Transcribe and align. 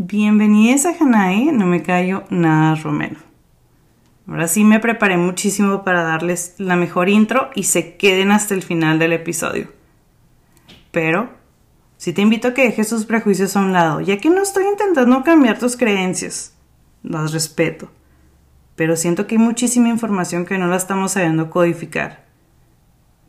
Bienvenidos 0.00 0.86
a 0.86 0.90
Hanae, 0.90 1.50
no 1.50 1.66
me 1.66 1.82
callo 1.82 2.22
nada 2.30 2.76
Romero. 2.76 3.16
Ahora 4.28 4.46
sí 4.46 4.62
me 4.62 4.78
preparé 4.78 5.16
muchísimo 5.16 5.82
para 5.82 6.04
darles 6.04 6.54
la 6.58 6.76
mejor 6.76 7.08
intro 7.08 7.50
y 7.56 7.64
se 7.64 7.96
queden 7.96 8.30
hasta 8.30 8.54
el 8.54 8.62
final 8.62 9.00
del 9.00 9.12
episodio. 9.12 9.72
Pero 10.92 11.30
sí 11.96 12.12
te 12.12 12.22
invito 12.22 12.46
a 12.46 12.54
que 12.54 12.62
dejes 12.62 12.90
tus 12.90 13.06
prejuicios 13.06 13.56
a 13.56 13.60
un 13.60 13.72
lado, 13.72 14.00
ya 14.00 14.18
que 14.18 14.30
no 14.30 14.40
estoy 14.40 14.66
intentando 14.68 15.24
cambiar 15.24 15.58
tus 15.58 15.76
creencias. 15.76 16.54
Las 17.02 17.32
respeto. 17.32 17.90
Pero 18.76 18.94
siento 18.94 19.26
que 19.26 19.34
hay 19.34 19.40
muchísima 19.40 19.88
información 19.88 20.46
que 20.46 20.58
no 20.58 20.68
la 20.68 20.76
estamos 20.76 21.10
sabiendo 21.10 21.50
codificar. 21.50 22.24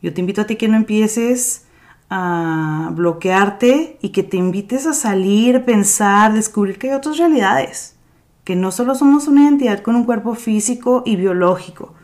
Yo 0.02 0.14
te 0.14 0.20
invito 0.20 0.42
a 0.42 0.46
ti 0.46 0.54
que 0.54 0.68
no 0.68 0.76
empieces 0.76 1.66
a 2.10 2.90
bloquearte 2.92 3.96
y 4.02 4.08
que 4.08 4.24
te 4.24 4.36
invites 4.36 4.84
a 4.86 4.92
salir, 4.92 5.64
pensar, 5.64 6.34
descubrir 6.34 6.76
que 6.76 6.90
hay 6.90 6.94
otras 6.96 7.18
realidades, 7.18 7.96
que 8.42 8.56
no 8.56 8.72
solo 8.72 8.96
somos 8.96 9.28
una 9.28 9.44
identidad 9.44 9.80
con 9.80 9.94
un 9.94 10.04
cuerpo 10.04 10.34
físico 10.34 11.04
y 11.06 11.14
biológico. 11.14 11.94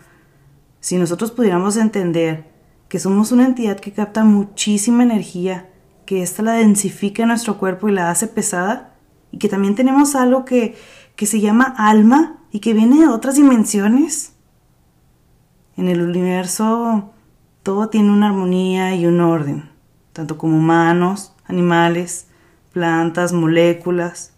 Si 0.78 0.96
nosotros 0.96 1.32
pudiéramos 1.32 1.76
entender 1.76 2.48
que 2.88 3.00
somos 3.00 3.32
una 3.32 3.46
entidad 3.46 3.80
que 3.80 3.92
capta 3.92 4.22
muchísima 4.22 5.02
energía, 5.02 5.68
que 6.06 6.22
ésta 6.22 6.44
la 6.44 6.52
densifica 6.52 7.24
en 7.24 7.30
nuestro 7.30 7.58
cuerpo 7.58 7.88
y 7.88 7.92
la 7.92 8.08
hace 8.08 8.28
pesada, 8.28 8.94
y 9.32 9.38
que 9.38 9.48
también 9.48 9.74
tenemos 9.74 10.14
algo 10.14 10.44
que, 10.44 10.76
que 11.16 11.26
se 11.26 11.40
llama 11.40 11.74
alma 11.76 12.38
y 12.52 12.60
que 12.60 12.74
viene 12.74 13.00
de 13.00 13.08
otras 13.08 13.34
dimensiones. 13.34 14.34
En 15.76 15.88
el 15.88 16.00
universo 16.00 17.10
todo 17.64 17.88
tiene 17.88 18.12
una 18.12 18.28
armonía 18.28 18.94
y 18.94 19.06
un 19.06 19.20
orden 19.20 19.75
tanto 20.16 20.38
como 20.38 20.56
humanos, 20.56 21.34
animales, 21.44 22.26
plantas, 22.72 23.34
moléculas, 23.34 24.32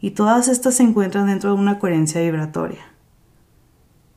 y 0.00 0.12
todas 0.12 0.46
estas 0.46 0.76
se 0.76 0.84
encuentran 0.84 1.26
dentro 1.26 1.52
de 1.52 1.60
una 1.60 1.80
coherencia 1.80 2.20
vibratoria. 2.20 2.92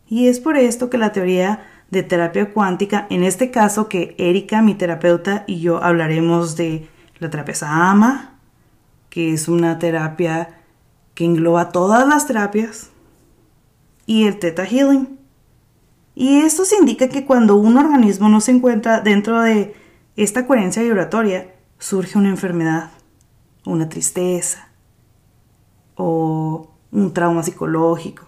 Y 0.07 0.27
es 0.27 0.39
por 0.39 0.57
esto 0.57 0.91
que 0.91 0.99
la 0.99 1.11
teoría 1.11 1.63
de 1.89 2.03
terapia 2.03 2.53
cuántica, 2.53 3.07
en 3.09 3.23
este 3.23 3.49
caso 3.49 3.89
que 3.89 4.13
Erika, 4.19 4.61
mi 4.61 4.75
terapeuta, 4.75 5.43
y 5.47 5.59
yo 5.59 5.83
hablaremos 5.83 6.55
de 6.55 6.87
la 7.17 7.31
terapia 7.31 7.55
Sama, 7.55 8.37
que 9.09 9.33
es 9.33 9.47
una 9.47 9.79
terapia 9.79 10.59
que 11.15 11.25
engloba 11.25 11.69
todas 11.69 12.07
las 12.07 12.27
terapias, 12.27 12.91
y 14.05 14.27
el 14.27 14.37
Theta 14.37 14.65
Healing. 14.65 15.17
Y 16.13 16.41
esto 16.41 16.63
se 16.63 16.75
indica 16.75 17.09
que 17.09 17.25
cuando 17.25 17.55
un 17.55 17.77
organismo 17.77 18.29
no 18.29 18.39
se 18.39 18.51
encuentra 18.51 18.99
dentro 19.01 19.41
de 19.41 19.73
esta 20.15 20.45
coherencia 20.45 20.83
vibratoria 20.83 21.53
surge 21.79 22.17
una 22.17 22.29
enfermedad, 22.29 22.91
una 23.65 23.89
tristeza 23.89 24.69
o 25.95 26.71
un 26.91 27.13
trauma 27.13 27.43
psicológico. 27.43 28.25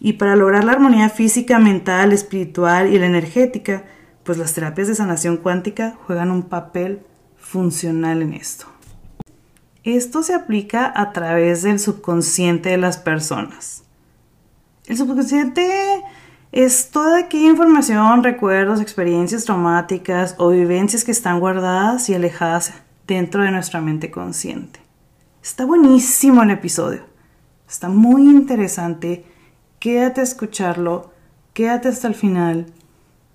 Y 0.00 0.14
para 0.14 0.36
lograr 0.36 0.64
la 0.64 0.72
armonía 0.72 1.08
física, 1.08 1.58
mental, 1.58 2.12
espiritual 2.12 2.92
y 2.92 2.98
la 2.98 3.06
energética, 3.06 3.84
pues 4.24 4.38
las 4.38 4.52
terapias 4.52 4.88
de 4.88 4.94
sanación 4.94 5.36
cuántica 5.36 5.96
juegan 6.06 6.30
un 6.30 6.44
papel 6.44 7.02
funcional 7.36 8.22
en 8.22 8.34
esto. 8.34 8.66
Esto 9.84 10.22
se 10.22 10.34
aplica 10.34 10.92
a 10.94 11.12
través 11.12 11.62
del 11.62 11.80
subconsciente 11.80 12.68
de 12.68 12.76
las 12.78 12.98
personas. 12.98 13.84
El 14.86 14.96
subconsciente 14.96 16.02
es 16.52 16.90
toda 16.90 17.18
aquella 17.18 17.48
información, 17.48 18.22
recuerdos, 18.22 18.82
experiencias 18.82 19.46
traumáticas 19.46 20.34
o 20.36 20.50
vivencias 20.50 21.02
que 21.02 21.10
están 21.10 21.40
guardadas 21.40 22.10
y 22.10 22.14
alejadas 22.14 22.74
dentro 23.06 23.42
de 23.42 23.50
nuestra 23.50 23.80
mente 23.80 24.10
consciente. 24.10 24.78
Está 25.42 25.64
buenísimo 25.64 26.42
el 26.42 26.50
episodio. 26.50 27.04
Está 27.66 27.88
muy 27.88 28.28
interesante. 28.28 29.24
Quédate 29.78 30.20
a 30.20 30.24
escucharlo. 30.24 31.10
Quédate 31.54 31.88
hasta 31.88 32.06
el 32.06 32.14
final. 32.14 32.66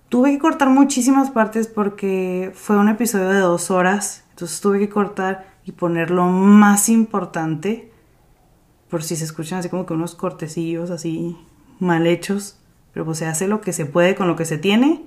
Tuve 0.10 0.34
que 0.34 0.40
cortar 0.40 0.70
muchísimas 0.70 1.32
partes 1.32 1.68
porque 1.68 2.52
fue 2.54 2.78
un 2.78 2.88
episodio 2.88 3.30
de 3.30 3.40
dos 3.40 3.72
horas. 3.72 4.26
Entonces 4.30 4.62
tuve 4.62 4.78
que 4.78 4.90
cortar 4.90 5.56
y 5.66 5.72
poner 5.72 6.12
lo 6.12 6.26
más 6.26 6.88
importante. 6.88 7.92
Por 8.92 9.02
si 9.02 9.16
se 9.16 9.26
escuchan 9.26 9.58
así 9.58 9.70
como 9.70 9.88
que 9.88 9.96
unos 9.96 10.14
cortecillos 10.14 10.92
así 10.92 11.36
mal 11.80 12.06
hechos 12.06 12.60
pero 12.98 13.06
pues 13.06 13.20
se 13.20 13.28
hace 13.28 13.48
lo 13.48 13.62
que 13.62 13.74
se 13.74 13.86
puede 13.86 14.16
con 14.16 14.28
lo 14.28 14.36
que 14.36 14.44
se 14.44 14.58
tiene 14.58 15.04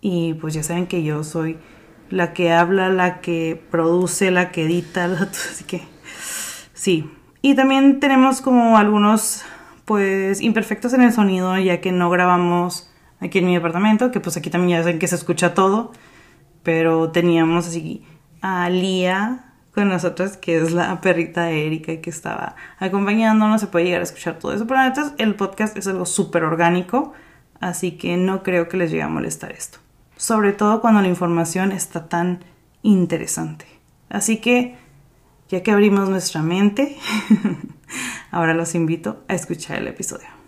y 0.00 0.34
pues 0.34 0.54
ya 0.54 0.62
saben 0.62 0.86
que 0.86 1.02
yo 1.02 1.24
soy 1.24 1.58
la 2.08 2.32
que 2.32 2.52
habla, 2.52 2.88
la 2.88 3.20
que 3.20 3.60
produce, 3.68 4.30
la 4.30 4.52
que 4.52 4.66
edita, 4.66 5.06
así 5.50 5.64
que 5.64 5.82
sí. 6.72 7.10
Y 7.42 7.56
también 7.56 7.98
tenemos 7.98 8.40
como 8.40 8.78
algunos 8.78 9.42
pues 9.86 10.40
imperfectos 10.40 10.92
en 10.92 11.02
el 11.02 11.12
sonido 11.12 11.58
ya 11.58 11.80
que 11.80 11.90
no 11.90 12.10
grabamos 12.10 12.88
aquí 13.18 13.40
en 13.40 13.46
mi 13.46 13.54
departamento, 13.54 14.12
que 14.12 14.20
pues 14.20 14.36
aquí 14.36 14.48
también 14.48 14.78
ya 14.78 14.84
saben 14.84 15.00
que 15.00 15.08
se 15.08 15.16
escucha 15.16 15.52
todo, 15.52 15.90
pero 16.62 17.10
teníamos 17.10 17.66
así 17.66 18.04
a 18.40 18.70
Lía 18.70 19.49
con 19.74 19.88
nosotros, 19.88 20.36
que 20.36 20.56
es 20.56 20.72
la 20.72 21.00
perrita 21.00 21.44
de 21.44 21.66
Erika 21.66 22.00
que 22.00 22.10
estaba 22.10 22.56
acompañándonos, 22.78 23.60
se 23.60 23.68
puede 23.68 23.84
llegar 23.84 24.00
a 24.00 24.04
escuchar 24.04 24.38
todo 24.38 24.52
eso. 24.52 24.66
Pero 24.66 24.82
entonces 24.82 25.14
el 25.18 25.34
podcast 25.36 25.76
es 25.76 25.86
algo 25.86 26.06
súper 26.06 26.44
orgánico, 26.44 27.12
así 27.60 27.92
que 27.92 28.16
no 28.16 28.42
creo 28.42 28.68
que 28.68 28.76
les 28.76 28.90
llegue 28.90 29.02
a 29.02 29.08
molestar 29.08 29.52
esto. 29.52 29.78
Sobre 30.16 30.52
todo 30.52 30.80
cuando 30.80 31.00
la 31.00 31.08
información 31.08 31.72
está 31.72 32.08
tan 32.08 32.44
interesante. 32.82 33.66
Así 34.08 34.38
que, 34.38 34.76
ya 35.48 35.62
que 35.62 35.70
abrimos 35.70 36.08
nuestra 36.08 36.42
mente, 36.42 36.96
ahora 38.30 38.54
los 38.54 38.74
invito 38.74 39.22
a 39.28 39.34
escuchar 39.34 39.78
el 39.78 39.88
episodio. 39.88 40.39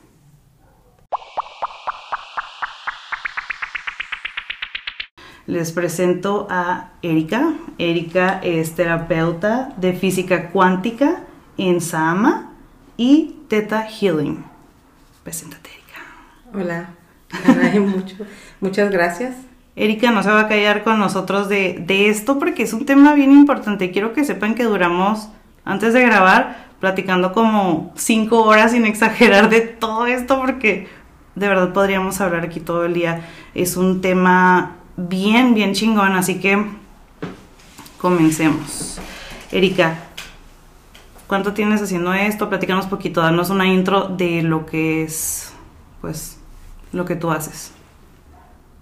Les 5.46 5.72
presento 5.72 6.46
a 6.50 6.90
Erika. 7.02 7.54
Erika 7.78 8.40
es 8.42 8.74
terapeuta 8.74 9.72
de 9.76 9.92
física 9.92 10.50
cuántica 10.50 11.24
en 11.58 11.80
Sama 11.80 12.52
y 12.96 13.36
Theta 13.48 13.86
Healing. 13.86 14.44
Preséntate, 15.24 15.70
Erika. 15.70 16.00
Hola, 16.54 17.80
mucho, 17.80 18.16
muchas 18.60 18.90
gracias. 18.90 19.34
Erika 19.74 20.10
no 20.10 20.22
se 20.22 20.30
va 20.30 20.40
a 20.40 20.48
callar 20.48 20.84
con 20.84 20.98
nosotros 20.98 21.48
de, 21.48 21.82
de 21.86 22.08
esto 22.08 22.38
porque 22.38 22.62
es 22.62 22.72
un 22.72 22.84
tema 22.84 23.14
bien 23.14 23.32
importante. 23.32 23.90
Quiero 23.90 24.12
que 24.12 24.24
sepan 24.24 24.54
que 24.54 24.64
duramos, 24.64 25.28
antes 25.64 25.94
de 25.94 26.02
grabar, 26.02 26.66
platicando 26.78 27.32
como 27.32 27.92
cinco 27.96 28.42
horas 28.42 28.72
sin 28.72 28.84
exagerar 28.84 29.48
de 29.48 29.60
todo 29.60 30.06
esto 30.06 30.40
porque 30.40 30.88
de 31.34 31.48
verdad 31.48 31.72
podríamos 31.72 32.20
hablar 32.20 32.44
aquí 32.44 32.60
todo 32.60 32.84
el 32.84 32.92
día. 32.92 33.26
Es 33.54 33.76
un 33.76 34.02
tema 34.02 34.76
bien, 35.08 35.54
bien 35.54 35.74
chingón, 35.74 36.12
así 36.12 36.40
que 36.40 36.64
comencemos. 37.98 38.98
Erika, 39.50 39.98
¿cuánto 41.26 41.52
tienes 41.52 41.82
haciendo 41.82 42.12
esto? 42.12 42.48
Platícanos 42.48 42.86
poquito, 42.86 43.20
danos 43.20 43.50
una 43.50 43.66
intro 43.66 44.08
de 44.08 44.42
lo 44.42 44.66
que 44.66 45.04
es, 45.04 45.52
pues, 46.00 46.38
lo 46.92 47.04
que 47.04 47.16
tú 47.16 47.30
haces. 47.30 47.72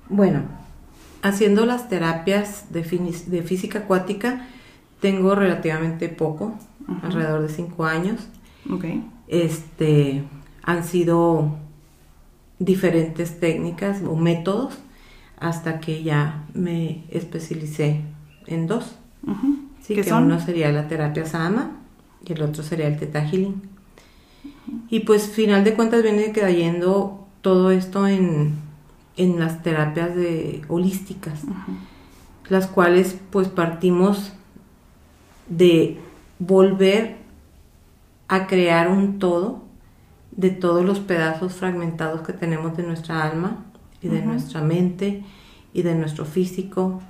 Bueno, 0.08 0.42
haciendo 1.22 1.66
las 1.66 1.88
terapias 1.88 2.72
de, 2.72 2.82
de 3.26 3.42
física 3.42 3.80
acuática, 3.80 4.46
tengo 5.00 5.34
relativamente 5.34 6.08
poco, 6.08 6.58
alrededor 7.02 7.42
de 7.42 7.48
cinco 7.48 7.84
años. 7.84 8.28
Ok. 8.70 8.84
Este, 9.28 10.24
han 10.62 10.84
sido 10.84 11.56
diferentes 12.58 13.40
técnicas 13.40 14.02
o 14.06 14.16
métodos 14.16 14.78
hasta 15.40 15.80
que 15.80 16.02
ya 16.02 16.44
me 16.54 17.04
especialicé 17.10 18.02
en 18.46 18.66
dos. 18.66 18.96
sí, 19.82 19.94
que 19.94 20.12
uno 20.12 20.38
sería 20.38 20.70
la 20.70 20.86
terapia 20.86 21.26
Sama 21.26 21.72
y 22.24 22.34
el 22.34 22.42
otro 22.42 22.62
sería 22.62 22.86
el 22.86 22.98
Theta 22.98 23.26
Healing. 23.26 23.62
Y 24.90 25.00
pues 25.00 25.28
final 25.28 25.64
de 25.64 25.74
cuentas 25.74 26.02
viene 26.02 26.30
cayendo 26.32 27.26
todo 27.40 27.70
esto 27.70 28.06
en, 28.06 28.54
en 29.16 29.40
las 29.40 29.62
terapias 29.62 30.14
de 30.14 30.62
holísticas, 30.68 31.40
las 32.48 32.66
cuales 32.66 33.16
pues 33.30 33.48
partimos 33.48 34.32
de 35.48 35.98
volver 36.38 37.16
a 38.28 38.46
crear 38.46 38.88
un 38.88 39.18
todo 39.18 39.62
de 40.32 40.50
todos 40.50 40.84
los 40.84 41.00
pedazos 41.00 41.54
fragmentados 41.54 42.20
que 42.20 42.32
tenemos 42.32 42.76
de 42.76 42.84
nuestra 42.84 43.24
alma 43.24 43.64
y 44.02 44.08
de 44.08 44.22
nuestra 44.22 44.62
mente 44.62 45.22
y 45.72 45.82
de 45.82 45.94
nuestro 45.94 46.24
físico 46.24 47.00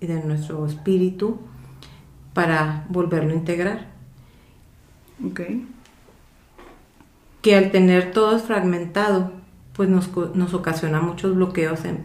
y 0.00 0.06
de 0.06 0.22
nuestro 0.22 0.66
espíritu 0.66 1.38
para 2.32 2.86
volverlo 2.88 3.32
a 3.32 3.36
integrar. 3.36 3.86
Ok. 5.24 5.40
Que 7.42 7.56
al 7.56 7.70
tener 7.70 8.12
todo 8.12 8.38
fragmentado, 8.38 9.32
pues 9.72 9.88
nos, 9.88 10.54
ocasiona 10.54 11.00
muchos 11.00 11.34
bloqueos 11.34 11.84
en, 11.84 12.04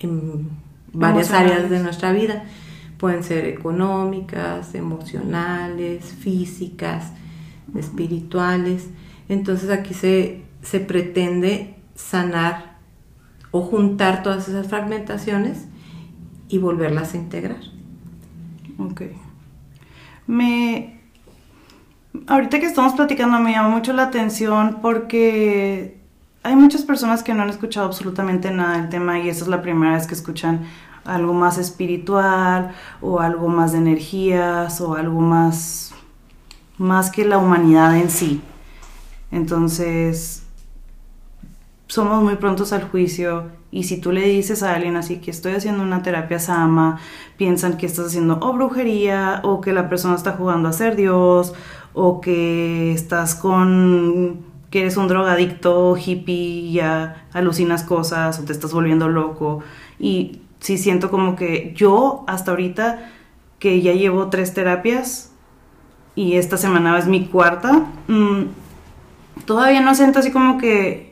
en 0.00 0.48
varias 0.92 1.30
áreas 1.30 1.70
de 1.70 1.80
nuestra 1.80 2.12
vida. 2.12 2.44
Pueden 2.98 3.22
ser 3.22 3.44
económicas, 3.46 4.74
emocionales, 4.74 6.04
físicas, 6.04 7.12
espirituales. 7.76 8.88
Entonces 9.28 9.70
aquí 9.70 9.94
se, 9.94 10.42
se 10.62 10.80
pretende 10.80 11.76
sanar 11.94 12.77
o 13.58 13.62
juntar 13.62 14.22
todas 14.22 14.48
esas 14.48 14.68
fragmentaciones 14.68 15.66
y 16.48 16.58
volverlas 16.58 17.14
a 17.14 17.16
integrar. 17.16 17.60
Ok. 18.78 19.02
Me. 20.26 21.00
Ahorita 22.26 22.60
que 22.60 22.66
estamos 22.66 22.94
platicando 22.94 23.38
me 23.40 23.52
llama 23.52 23.68
mucho 23.68 23.92
la 23.92 24.04
atención 24.04 24.78
porque 24.80 26.00
hay 26.42 26.56
muchas 26.56 26.82
personas 26.82 27.22
que 27.22 27.34
no 27.34 27.42
han 27.42 27.50
escuchado 27.50 27.86
absolutamente 27.86 28.50
nada 28.50 28.78
del 28.78 28.88
tema 28.88 29.18
y 29.18 29.28
esta 29.28 29.44
es 29.44 29.48
la 29.48 29.62
primera 29.62 29.94
vez 29.94 30.06
que 30.06 30.14
escuchan 30.14 30.66
algo 31.04 31.32
más 31.32 31.58
espiritual 31.58 32.72
o 33.00 33.20
algo 33.20 33.48
más 33.48 33.72
de 33.72 33.78
energías 33.78 34.80
o 34.80 34.94
algo 34.94 35.20
más 35.20 35.94
más 36.76 37.10
que 37.10 37.24
la 37.24 37.38
humanidad 37.38 37.96
en 37.96 38.08
sí. 38.08 38.40
Entonces, 39.32 40.47
somos 41.88 42.22
muy 42.22 42.36
prontos 42.36 42.72
al 42.72 42.88
juicio 42.88 43.50
y 43.70 43.84
si 43.84 44.00
tú 44.00 44.12
le 44.12 44.22
dices 44.28 44.62
a 44.62 44.74
alguien 44.74 44.96
así 44.96 45.16
que 45.16 45.30
estoy 45.30 45.52
haciendo 45.54 45.82
una 45.82 46.02
terapia 46.02 46.38
sama, 46.38 47.00
piensan 47.36 47.76
que 47.76 47.86
estás 47.86 48.06
haciendo 48.06 48.38
o 48.40 48.52
brujería 48.52 49.40
o 49.42 49.60
que 49.60 49.72
la 49.72 49.88
persona 49.88 50.14
está 50.14 50.32
jugando 50.32 50.68
a 50.68 50.72
ser 50.72 50.96
Dios 50.96 51.54
o 51.94 52.20
que 52.20 52.92
estás 52.92 53.34
con 53.34 54.46
que 54.70 54.82
eres 54.82 54.98
un 54.98 55.08
drogadicto 55.08 55.96
hippie 55.96 56.72
ya 56.72 57.26
alucinas 57.32 57.84
cosas 57.84 58.38
o 58.38 58.44
te 58.44 58.52
estás 58.52 58.72
volviendo 58.72 59.08
loco. 59.08 59.60
Y 59.98 60.42
sí 60.60 60.76
siento 60.76 61.10
como 61.10 61.36
que 61.36 61.72
yo 61.74 62.24
hasta 62.26 62.50
ahorita 62.50 63.10
que 63.58 63.80
ya 63.80 63.92
llevo 63.92 64.28
tres 64.28 64.52
terapias 64.54 65.32
y 66.14 66.34
esta 66.34 66.56
semana 66.58 66.98
es 66.98 67.06
mi 67.06 67.26
cuarta, 67.26 67.86
mm, 68.08 68.42
todavía 69.46 69.80
no 69.80 69.94
siento 69.94 70.18
así 70.18 70.30
como 70.30 70.58
que 70.58 71.07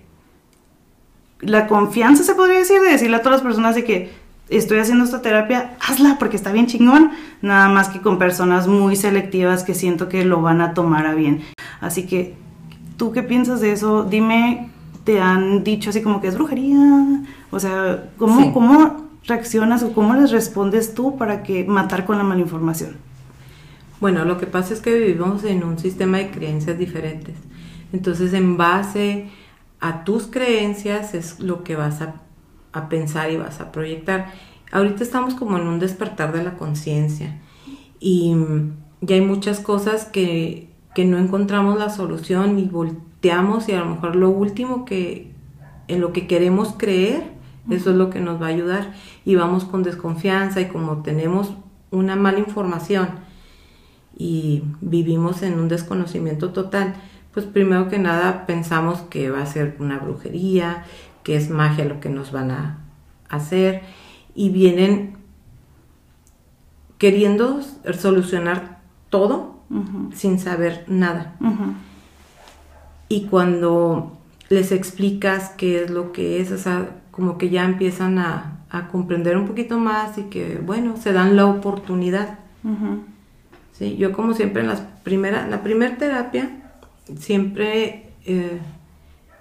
la 1.41 1.67
confianza, 1.67 2.23
se 2.23 2.35
podría 2.35 2.59
decir, 2.59 2.81
de 2.81 2.91
decirle 2.91 3.17
a 3.17 3.23
todas 3.23 3.41
las 3.41 3.43
personas 3.43 3.75
de 3.75 3.85
que 3.85 4.12
estoy 4.49 4.79
haciendo 4.79 5.05
esta 5.05 5.23
terapia, 5.23 5.77
hazla 5.81 6.17
porque 6.19 6.37
está 6.37 6.53
bien 6.53 6.67
chingón, 6.67 7.11
nada 7.43 7.69
más 7.69 7.88
que 7.88 8.00
con 8.00 8.19
personas 8.19 8.69
muy 8.69 8.97
selectivas 8.97 9.65
que 9.65 9.75
siento 9.75 10.09
que 10.09 10.25
lo 10.25 10.41
van 10.41 10.61
a 10.61 10.75
tomar 10.75 11.06
a 11.06 11.15
bien. 11.15 11.43
Así 11.81 12.06
que, 12.06 12.35
¿tú 12.97 13.12
qué 13.12 13.23
piensas 13.23 13.61
de 13.61 13.73
eso? 13.73 14.05
Dime, 14.05 14.71
¿te 15.05 15.21
han 15.21 15.65
dicho 15.65 15.91
así 15.91 16.03
como 16.03 16.21
que 16.21 16.29
es 16.29 16.35
brujería? 16.35 17.25
O 17.50 17.61
sea, 17.61 18.09
¿cómo, 18.19 18.53
¿cómo 18.53 19.06
reaccionas 19.25 19.82
o 19.82 19.93
cómo 19.93 20.15
les 20.15 20.31
respondes 20.31 20.94
tú 20.94 21.17
para 21.17 21.43
que 21.43 21.65
matar 21.65 22.06
con 22.06 22.19
la 22.19 22.25
mala 22.25 22.41
información? 22.41 22.97
Bueno, 24.00 24.25
lo 24.25 24.39
que 24.39 24.47
pasa 24.47 24.75
es 24.75 24.81
que 24.81 24.94
vivimos 24.99 25.43
en 25.44 25.65
un 25.65 25.79
sistema 25.79 26.19
de 26.19 26.31
creencias 26.31 26.79
diferentes. 26.79 27.35
Entonces, 27.93 28.35
en 28.35 28.56
base 28.56 29.31
a 29.81 30.05
tus 30.05 30.26
creencias 30.26 31.14
es 31.14 31.40
lo 31.40 31.64
que 31.64 31.76
vas 31.76 32.00
a, 32.02 32.23
pensar 32.90 33.31
y 33.31 33.38
vas 33.38 33.61
a 33.61 33.73
proyectar. 33.73 34.32
Ahorita 34.70 35.02
estamos 35.02 35.34
como 35.34 35.56
en 35.56 35.67
un 35.67 35.78
despertar 35.78 36.32
de 36.34 36.44
la 36.44 36.58
conciencia 36.58 37.40
y 37.99 38.37
ya 39.00 39.14
hay 39.14 39.23
muchas 39.23 39.61
cosas 39.61 40.05
que, 40.05 40.75
no 40.96 41.19
encontramos 41.19 41.78
la 41.78 41.90
solución 41.90 42.58
y 42.58 42.64
volteamos 42.64 43.69
y 43.69 43.73
a 43.73 43.81
lo 43.81 43.87
mejor 43.87 44.17
lo 44.17 44.31
último 44.31 44.87
que 44.87 45.31
en 45.88 46.00
lo 46.00 46.14
que 46.14 46.26
queremos 46.26 46.75
creer, 46.76 47.32
eso 47.69 47.90
es 47.90 47.96
lo 47.96 48.08
que 48.08 48.20
nos 48.20 48.40
va 48.40 48.46
a 48.46 48.50
ayudar 48.50 48.94
y 49.26 49.34
vamos 49.34 49.64
con 49.64 49.82
desconfianza 49.82 50.62
y 50.62 50.69
como 50.69 51.02
tenemos 51.02 51.52
una 51.90 52.17
mala 52.17 52.38
información 52.38 53.08
y 54.17 54.62
vivimos 54.81 55.43
en 55.43 55.58
un 55.58 55.69
desconocimiento 55.69 56.50
total, 56.52 56.94
pues 57.37 57.44
primero 57.44 57.91
que 57.91 57.99
nada 57.99 58.47
pensamos 58.47 59.03
que 59.11 59.29
va 59.29 59.43
a 59.43 59.47
ser 59.47 59.77
una 59.79 59.99
brujería, 59.99 60.87
que 61.23 61.37
es 61.37 61.50
magia 61.50 61.85
lo 61.85 62.00
que 62.00 62.09
nos 62.09 62.33
van 62.33 62.50
a 62.50 62.79
hacer 63.29 63.83
y 64.35 64.49
vienen 64.49 65.19
queriendo 66.97 67.61
solucionar 67.93 68.79
todo 69.11 69.61
sin 70.15 70.38
saber 70.38 70.87
nada. 70.88 71.37
Y 73.11 73.27
cuando 73.27 74.17
les 74.49 74.73
explicas 74.73 75.50
qué 75.59 75.85
es 75.85 75.91
lo 75.91 76.12
que 76.12 76.41
es, 76.41 76.50
o 76.53 76.56
sea, 76.56 76.89
como 77.11 77.37
que 77.37 77.50
ya 77.50 77.67
empiezan 77.67 78.19
a, 78.19 78.53
comprender 78.91 79.37
un 79.37 79.47
poquito 79.47 79.79
más 79.79 80.17
y 80.17 80.23
que, 80.25 80.59
bueno, 80.65 80.97
se 80.97 81.12
dan 81.12 81.37
la 81.37 81.44
oportunidad. 81.44 82.39
¿Sí? 83.73 83.99
Yo 83.99 84.12
como 84.12 84.32
siempre 84.32 84.62
en 84.62 84.69
las 84.69 84.81
primera, 85.03 85.47
la 85.47 85.62
primera 85.62 85.99
terapia, 85.99 86.62
siempre 87.19 88.11
eh, 88.25 88.61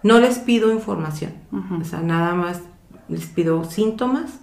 no 0.03 0.19
les 0.19 0.39
pido 0.39 0.71
información, 0.71 1.33
o 1.81 1.83
sea, 1.83 2.01
nada 2.01 2.35
más 2.35 2.61
les 3.07 3.25
pido 3.25 3.63
síntomas, 3.65 4.39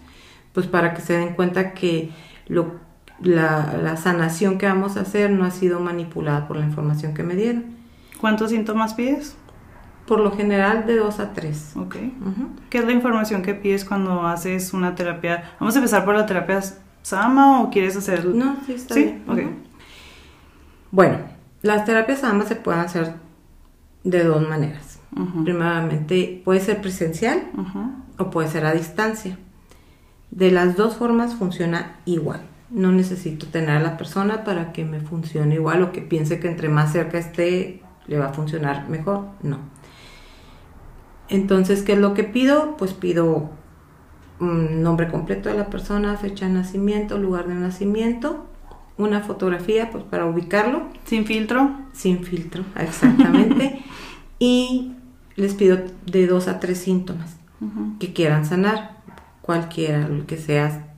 pues 0.53 0.67
para 0.67 0.95
que 0.95 1.01
se 1.01 1.15
den 1.15 1.35
cuenta 1.35 1.73
que 1.73 2.11
lo, 2.49 2.75
la, 3.21 3.97
sanación 3.97 4.59
que 4.59 4.67
vamos 4.67 4.97
a 4.97 5.03
hacer 5.03 5.31
no 5.31 5.45
ha 5.45 5.51
sido 5.51 5.81
manipulada 5.81 6.49
por 6.49 6.57
la 6.57 6.65
información 6.65 7.15
que 7.15 7.23
me 7.23 7.37
dieron. 7.37 7.65
¿Cuántos 8.21 8.51
síntomas 8.51 8.95
pides? 8.95 9.37
Por 10.07 10.21
lo 10.21 10.33
general 10.33 10.87
de 10.87 10.97
dos 10.97 11.21
a 11.21 11.33
tres. 11.33 11.73
Ok. 11.77 11.97
¿Qué 12.71 12.79
es 12.79 12.85
la 12.85 12.93
información 12.93 13.43
que 13.43 13.55
pides 13.55 13.85
cuando 13.85 14.27
haces 14.27 14.73
una 14.73 14.95
terapia? 14.95 15.55
¿Vamos 15.61 15.75
a 15.75 15.79
empezar 15.79 16.05
por 16.05 16.15
la 16.15 16.27
terapia 16.27 16.61
Sama 17.03 17.63
o 17.63 17.71
quieres 17.71 17.97
hacer...? 17.97 18.25
No, 18.27 18.57
sí, 18.67 18.75
está 18.75 18.95
bien. 18.95 19.23
Bueno, 20.91 21.19
las 21.63 21.85
terapias 21.85 22.25
ambas 22.25 22.49
se 22.49 22.57
pueden 22.57 22.81
hacer 22.81 23.15
de 24.05 24.25
dos 24.25 24.47
maneras. 24.49 24.99
Primeramente, 25.45 26.41
puede 26.45 26.61
ser 26.61 26.81
presencial 26.81 27.43
o 28.19 28.31
puede 28.31 28.49
ser 28.49 28.65
a 28.65 28.73
distancia. 28.73 29.39
De 30.31 30.51
las 30.51 30.77
dos 30.77 30.97
formas 30.97 31.35
funciona 31.35 31.97
igual. 32.07 32.41
No 32.71 32.91
necesito 32.91 33.47
tener 33.47 33.71
a 33.71 33.81
la 33.81 33.99
persona 33.99 34.45
para 34.45 34.73
que 34.73 34.85
me 34.85 35.01
funcione 35.01 35.57
igual 35.57 35.83
o 35.83 35.93
que 35.93 36.01
piense 36.01 36.41
que 36.41 36.49
entre 36.49 36.71
más 36.71 36.93
cerca 36.93 37.19
esté 37.19 37.83
le 38.07 38.19
va 38.19 38.27
a 38.27 38.33
funcionar 38.33 38.89
mejor. 38.89 39.27
No. 39.43 39.59
Entonces, 41.29 41.83
¿qué 41.83 41.93
es 41.93 41.99
lo 41.99 42.15
que 42.15 42.25
pido? 42.25 42.77
Pues 42.79 42.95
pido 42.95 43.51
un 44.41 44.83
nombre 44.83 45.09
completo 45.09 45.49
de 45.51 45.57
la 45.57 45.71
persona, 45.71 46.17
fecha 46.17 46.47
de 46.47 46.55
nacimiento, 46.55 47.19
lugar 47.19 47.47
de 47.47 47.55
nacimiento, 47.55 48.47
una 48.99 49.21
fotografía 49.21 49.91
pues 49.91 50.05
para 50.05 50.27
ubicarlo. 50.27 50.83
Sin 51.05 51.25
filtro. 51.25 51.71
Sin 51.93 52.25
filtro, 52.25 52.65
exactamente. 52.79 53.81
y 54.39 54.93
les 55.37 55.55
pido 55.55 55.79
de 56.07 56.27
dos 56.27 56.49
a 56.49 56.61
tres 56.61 56.79
síntomas 56.79 57.37
que 58.01 58.13
quieran 58.13 58.45
sanar, 58.45 58.97
cualquiera, 59.41 60.09
lo 60.09 60.27
que 60.27 60.37
sea 60.37 60.95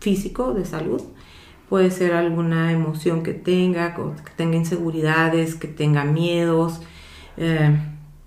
físico, 0.00 0.52
de 0.52 0.64
salud. 0.64 1.00
Puede 1.68 1.92
ser 1.92 2.12
alguna 2.12 2.72
emoción 2.72 3.22
que 3.22 3.34
tenga, 3.34 3.94
que 3.94 4.32
tenga 4.36 4.56
inseguridades, 4.56 5.54
que 5.54 5.68
tenga 5.68 6.04
miedos, 6.04 6.80
eh, 7.36 7.78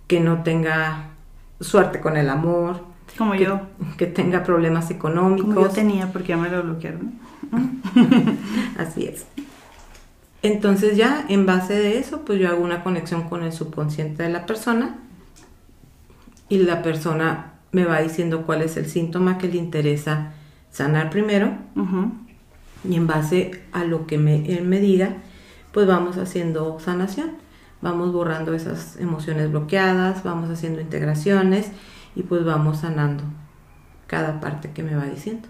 que 0.08 0.22
no 0.22 0.44
tenga 0.44 1.10
suerte 1.60 2.00
con 2.00 2.16
el 2.16 2.30
amor. 2.30 2.80
Como 3.18 3.36
yo. 3.36 3.60
Que 3.98 4.08
tenga 4.08 4.44
problemas 4.44 4.90
económicos. 4.90 5.54
Como 5.54 5.68
yo 5.68 5.74
tenía, 5.74 6.12
porque 6.12 6.30
ya 6.30 6.38
me 6.38 6.50
lo 6.50 6.64
bloquearon. 6.64 7.20
Así 8.78 9.06
es. 9.06 9.26
Entonces 10.42 10.96
ya 10.96 11.26
en 11.28 11.46
base 11.46 11.74
de 11.74 11.98
eso, 11.98 12.22
pues 12.22 12.40
yo 12.40 12.50
hago 12.50 12.64
una 12.64 12.84
conexión 12.84 13.28
con 13.28 13.44
el 13.44 13.52
subconsciente 13.52 14.24
de 14.24 14.30
la 14.30 14.46
persona 14.46 15.00
y 16.50 16.60
la 16.60 16.84
persona 16.84 17.54
me 17.72 17.84
va 17.86 18.00
diciendo 18.02 18.46
cuál 18.46 18.62
es 18.62 18.78
el 18.78 18.86
síntoma 18.86 19.38
que 19.38 19.48
le 19.48 19.58
interesa 19.58 20.34
sanar 20.72 21.10
primero 21.10 21.58
y 22.88 22.96
en 22.96 23.08
base 23.08 23.64
a 23.72 23.84
lo 23.84 24.06
que 24.06 24.16
él 24.16 24.66
me 24.66 24.80
diga, 24.80 25.18
pues 25.72 25.88
vamos 25.88 26.18
haciendo 26.18 26.80
sanación, 26.80 27.32
vamos 27.82 28.14
borrando 28.14 28.54
esas 28.54 28.98
emociones 28.98 29.50
bloqueadas, 29.50 30.24
vamos 30.24 30.50
haciendo 30.50 30.80
integraciones 30.80 31.72
y 32.16 32.24
pues 32.24 32.46
vamos 32.46 32.80
sanando 32.80 33.24
cada 34.08 34.40
parte 34.40 34.72
que 34.72 34.84
me 34.84 34.96
va 34.96 35.06
diciendo. 35.06 35.48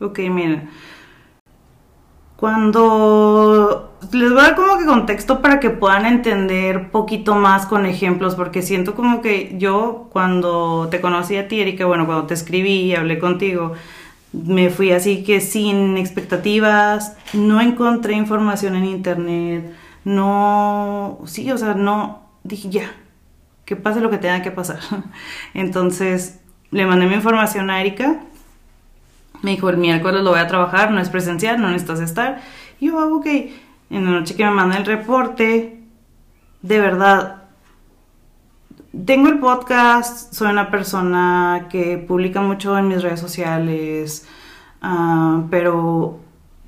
Ok, 0.00 0.20
mira. 0.30 0.64
Cuando 2.36 3.98
les 4.12 4.30
voy 4.30 4.38
a 4.38 4.42
dar 4.42 4.54
como 4.54 4.78
que 4.78 4.84
contexto 4.84 5.42
para 5.42 5.58
que 5.58 5.70
puedan 5.70 6.06
entender 6.06 6.92
poquito 6.92 7.34
más 7.34 7.66
con 7.66 7.84
ejemplos, 7.84 8.36
porque 8.36 8.62
siento 8.62 8.94
como 8.94 9.20
que 9.22 9.56
yo 9.58 10.08
cuando 10.12 10.88
te 10.88 11.00
conocí 11.00 11.36
a 11.36 11.48
ti, 11.48 11.60
Erika, 11.60 11.84
bueno, 11.84 12.06
cuando 12.06 12.26
te 12.26 12.34
escribí 12.34 12.82
y 12.82 12.94
hablé 12.94 13.18
contigo, 13.18 13.72
me 14.32 14.70
fui 14.70 14.92
así 14.92 15.24
que 15.24 15.40
sin 15.40 15.96
expectativas, 15.96 17.16
no 17.32 17.60
encontré 17.60 18.14
información 18.14 18.76
en 18.76 18.84
internet, 18.84 19.72
no, 20.04 21.18
sí, 21.26 21.50
o 21.50 21.58
sea, 21.58 21.74
no, 21.74 22.22
dije 22.44 22.68
ya, 22.70 22.92
que 23.64 23.74
pase 23.74 24.00
lo 24.00 24.10
que 24.10 24.18
tenga 24.18 24.42
que 24.42 24.52
pasar. 24.52 24.78
Entonces 25.54 26.40
le 26.70 26.86
mandé 26.86 27.06
mi 27.06 27.14
información 27.14 27.68
a 27.70 27.80
Erika 27.80 28.20
Me 29.42 29.52
dijo, 29.52 29.68
el 29.68 29.76
miércoles 29.76 30.22
lo 30.22 30.30
voy 30.30 30.40
a 30.40 30.46
trabajar, 30.46 30.90
no 30.90 31.00
es 31.00 31.10
presencial, 31.10 31.60
no 31.60 31.68
necesitas 31.68 32.00
estar. 32.00 32.40
Y 32.80 32.86
yo, 32.86 33.16
ok. 33.16 33.26
En 33.90 34.04
la 34.04 34.10
noche 34.10 34.34
que 34.34 34.44
me 34.44 34.50
manda 34.50 34.76
el 34.76 34.84
reporte, 34.84 35.80
de 36.62 36.78
verdad, 36.78 37.44
tengo 39.04 39.28
el 39.28 39.38
podcast, 39.38 40.32
soy 40.34 40.50
una 40.50 40.70
persona 40.70 41.68
que 41.70 41.98
publica 41.98 42.40
mucho 42.40 42.76
en 42.76 42.88
mis 42.88 43.02
redes 43.02 43.20
sociales, 43.20 44.26
ah, 44.82 45.44
pero 45.50 46.18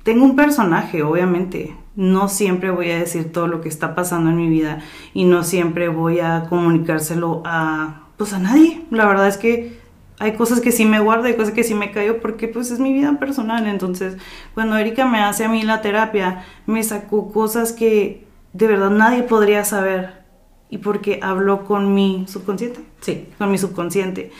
tengo 0.03 0.25
un 0.25 0.35
personaje, 0.35 1.03
obviamente. 1.03 1.75
No 1.95 2.29
siempre 2.29 2.71
voy 2.71 2.89
a 2.89 2.99
decir 2.99 3.31
todo 3.33 3.47
lo 3.47 3.59
que 3.59 3.67
está 3.67 3.95
pasando 3.95 4.29
en 4.29 4.37
mi 4.37 4.49
vida 4.49 4.79
y 5.13 5.25
no 5.25 5.43
siempre 5.43 5.89
voy 5.89 6.21
a 6.21 6.45
comunicárselo 6.47 7.43
a, 7.45 8.03
pues 8.17 8.33
a 8.33 8.39
nadie. 8.39 8.85
La 8.91 9.05
verdad 9.05 9.27
es 9.27 9.37
que 9.37 9.80
hay 10.21 10.33
cosas 10.33 10.61
que 10.61 10.71
sí 10.71 10.85
me 10.85 10.99
guardo, 10.99 11.25
hay 11.25 11.35
cosas 11.35 11.53
que 11.53 11.63
sí 11.63 11.73
me 11.73 11.91
callo 11.91 12.21
porque 12.21 12.47
pues 12.47 12.69
es 12.69 12.79
mi 12.79 12.93
vida 12.93 13.17
personal. 13.19 13.65
Entonces, 13.65 14.17
cuando 14.53 14.77
Erika 14.77 15.07
me 15.07 15.19
hace 15.19 15.45
a 15.45 15.49
mí 15.49 15.63
la 15.63 15.81
terapia, 15.81 16.45
me 16.67 16.83
sacó 16.83 17.31
cosas 17.31 17.73
que 17.73 18.27
de 18.53 18.67
verdad 18.67 18.91
nadie 18.91 19.23
podría 19.23 19.65
saber. 19.65 20.21
Y 20.69 20.77
porque 20.77 21.19
habló 21.23 21.65
con 21.65 21.95
mi 21.95 22.25
subconsciente. 22.27 22.81
Sí. 23.01 23.27
Con 23.37 23.49
mi 23.51 23.57
subconsciente. 23.57 24.31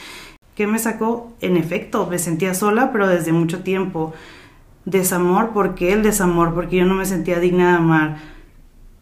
¿Qué 0.55 0.67
me 0.67 0.79
sacó? 0.79 1.33
En 1.41 1.57
efecto, 1.57 2.07
me 2.07 2.19
sentía 2.19 2.53
sola, 2.53 2.91
pero 2.91 3.07
desde 3.07 3.33
mucho 3.33 3.63
tiempo 3.63 4.13
Desamor, 4.85 5.49
¿por 5.49 5.75
qué 5.75 5.93
el 5.93 6.03
desamor? 6.03 6.53
Porque 6.53 6.77
yo 6.77 6.85
no 6.85 6.95
me 6.95 7.05
sentía 7.05 7.39
digna 7.39 7.71
de 7.71 7.77
amar. 7.77 8.17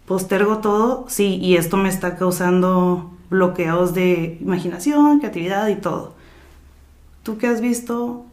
Postergo 0.05 0.57
todo, 0.57 1.05
sí, 1.07 1.37
y 1.41 1.55
esto 1.55 1.77
me 1.77 1.89
está 1.89 2.15
causando 2.15 3.11
bloqueos 3.29 3.93
de 3.93 4.37
imaginación, 4.41 5.19
creatividad 5.19 5.67
y 5.67 5.75
todo. 5.75 6.15
¿Tú 7.29 7.37
qué 7.37 7.45
has 7.45 7.61
visto 7.61 8.25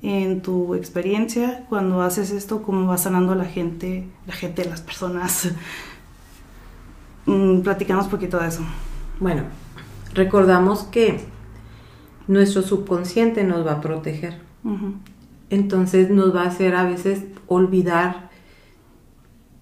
en 0.00 0.40
tu 0.40 0.74
experiencia 0.74 1.66
cuando 1.68 2.00
haces 2.00 2.30
esto? 2.30 2.62
¿Cómo 2.62 2.86
va 2.86 2.96
sanando 2.96 3.34
la 3.34 3.44
gente, 3.44 4.08
la 4.26 4.32
gente, 4.32 4.64
las 4.64 4.80
personas? 4.80 5.52
Mm, 7.26 7.60
platicamos 7.60 8.06
un 8.06 8.10
poquito 8.12 8.38
de 8.38 8.48
eso. 8.48 8.62
Bueno, 9.20 9.42
recordamos 10.14 10.84
que 10.84 11.20
nuestro 12.28 12.62
subconsciente 12.62 13.44
nos 13.44 13.66
va 13.66 13.72
a 13.72 13.80
proteger 13.82 14.40
entonces 15.50 16.08
nos 16.08 16.34
va 16.34 16.44
a 16.44 16.48
hacer 16.48 16.74
a 16.74 16.84
veces 16.84 17.24
olvidar 17.46 18.30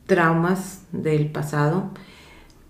traumas 0.07 0.85
del 0.93 1.33
pasado. 1.33 1.91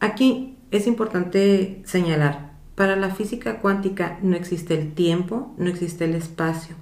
Aquí 0.00 0.56
es 0.70 0.86
importante 0.86 1.82
señalar, 1.84 2.47
para 2.78 2.94
la 2.94 3.10
física 3.10 3.58
cuántica 3.58 4.20
no 4.22 4.36
existe 4.36 4.78
el 4.78 4.94
tiempo, 4.94 5.52
no 5.58 5.68
existe 5.68 6.04
el 6.04 6.14
espacio. 6.14 6.76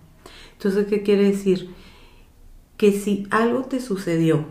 Entonces, 0.52 0.88
¿qué 0.88 1.02
quiere 1.02 1.22
decir? 1.22 1.70
Que 2.76 2.92
si 2.92 3.26
algo 3.30 3.62
te 3.62 3.80
sucedió 3.80 4.44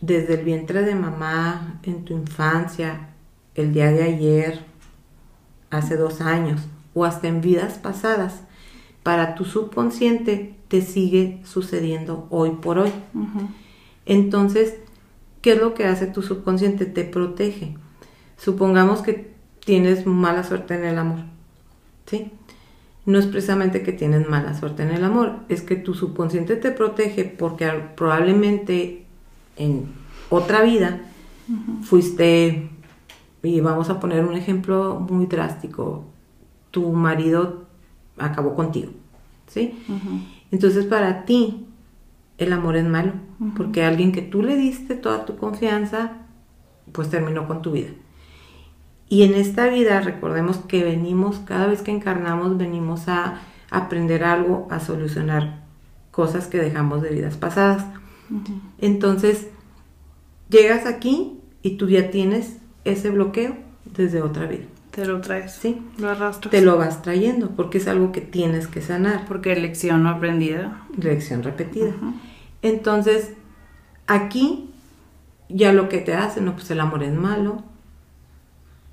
desde 0.00 0.34
el 0.34 0.44
vientre 0.44 0.82
de 0.82 0.96
mamá, 0.96 1.78
en 1.84 2.04
tu 2.04 2.12
infancia, 2.12 3.10
el 3.54 3.72
día 3.72 3.92
de 3.92 4.02
ayer, 4.02 4.64
hace 5.70 5.96
dos 5.96 6.20
años, 6.20 6.62
o 6.92 7.04
hasta 7.04 7.28
en 7.28 7.40
vidas 7.40 7.74
pasadas, 7.74 8.40
para 9.04 9.36
tu 9.36 9.44
subconsciente 9.44 10.56
te 10.66 10.82
sigue 10.82 11.40
sucediendo 11.44 12.26
hoy 12.30 12.50
por 12.60 12.78
hoy. 12.78 12.90
Entonces, 14.06 14.74
¿qué 15.40 15.52
es 15.52 15.60
lo 15.60 15.74
que 15.74 15.84
hace 15.84 16.08
tu 16.08 16.20
subconsciente? 16.22 16.84
Te 16.84 17.04
protege. 17.04 17.76
Supongamos 18.36 19.02
que 19.02 19.37
tienes 19.68 20.06
mala 20.06 20.44
suerte 20.44 20.76
en 20.76 20.84
el 20.86 20.96
amor, 20.96 21.18
¿sí? 22.06 22.32
No 23.04 23.18
es 23.18 23.26
precisamente 23.26 23.82
que 23.82 23.92
tienes 23.92 24.26
mala 24.26 24.58
suerte 24.58 24.82
en 24.82 24.88
el 24.88 25.04
amor, 25.04 25.40
es 25.50 25.60
que 25.60 25.76
tu 25.76 25.92
subconsciente 25.92 26.56
te 26.56 26.70
protege 26.70 27.26
porque 27.26 27.70
probablemente 27.94 29.04
en 29.58 29.90
otra 30.30 30.62
vida 30.62 31.02
fuiste, 31.82 32.70
y 33.42 33.60
vamos 33.60 33.90
a 33.90 34.00
poner 34.00 34.24
un 34.24 34.36
ejemplo 34.36 35.06
muy 35.06 35.26
drástico, 35.26 36.06
tu 36.70 36.90
marido 36.92 37.66
acabó 38.16 38.54
contigo, 38.54 38.92
¿sí? 39.48 39.78
Entonces 40.50 40.86
para 40.86 41.26
ti 41.26 41.66
el 42.38 42.54
amor 42.54 42.76
es 42.76 42.86
malo, 42.86 43.12
porque 43.54 43.84
alguien 43.84 44.12
que 44.12 44.22
tú 44.22 44.42
le 44.42 44.56
diste 44.56 44.94
toda 44.94 45.26
tu 45.26 45.36
confianza, 45.36 46.22
pues 46.92 47.10
terminó 47.10 47.46
con 47.46 47.60
tu 47.60 47.72
vida. 47.72 47.90
Y 49.08 49.22
en 49.22 49.34
esta 49.34 49.68
vida 49.68 50.00
recordemos 50.00 50.58
que 50.58 50.84
venimos, 50.84 51.38
cada 51.38 51.66
vez 51.66 51.82
que 51.82 51.90
encarnamos, 51.90 52.58
venimos 52.58 53.08
a 53.08 53.40
aprender 53.70 54.24
algo, 54.24 54.68
a 54.70 54.80
solucionar 54.80 55.62
cosas 56.10 56.46
que 56.46 56.58
dejamos 56.58 57.02
de 57.02 57.10
vidas 57.10 57.36
pasadas. 57.36 57.86
Entonces, 58.78 59.48
llegas 60.50 60.86
aquí 60.86 61.40
y 61.62 61.76
tú 61.76 61.88
ya 61.88 62.10
tienes 62.10 62.58
ese 62.84 63.10
bloqueo 63.10 63.56
desde 63.84 64.22
otra 64.22 64.46
vida. 64.46 64.64
Te 64.90 65.06
lo 65.06 65.20
traes. 65.20 65.52
Sí. 65.52 65.80
Lo 65.98 66.10
arrastras. 66.10 66.50
Te 66.50 66.60
lo 66.60 66.76
vas 66.76 67.02
trayendo 67.02 67.50
porque 67.50 67.78
es 67.78 67.86
algo 67.86 68.10
que 68.10 68.20
tienes 68.20 68.66
que 68.66 68.82
sanar. 68.82 69.26
Porque 69.26 69.54
lección 69.54 70.02
no 70.02 70.08
aprendida. 70.08 70.82
Lección 70.96 71.42
repetida. 71.42 71.92
Entonces, 72.62 73.34
aquí 74.06 74.70
ya 75.48 75.72
lo 75.72 75.88
que 75.88 75.98
te 75.98 76.14
hace, 76.14 76.40
no, 76.40 76.54
pues 76.54 76.70
el 76.70 76.80
amor 76.80 77.04
es 77.04 77.14
malo. 77.14 77.62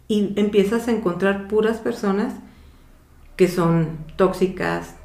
Y 0.07 0.33
empiezas 0.39 0.87
a 0.87 0.91
encontrar 0.91 1.47
puras 1.47 1.77
personas 1.77 2.33
que 3.35 3.47
son 3.47 3.97
tóxicas, 4.15 4.95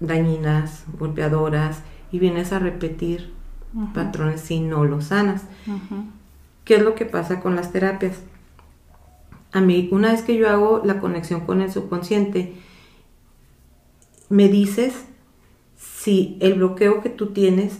dañinas, 0.00 0.84
golpeadoras, 0.98 1.82
y 2.10 2.18
vienes 2.18 2.52
a 2.52 2.58
repetir 2.58 3.32
patrones 3.94 4.40
si 4.40 4.60
no 4.60 4.84
los 4.84 5.06
sanas. 5.06 5.42
¿Qué 6.64 6.76
es 6.76 6.82
lo 6.82 6.94
que 6.94 7.06
pasa 7.06 7.40
con 7.40 7.54
las 7.54 7.72
terapias? 7.72 8.18
a 9.52 9.60
mí, 9.60 9.88
una 9.92 10.12
vez 10.12 10.22
que 10.22 10.36
yo 10.36 10.48
hago 10.48 10.82
la 10.84 11.00
conexión 11.00 11.40
con 11.40 11.62
el 11.62 11.72
subconsciente, 11.72 12.54
me 14.28 14.48
dices 14.48 15.06
si 15.76 16.36
el 16.40 16.54
bloqueo 16.54 17.00
que 17.00 17.08
tú 17.08 17.28
tienes 17.28 17.78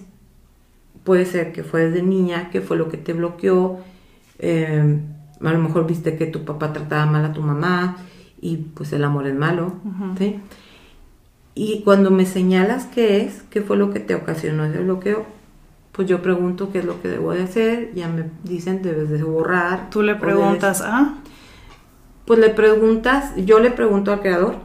puede 1.05 1.27
ser 1.27 1.53
que 1.53 1.63
fue 1.63 1.91
de 1.91 2.03
niña, 2.03 2.51
que 2.51 2.61
fue 2.61 2.77
lo 2.77 2.89
que 2.89 2.97
te 2.97 3.13
bloqueó, 3.13 3.81
eh, 4.39 5.01
a 5.43 5.53
lo 5.53 5.59
mejor 5.59 5.87
viste 5.87 6.17
que 6.17 6.27
tu 6.27 6.45
papá 6.45 6.73
trataba 6.73 7.07
mal 7.07 7.25
a 7.25 7.33
tu 7.33 7.43
mamá 7.43 7.97
y 8.41 8.57
pues 8.57 8.93
el 8.93 9.05
amor 9.05 9.27
es 9.27 9.35
malo, 9.35 9.75
Y 11.55 11.83
cuando 11.83 12.11
me 12.11 12.25
señalas 12.25 12.87
qué 12.87 13.23
es, 13.23 13.43
qué 13.51 13.63
fue 13.63 13.77
lo 13.77 13.91
que 13.91 13.99
te 13.99 14.15
ocasionó 14.15 14.65
ese 14.65 14.79
bloqueo, 14.79 15.27
pues 15.93 16.07
yo 16.07 16.23
pregunto 16.23 16.71
qué 16.71 16.79
es 16.79 16.85
lo 16.85 17.03
que 17.03 17.09
debo 17.09 17.33
de 17.33 17.43
hacer, 17.43 17.93
ya 17.95 18.07
me 18.09 18.25
dicen 18.45 18.83
debes 18.83 19.11
de 19.11 19.25
borrar. 19.25 19.91
Tú 19.91 20.03
le 20.03 20.15
preguntas, 20.15 20.81
ah, 20.85 21.15
pues 22.25 22.39
le 22.39 22.51
preguntas, 22.51 23.33
yo 23.37 23.59
le 23.59 23.73
pregunto 23.73 24.13
al 24.13 24.21
creador, 24.21 24.57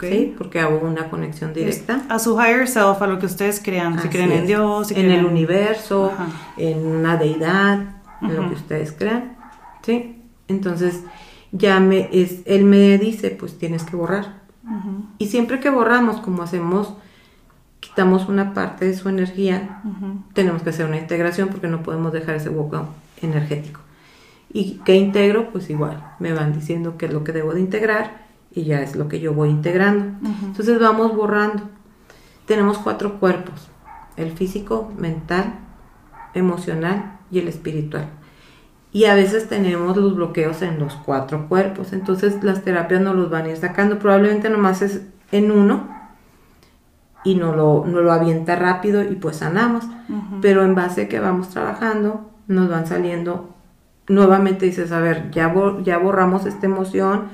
¿sí? 0.00 0.34
porque 0.38 0.60
hago 0.60 0.78
una 0.78 1.10
conexión 1.10 1.52
directa. 1.52 2.02
A 2.08 2.18
su 2.18 2.40
higher 2.40 2.66
self, 2.66 3.02
a 3.02 3.06
lo 3.06 3.18
que 3.18 3.26
ustedes 3.26 3.60
crean, 3.62 4.00
si 4.00 4.08
creen 4.08 4.32
en 4.32 4.46
Dios, 4.46 4.88
si 4.88 4.94
en 4.94 5.10
el 5.10 5.26
universo, 5.26 6.12
en 6.56 6.86
una 6.86 7.18
deidad, 7.18 7.96
en 8.22 8.34
lo 8.34 8.48
que 8.48 8.54
ustedes 8.54 8.92
crean, 8.92 9.36
¿sí? 9.82 10.17
Entonces, 10.48 11.04
ya 11.52 11.80
me, 11.80 12.08
es, 12.12 12.40
él 12.46 12.64
me 12.64 12.98
dice, 12.98 13.30
pues 13.30 13.58
tienes 13.58 13.84
que 13.84 13.96
borrar. 13.96 14.38
Y 15.16 15.28
siempre 15.28 15.60
que 15.60 15.70
borramos, 15.70 16.20
como 16.20 16.42
hacemos, 16.42 16.92
quitamos 17.80 18.28
una 18.28 18.52
parte 18.52 18.84
de 18.84 18.94
su 18.94 19.08
energía, 19.08 19.82
tenemos 20.34 20.62
que 20.62 20.70
hacer 20.70 20.86
una 20.86 20.98
integración 20.98 21.48
porque 21.48 21.68
no 21.68 21.82
podemos 21.82 22.12
dejar 22.12 22.34
ese 22.34 22.50
hueco 22.50 22.88
energético. 23.22 23.80
¿Y 24.52 24.80
qué 24.84 24.96
integro? 24.96 25.50
Pues 25.50 25.70
igual, 25.70 26.14
me 26.18 26.32
van 26.32 26.52
diciendo 26.52 26.98
qué 26.98 27.06
es 27.06 27.12
lo 27.12 27.24
que 27.24 27.32
debo 27.32 27.54
de 27.54 27.60
integrar 27.60 28.26
y 28.54 28.64
ya 28.64 28.82
es 28.82 28.94
lo 28.94 29.08
que 29.08 29.20
yo 29.20 29.32
voy 29.32 29.48
integrando. 29.48 30.28
Entonces 30.44 30.78
vamos 30.78 31.16
borrando. 31.16 31.62
Tenemos 32.46 32.78
cuatro 32.78 33.20
cuerpos, 33.20 33.68
el 34.16 34.32
físico, 34.32 34.92
mental, 34.98 35.54
emocional 36.34 37.18
y 37.30 37.38
el 37.38 37.48
espiritual. 37.48 38.08
Y 38.92 39.04
a 39.04 39.14
veces 39.14 39.48
tenemos 39.48 39.96
los 39.96 40.16
bloqueos 40.16 40.62
en 40.62 40.78
los 40.78 40.94
cuatro 40.94 41.48
cuerpos. 41.48 41.92
Entonces 41.92 42.42
las 42.42 42.62
terapias 42.62 43.00
nos 43.00 43.16
los 43.16 43.30
van 43.30 43.44
a 43.44 43.50
ir 43.50 43.56
sacando. 43.56 43.98
Probablemente 43.98 44.48
nomás 44.48 44.82
es 44.82 45.02
en 45.30 45.50
uno 45.50 45.88
y 47.24 47.34
no 47.34 47.54
lo, 47.54 47.84
no 47.86 48.00
lo 48.00 48.12
avienta 48.12 48.56
rápido 48.56 49.02
y 49.02 49.16
pues 49.16 49.36
sanamos. 49.36 49.84
Pero 50.40 50.64
en 50.64 50.74
base 50.74 51.02
a 51.02 51.08
que 51.08 51.20
vamos 51.20 51.50
trabajando, 51.50 52.30
nos 52.46 52.70
van 52.70 52.86
saliendo 52.86 53.54
nuevamente 54.08 54.66
dices, 54.66 54.90
a 54.92 55.00
ver, 55.00 55.30
ya, 55.30 55.54
ya 55.82 55.98
borramos 55.98 56.46
esta 56.46 56.66
emoción 56.66 57.24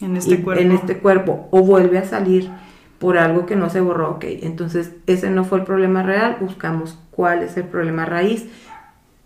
en 0.00 0.16
este, 0.16 0.42
cuerpo. 0.42 0.62
en 0.62 0.72
este 0.72 0.98
cuerpo 0.98 1.48
o 1.50 1.62
vuelve 1.62 1.98
a 1.98 2.04
salir 2.04 2.50
por 2.98 3.18
algo 3.18 3.46
que 3.46 3.56
no 3.56 3.70
se 3.70 3.80
borró, 3.80 4.12
ok, 4.12 4.24
entonces 4.42 4.92
ese 5.06 5.30
no 5.30 5.44
fue 5.44 5.58
el 5.58 5.64
problema 5.64 6.02
real, 6.02 6.38
buscamos 6.40 6.98
cuál 7.10 7.42
es 7.42 7.56
el 7.56 7.64
problema 7.64 8.06
raíz 8.06 8.46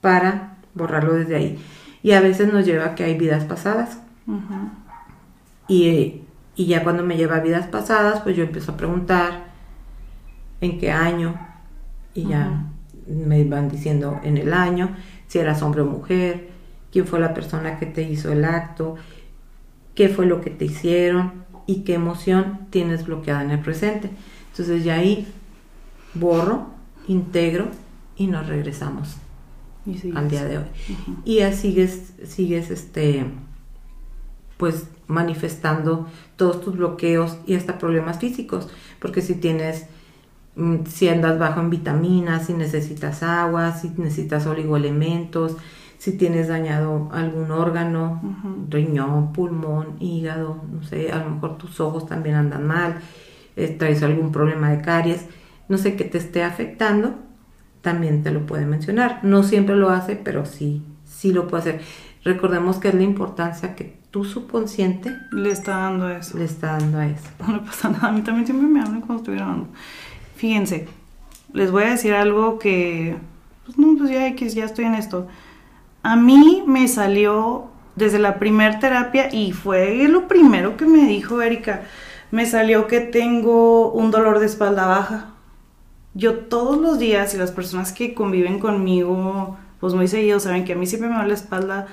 para 0.01 0.57
borrarlo 0.75 1.15
desde 1.15 1.37
ahí. 1.37 1.59
Y 2.03 2.13
a 2.13 2.21
veces 2.21 2.53
nos 2.53 2.65
lleva 2.65 2.87
a 2.87 2.95
que 2.95 3.05
hay 3.05 3.17
vidas 3.19 3.45
pasadas. 3.45 3.99
y, 5.69 6.23
y 6.57 6.67
ya 6.67 6.83
cuando 6.83 7.03
me 7.03 7.17
lleva 7.17 7.37
a 7.37 7.41
vidas 7.41 7.67
pasadas, 7.67 8.21
pues 8.21 8.37
yo 8.37 8.45
empiezo 8.45 8.73
a 8.73 8.77
preguntar 8.77 9.49
en 10.61 10.79
qué 10.79 10.91
año, 10.91 11.39
y 12.15 12.25
ya 12.25 12.67
me 13.07 13.45
van 13.45 13.69
diciendo 13.69 14.21
en 14.23 14.37
el 14.37 14.53
año 14.53 14.91
si 15.29 15.39
eras 15.39 15.63
hombre 15.63 15.83
o 15.83 15.87
mujer, 15.87 16.49
quién 16.91 17.07
fue 17.07 17.21
la 17.21 17.35
persona 17.35 17.79
que 17.79 17.87
te 17.87 18.03
hizo 18.03 18.33
el 18.33 18.45
acto, 18.45 18.97
qué 19.95 20.09
fue 20.09 20.27
lo 20.27 20.41
que 20.41 20.51
te 20.51 20.65
hicieron 20.65 21.45
y 21.67 21.83
qué 21.83 21.95
emoción 21.95 22.67
tienes 22.71 23.07
bloqueada 23.07 23.43
en 23.43 23.51
el 23.51 23.61
presente. 23.61 24.11
Entonces 24.51 24.85
ya 24.85 24.95
ahí 24.95 25.29
borro, 26.15 26.69
integro 27.07 27.67
y 28.17 28.27
nos 28.27 28.47
regresamos 28.47 29.17
al 30.15 30.29
día 30.29 30.45
de 30.45 30.59
hoy. 30.59 30.65
Y 31.25 31.37
ya 31.37 31.53
sigues, 31.53 32.13
sigues 32.25 32.71
este, 32.71 33.25
pues 34.57 34.89
manifestando 35.07 36.07
todos 36.37 36.61
tus 36.61 36.77
bloqueos 36.77 37.39
y 37.47 37.55
hasta 37.55 37.79
problemas 37.79 38.19
físicos, 38.19 38.69
porque 39.01 39.23
si 39.23 39.35
tienes 39.35 39.87
Mm, 40.59 40.87
si 40.87 41.09
andas 41.09 41.39
bajo 41.39 41.61
en 41.61 41.71
vitaminas, 41.71 42.47
si 42.47 42.53
necesitas 42.53 43.23
agua, 43.23 43.73
si 43.75 43.91
necesitas 43.97 44.45
oligoelementos, 44.47 45.57
si 45.99 46.17
tienes 46.19 46.49
dañado 46.49 47.09
algún 47.13 47.53
órgano, 47.53 48.21
riñón, 48.69 49.33
pulmón, 49.33 49.97
hígado, 50.01 50.61
no 50.73 50.83
sé, 50.83 51.13
a 51.13 51.19
lo 51.19 51.31
mejor 51.31 51.59
tus 51.59 51.79
ojos 51.79 52.07
también 52.07 52.35
andan 52.35 52.67
mal, 52.67 53.01
eh, 53.55 53.69
traes 53.69 54.03
algún 54.03 54.33
problema 54.33 54.71
de 54.71 54.83
caries, 54.83 55.27
no 55.69 55.79
sé, 55.79 55.95
que 55.95 56.05
te 56.05 56.19
esté 56.19 56.43
afectando, 56.43 57.15
también 57.81 58.23
te 58.23 58.31
lo 58.31 58.47
puede 58.47 58.67
mencionar. 58.67 59.21
No 59.23 59.43
siempre 59.43 59.77
lo 59.77 59.91
hace, 59.91 60.17
pero 60.17 60.45
sí, 60.47 60.83
sí 61.05 61.33
lo 61.33 61.49
puede 61.49 61.63
hacer. 61.63 61.81
Recordemos 62.25 62.79
que 62.79 62.89
es 62.89 62.95
la 62.95 63.03
importancia 63.03 63.75
que 63.75 63.99
tu 64.11 64.25
subconsciente 64.25 65.17
le 65.31 65.51
está 65.51 65.79
dando 65.79 66.09
eso. 66.09 66.39
Le 66.39 66.45
está 66.45 66.79
dando 66.79 66.99
a 66.99 67.07
eso. 67.07 67.29
No 67.47 67.55
le 67.55 67.61
pasa 67.61 67.89
nada, 67.91 68.09
a 68.09 68.13
mí 68.13 68.23
también 68.23 68.47
siempre 68.47 68.67
me 68.67 68.81
hablan 68.81 69.01
cuando 69.01 69.23
estoy 69.23 69.37
grabando. 69.37 69.69
Fíjense, 70.37 70.89
les 71.53 71.71
voy 71.71 71.85
a 71.85 71.91
decir 71.91 72.15
algo 72.15 72.59
que, 72.59 73.17
pues 73.65 73.79
no, 73.79 73.97
pues 73.97 74.11
ya 74.11 74.29
ya 74.29 74.65
estoy 74.65 74.85
en 74.85 74.95
esto. 74.95 75.29
A 76.03 76.17
mí 76.17 76.63
me 76.67 76.89
salió 76.89 77.71
desde 77.97 78.19
la 78.19 78.39
primer 78.39 78.79
terapia 78.79 79.29
y 79.33 79.53
fue 79.53 80.07
lo 80.09 80.29
primero 80.29 80.77
que 80.77 80.87
me 80.87 81.07
dijo 81.07 81.43
Erika. 81.43 81.83
Me 82.31 82.47
salió 82.47 82.87
que 82.87 83.01
tengo 83.01 83.91
un 83.93 84.11
dolor 84.11 84.39
de 84.39 84.47
espalda 84.47 84.87
baja. 84.87 85.31
Yo 86.19 86.35
todos 86.35 86.79
los 86.79 86.99
días 86.99 87.33
y 87.33 87.37
las 87.37 87.53
personas 87.53 87.93
que 87.93 88.13
conviven 88.13 88.59
conmigo, 88.59 89.57
pues 89.79 89.95
muy 89.95 90.09
seguido, 90.09 90.41
saben 90.41 90.65
que 90.65 90.73
a 90.73 90.77
mí 90.77 90.85
siempre 90.85 91.09
me 91.09 91.15
duele 91.15 91.29
la 91.29 91.37
espalda 91.37 91.87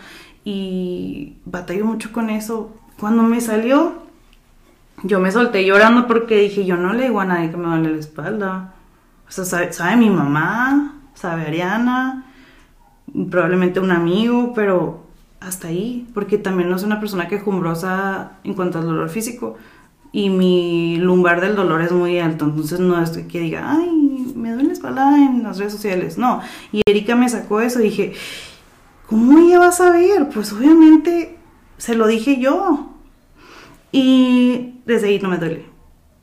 y 0.43 1.35
batallo 1.45 1.85
mucho 1.85 2.11
con 2.11 2.31
eso. 2.31 2.75
Cuando 2.99 3.21
me 3.21 3.39
salió, 3.39 3.93
yo 5.03 5.19
me 5.19 5.31
solté 5.31 5.63
llorando 5.63 6.07
porque 6.07 6.39
dije, 6.39 6.65
yo 6.65 6.75
no 6.75 6.93
le 6.93 7.03
digo 7.03 7.19
a 7.19 7.25
nadie 7.25 7.51
que 7.51 7.57
me 7.57 7.67
duele 7.67 7.91
la 7.91 7.99
espalda. 7.99 8.73
O 9.29 9.31
sea, 9.31 9.71
sabe, 9.71 9.95
mi 9.95 10.09
mamá, 10.09 10.95
sabe 11.13 11.43
Ariana, 11.43 12.25
probablemente 13.29 13.79
un 13.79 13.91
amigo, 13.91 14.53
pero 14.55 15.05
hasta 15.39 15.67
ahí, 15.67 16.07
porque 16.15 16.39
también 16.39 16.71
no 16.71 16.79
soy 16.79 16.87
una 16.87 16.99
persona 16.99 17.27
quejumbrosa 17.27 18.31
en 18.43 18.55
cuanto 18.55 18.79
al 18.79 18.85
dolor 18.85 19.09
físico 19.09 19.55
y 20.15 20.29
mi 20.29 20.95
lumbar 20.95 21.41
del 21.41 21.57
dolor 21.57 21.81
es 21.81 21.91
muy 21.91 22.19
alto, 22.19 22.45
entonces 22.45 22.79
no 22.79 23.03
es 23.03 23.09
que 23.09 23.37
diga, 23.41 23.69
ay, 23.69 24.14
me 24.45 24.51
duele 24.51 24.67
la 24.67 24.73
espalda 24.73 25.17
en 25.17 25.41
las 25.41 25.57
redes 25.57 25.73
sociales, 25.73 26.19
no. 26.19 26.39
Y 26.71 26.81
Erika 26.85 27.15
me 27.15 27.27
sacó 27.27 27.61
eso 27.61 27.79
y 27.79 27.85
dije, 27.85 28.13
¿cómo 29.07 29.39
ella 29.39 29.57
va 29.57 29.69
a 29.69 29.71
saber? 29.71 30.29
Pues 30.29 30.53
obviamente 30.53 31.39
se 31.77 31.95
lo 31.95 32.05
dije 32.05 32.39
yo. 32.39 32.91
Y 33.91 34.81
desde 34.85 35.07
ahí 35.07 35.19
no 35.19 35.29
me 35.29 35.37
duele. 35.37 35.65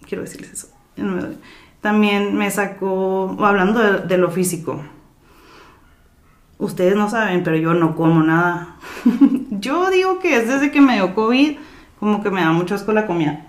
Quiero 0.06 0.22
decirles 0.22 0.52
eso. 0.52 0.68
No 0.96 1.14
me 1.14 1.20
duele. 1.20 1.36
También 1.80 2.36
me 2.36 2.48
sacó, 2.52 3.36
hablando 3.40 3.80
de, 3.80 4.18
lo 4.18 4.30
físico, 4.30 4.80
ustedes 6.58 6.94
no 6.94 7.10
saben, 7.10 7.42
pero 7.42 7.56
yo 7.56 7.74
no 7.74 7.96
como 7.96 8.22
nada. 8.22 8.76
yo 9.50 9.90
digo 9.90 10.20
que 10.20 10.36
es 10.36 10.46
desde 10.46 10.70
que 10.70 10.80
me 10.80 10.94
dio 10.94 11.12
COVID, 11.16 11.56
como 11.98 12.22
que 12.22 12.30
me 12.30 12.40
da 12.40 12.52
mucho 12.52 12.76
asco 12.76 12.92
la 12.92 13.08
comida. 13.08 13.46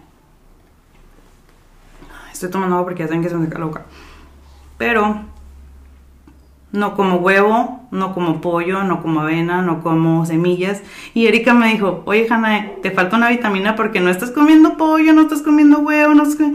Estoy 2.32 2.50
tomando 2.50 2.78
agua 2.78 2.88
porque 2.88 3.04
ya 3.04 3.08
saben 3.08 3.22
que 3.22 3.30
se 3.30 3.36
me 3.36 3.48
cae 3.50 3.60
loca. 3.60 3.86
Pero 4.84 5.22
no 6.74 6.94
como 6.94 7.16
huevo, 7.16 7.88
no 7.92 8.14
como 8.14 8.42
pollo, 8.42 8.84
no 8.84 9.02
como 9.02 9.22
avena, 9.22 9.62
no 9.62 9.82
como 9.82 10.26
semillas. 10.26 10.82
Y 11.14 11.28
Erika 11.28 11.54
me 11.54 11.70
dijo, 11.70 12.04
oye 12.04 12.28
Hanna, 12.30 12.72
te 12.82 12.92
falta 12.92 13.16
una 13.16 13.30
vitamina 13.30 13.78
porque 13.78 14.02
no 14.02 14.10
estás 14.10 14.32
comiendo 14.32 14.76
pollo, 14.76 15.14
no 15.14 15.22
estás 15.22 15.42
comiendo 15.42 15.80
huevo, 15.80 16.14
no 16.14 16.24
estás 16.24 16.50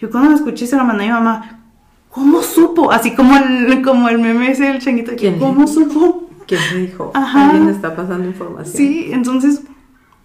Yo 0.00 0.10
cuando 0.10 0.30
lo 0.30 0.36
escuché 0.36 0.66
se 0.66 0.76
lo 0.76 0.84
mandé 0.84 1.04
a 1.04 1.06
mi 1.08 1.12
mamá, 1.12 1.60
¿cómo 2.08 2.40
supo? 2.40 2.90
Así 2.90 3.14
como 3.14 3.36
el, 3.36 3.82
como 3.82 4.08
el 4.08 4.18
meme 4.18 4.52
ese 4.52 4.64
del 4.64 4.80
changuito, 4.80 5.12
¿cómo 5.38 5.66
supo? 5.66 6.30
¿Quién 6.46 6.60
dijo? 6.74 7.10
Ajá. 7.12 7.50
Alguien 7.50 7.68
está 7.68 7.94
pasando 7.94 8.26
información. 8.26 8.74
Sí, 8.74 9.10
entonces, 9.12 9.60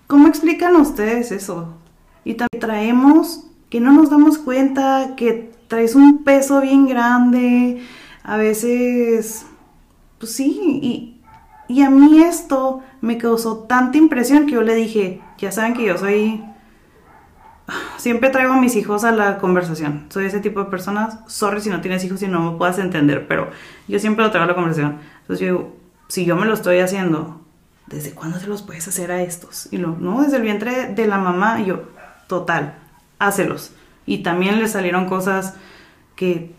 ¿cómo 0.08 0.30
explican 0.30 0.78
ustedes 0.78 1.34
eso? 1.34 1.76
Y 2.24 2.36
también 2.36 2.62
traemos 2.62 3.48
que 3.69 3.79
no 3.79 3.93
nos 3.93 4.10
damos 4.10 4.38
cuenta 4.38 5.13
que 5.15 5.51
traes 5.67 5.95
un 5.95 6.23
peso 6.23 6.62
bien 6.62 6.88
grande, 6.88 7.82
a 8.23 8.38
veces, 8.38 9.45
pues 10.17 10.34
sí, 10.34 11.15
y, 11.69 11.82
a 11.82 11.89
mí 11.89 12.23
esto 12.23 12.82
me 12.99 13.17
causó 13.17 13.60
tanta 13.60 13.97
impresión 13.97 14.47
que 14.47 14.53
yo 14.53 14.63
le 14.63 14.73
dije, 14.73 15.21
ya 15.38 15.51
saben 15.51 15.73
que 15.73 15.86
yo 15.86 15.97
soy 15.97 16.43
siempre 17.97 18.29
traigo 18.29 18.53
a 18.53 18.58
mis 18.58 18.75
hijos 18.75 19.03
a 19.03 19.12
la 19.12 19.38
conversación. 19.38 20.08
Soy 20.10 20.25
ese 20.25 20.39
tipo 20.39 20.63
de 20.63 20.69
personas. 20.69 21.19
Sorry 21.27 21.62
si 21.62 21.69
no 21.69 21.82
tienes 21.82 22.03
hijos 22.03 22.21
y 22.23 22.27
no 22.27 22.51
me 22.51 22.58
puedas 22.58 22.79
entender, 22.79 23.27
pero 23.27 23.51
yo 23.88 23.99
siempre 23.99 24.25
lo 24.25 24.32
traigo 24.32 24.45
a 24.45 24.47
la 24.47 24.55
conversación. 24.55 24.99
Entonces 25.21 25.47
yo 25.47 25.53
digo, 25.53 25.77
si 26.08 26.25
yo 26.25 26.36
me 26.36 26.47
lo 26.47 26.55
estoy 26.55 26.79
haciendo, 26.79 27.41
¿desde 27.88 28.13
cuándo 28.13 28.39
se 28.39 28.47
los 28.47 28.63
puedes 28.63 28.88
hacer 28.88 29.12
a 29.12 29.21
estos? 29.21 29.71
Y 29.71 29.77
lo, 29.77 29.95
no, 29.99 30.23
desde 30.23 30.38
el 30.38 30.43
vientre 30.43 30.88
de 30.88 31.08
la 31.08 31.19
mamá. 31.19 31.62
Y 31.62 31.65
yo, 31.65 31.84
total, 32.27 32.75
hácelos. 33.19 33.73
Y 34.05 34.19
también 34.19 34.60
le 34.60 34.67
salieron 34.67 35.05
cosas 35.08 35.55
que 36.15 36.51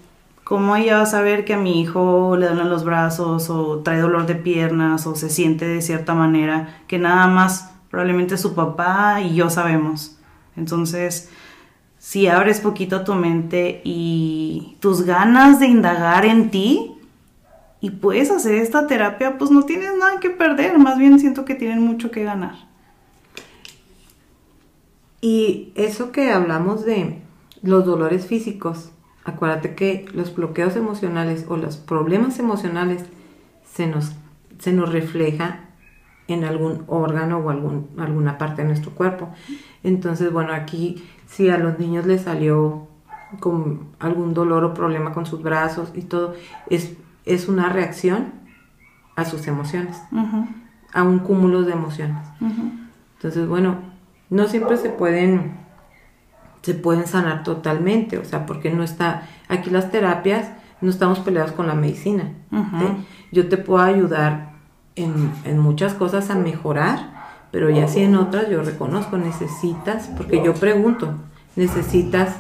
¿Cómo 0.51 0.75
ella 0.75 0.97
va 0.97 1.03
a 1.03 1.07
saber 1.07 1.45
que 1.45 1.55
a 1.55 1.59
mi 1.59 1.81
hijo 1.81 2.37
le 2.37 2.49
duelen 2.49 2.71
los 2.71 2.83
brazos 2.83 3.49
o 3.51 3.83
trae 3.85 4.01
dolor 4.01 4.27
de 4.27 4.35
piernas 4.35 5.07
o 5.07 5.15
se 5.15 5.31
siente 5.31 5.65
de 5.65 5.81
cierta 5.81 6.13
manera 6.13 6.81
que 6.89 6.99
nada 6.99 7.29
más 7.29 7.71
probablemente 7.89 8.37
su 8.37 8.57
papá 8.57 9.21
y 9.21 9.37
yo 9.37 9.49
sabemos? 9.49 10.19
Entonces, 10.57 11.31
si 12.01 12.27
abres 12.27 12.59
poquito 12.59 13.05
tu 13.05 13.15
mente 13.15 13.81
y 13.85 14.77
tus 14.81 15.03
ganas 15.03 15.61
de 15.61 15.69
indagar 15.69 16.27
en 16.27 16.51
ti 16.51 16.97
y 17.81 17.91
puedes 17.91 18.33
hacer 18.33 18.57
esta 18.57 18.89
terapia, 18.89 19.39
pues 19.39 19.53
no 19.53 19.63
tienes 19.63 19.97
nada 19.97 20.19
que 20.19 20.31
perder, 20.31 20.81
más 20.81 20.99
bien 20.99 21.21
siento 21.21 21.45
que 21.45 21.55
tienen 21.55 21.81
mucho 21.81 22.11
que 22.11 22.25
ganar. 22.25 22.70
Y 25.21 25.73
eso 25.75 26.13
que 26.13 26.33
hablamos 26.33 26.85
de 26.85 27.23
los 27.63 27.85
dolores 27.85 28.27
físicos, 28.27 28.93
Acuérdate 29.25 29.75
que 29.75 30.07
los 30.15 30.35
bloqueos 30.35 30.77
emocionales 30.77 31.45
o 31.49 31.57
los 31.57 31.77
problemas 31.77 32.39
emocionales 32.39 33.05
se 33.71 33.87
nos, 33.87 34.13
se 34.59 34.73
nos 34.73 34.91
refleja 34.91 35.61
en 36.27 36.45
algún 36.45 36.85
órgano 36.87 37.39
o 37.39 37.51
algún, 37.51 37.91
alguna 37.99 38.39
parte 38.39 38.63
de 38.63 38.69
nuestro 38.69 38.93
cuerpo. 38.93 39.29
Entonces, 39.83 40.33
bueno, 40.33 40.53
aquí 40.55 41.05
si 41.27 41.51
a 41.51 41.59
los 41.59 41.79
niños 41.79 42.07
les 42.07 42.23
salió 42.23 42.89
con 43.41 43.91
algún 43.99 44.33
dolor 44.33 44.65
o 44.65 44.75
problema 44.75 45.13
con 45.13 45.27
sus 45.27 45.43
brazos 45.43 45.93
y 45.95 46.03
todo, 46.03 46.35
es, 46.69 46.95
es 47.27 47.47
una 47.47 47.69
reacción 47.69 48.33
a 49.17 49.25
sus 49.27 49.47
emociones, 49.47 50.01
a 50.93 51.03
un 51.03 51.19
cúmulo 51.19 51.63
de 51.63 51.73
emociones. 51.73 52.27
Entonces, 53.17 53.47
bueno, 53.47 53.77
no 54.31 54.49
siempre 54.49 54.77
se 54.77 54.89
pueden 54.89 55.61
se 56.63 56.75
pueden 56.75 57.07
sanar 57.07 57.43
totalmente, 57.43 58.19
o 58.19 58.25
sea, 58.25 58.47
porque 58.47 58.71
no 58.71 58.83
está, 58.83 59.29
aquí 59.49 59.71
las 59.71 59.91
terapias 59.91 60.49
no 60.81 60.91
estamos 60.91 61.19
peleados 61.21 61.53
con 61.53 61.67
la 61.67 61.75
medicina. 61.75 62.33
Yo 63.33 63.49
te 63.49 63.57
puedo 63.57 63.83
ayudar 63.83 64.53
en, 64.97 65.33
en, 65.45 65.59
muchas 65.59 65.95
cosas 65.95 66.31
a 66.31 66.35
mejorar, 66.35 67.13
pero 67.51 67.71
ya 67.71 67.87
si 67.89 68.03
en 68.03 68.17
otras 68.17 68.49
yo 68.49 68.63
reconozco, 68.63 69.17
necesitas, 69.17 70.09
porque 70.17 70.43
yo 70.45 70.55
pregunto, 70.55 71.15
necesitas... 71.57 72.37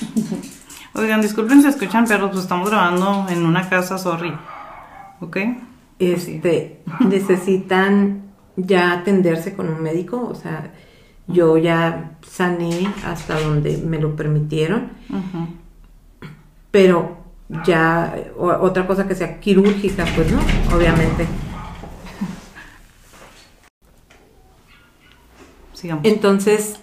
Oigan, 0.94 1.20
disculpen 1.20 1.60
si 1.60 1.68
escuchan 1.68 2.06
perros, 2.06 2.30
pues 2.30 2.42
estamos 2.42 2.70
grabando 2.70 3.26
en 3.28 3.44
una 3.44 3.68
casa, 3.68 3.98
sorry. 3.98 4.32
¿Ok? 5.20 5.36
Este, 5.98 6.82
necesitan 7.00 8.25
ya 8.56 8.92
atenderse 8.92 9.54
con 9.54 9.68
un 9.68 9.82
médico, 9.82 10.26
o 10.26 10.34
sea, 10.34 10.72
yo 11.28 11.56
ya 11.58 12.16
sané 12.26 12.92
hasta 13.04 13.40
donde 13.40 13.78
me 13.78 13.98
lo 13.98 14.16
permitieron. 14.16 14.90
Pero 16.70 17.18
ya 17.64 18.14
otra 18.38 18.86
cosa 18.86 19.06
que 19.06 19.14
sea 19.14 19.40
quirúrgica, 19.40 20.04
pues 20.14 20.30
no, 20.32 20.40
obviamente. 20.74 21.26
Sigamos. 25.72 26.04
Entonces, 26.04 26.80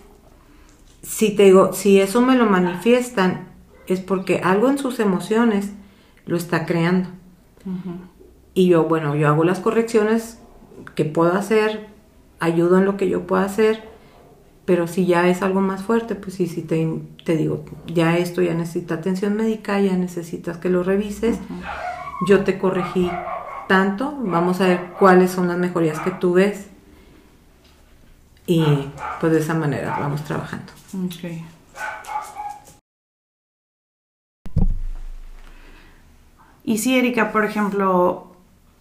si 1.02 1.36
te 1.36 1.44
digo, 1.44 1.74
si 1.74 2.00
eso 2.00 2.22
me 2.22 2.36
lo 2.36 2.46
manifiestan, 2.46 3.48
es 3.88 4.00
porque 4.00 4.40
algo 4.44 4.70
en 4.70 4.78
sus 4.78 5.00
emociones 5.00 5.72
lo 6.26 6.38
está 6.38 6.66
creando. 6.66 7.10
Y 8.54 8.68
yo, 8.68 8.84
bueno, 8.86 9.16
yo 9.16 9.28
hago 9.28 9.44
las 9.44 9.60
correcciones 9.60 10.40
que 10.96 11.06
puedo 11.06 11.34
hacer, 11.34 11.88
ayudo 12.40 12.78
en 12.78 12.86
lo 12.86 12.98
que 12.98 13.10
yo 13.10 13.26
pueda 13.28 13.46
hacer, 13.46 13.84
pero 14.66 14.88
si 14.88 15.06
ya 15.06 15.28
es 15.28 15.42
algo 15.42 15.62
más 15.62 15.84
fuerte, 15.84 16.16
pues 16.16 16.36
sí, 16.36 16.48
sí 16.48 16.62
te, 16.62 16.88
te 17.26 17.36
digo, 17.36 17.66
ya 17.88 18.18
esto 18.18 18.42
ya 18.42 18.54
necesita 18.54 18.96
atención 18.96 19.36
médica, 19.36 19.80
ya 19.80 19.96
necesitas 19.98 20.58
que 20.58 20.70
lo 20.70 20.84
revises. 20.84 21.38
Yo 22.28 22.44
te 22.44 22.58
corregí 22.58 23.12
tanto, 23.68 24.18
vamos 24.22 24.62
a 24.62 24.68
ver 24.68 24.80
cuáles 25.00 25.32
son 25.32 25.48
las 25.48 25.58
mejorías 25.58 26.00
que 26.00 26.12
tú 26.12 26.34
ves 26.34 26.68
y 28.46 28.64
pues 29.20 29.32
de 29.32 29.40
esa 29.40 29.54
manera 29.54 29.98
vamos 30.00 30.24
trabajando. 30.24 30.72
Okay. 31.06 31.46
Y 36.64 36.78
sí, 36.78 36.98
Erika, 36.98 37.32
por 37.32 37.46
ejemplo, 37.46 38.33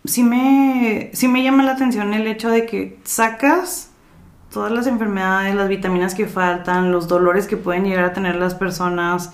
sí 0.05 0.23
me, 0.23 1.11
sí 1.13 1.29
me 1.29 1.43
llama 1.43 1.63
la 1.63 1.73
atención 1.73 2.15
el 2.15 2.27
hecho 2.27 2.51
de 2.51 2.67
que 2.67 2.99
sacas 3.05 3.91
todas 4.53 4.71
las 4.71 4.87
enfermedades, 4.87 5.55
las 5.55 5.69
vitaminas 5.69 6.15
que 6.15 6.27
faltan, 6.27 6.93
los 6.93 7.09
dolores 7.09 7.47
que 7.47 7.57
pueden 7.57 7.85
llegar 7.85 8.05
a 8.05 8.13
tener 8.13 8.37
las 8.37 8.55
personas 8.55 9.33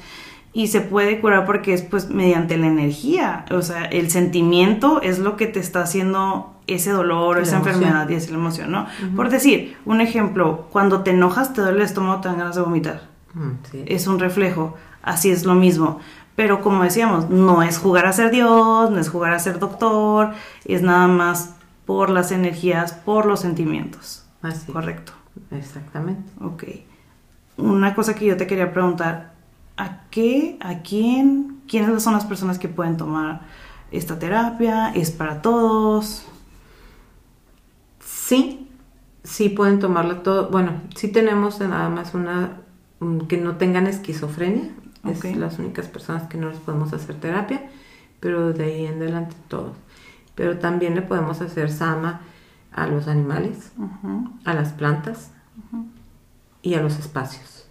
y 0.53 0.69
se 0.69 0.81
puede 0.81 1.21
curar 1.21 1.45
porque 1.45 1.75
es 1.75 1.83
pues 1.83 2.09
mediante 2.09 2.57
la 2.57 2.67
energía, 2.67 3.45
o 3.51 3.63
sea, 3.63 3.85
el 3.85 4.11
sentimiento 4.11 5.03
es 5.03 5.19
lo 5.19 5.37
que 5.37 5.47
te 5.47 5.61
está 5.61 5.83
haciendo 5.83 6.55
ese 6.67 6.91
dolor, 6.91 7.39
esa 7.39 7.57
enfermedad 7.57 8.09
y 8.09 8.15
esa 8.15 8.33
emoción, 8.33 8.71
¿no? 8.71 8.87
Por 9.17 9.31
decir, 9.31 9.77
un 9.85 10.01
ejemplo, 10.01 10.69
cuando 10.71 11.03
te 11.03 11.11
enojas 11.11 11.53
te 11.53 11.63
duele 11.63 11.79
el 11.79 11.85
estómago, 11.85 12.21
te 12.21 12.29
dan 12.29 12.39
ganas 12.39 12.57
de 12.57 12.63
vomitar. 12.63 13.09
Mm, 13.35 13.51
es 13.87 14.07
un 14.07 14.19
reflejo, 14.19 14.75
así 15.03 15.31
es 15.31 15.45
lo 15.45 15.55
mismo. 15.55 16.01
Pero 16.39 16.61
como 16.61 16.85
decíamos, 16.85 17.31
no 17.31 17.65
es 17.65 17.79
jugar 17.79 18.07
a 18.07 18.13
ser 18.13 18.31
Dios, 18.31 18.93
no 18.93 19.01
es 19.01 19.09
jugar 19.09 19.33
a 19.33 19.41
ser 19.41 19.59
doctor, 19.59 20.35
es 20.67 20.83
nada 20.83 21.09
más 21.09 21.57
por 21.85 22.11
las 22.11 22.31
energías, 22.31 22.93
por 22.93 23.27
los 23.27 23.41
sentimientos. 23.41 24.25
Así. 24.41 24.71
Correcto. 24.71 25.15
Exactamente. 25.51 26.31
Ok. 26.41 26.63
Una 27.57 27.93
cosa 27.93 28.15
que 28.15 28.25
yo 28.25 28.37
te 28.37 28.47
quería 28.47 28.73
preguntar, 28.73 29.33
¿a 29.77 30.03
qué, 30.11 30.57
a 30.61 30.79
quién, 30.83 31.61
quiénes 31.67 32.05
son 32.05 32.13
las 32.13 32.25
personas 32.25 32.61
que 32.61 32.69
pueden 32.69 32.97
tomar 32.97 33.41
esta 33.91 34.21
terapia? 34.21 34.93
¿Es 34.95 35.11
para 35.11 35.43
todos? 35.43 36.25
Sí, 37.99 38.71
sí 39.25 39.49
pueden 39.49 39.81
tomarla 39.81 40.23
todo. 40.23 40.51
Bueno, 40.51 40.83
sí 40.95 41.09
tenemos 41.09 41.59
nada 41.59 41.89
más 41.89 42.15
una 42.15 42.61
que 43.29 43.39
no 43.39 43.57
tengan 43.57 43.89
esquizofrenia, 43.89 44.71
es 45.05 45.37
las 45.37 45.59
únicas 45.59 45.87
personas 45.87 46.29
que 46.29 46.39
no 46.39 46.49
les 46.49 46.59
podemos 46.59 46.93
hacer 46.93 47.17
terapia, 47.17 47.69
pero 48.21 48.53
de 48.53 48.65
ahí 48.65 48.87
en 48.87 48.97
adelante 48.97 49.37
todos. 49.49 49.77
Pero 50.35 50.59
también 50.59 50.95
le 50.95 51.03
podemos 51.03 51.41
hacer 51.41 51.71
sama 51.71 52.21
a 52.73 52.87
los 52.87 53.09
animales, 53.09 53.73
a 54.45 54.55
las 54.55 54.73
plantas 54.73 55.33
y 56.63 56.75
a 56.75 56.83
los 56.83 56.99
espacios. 56.99 57.67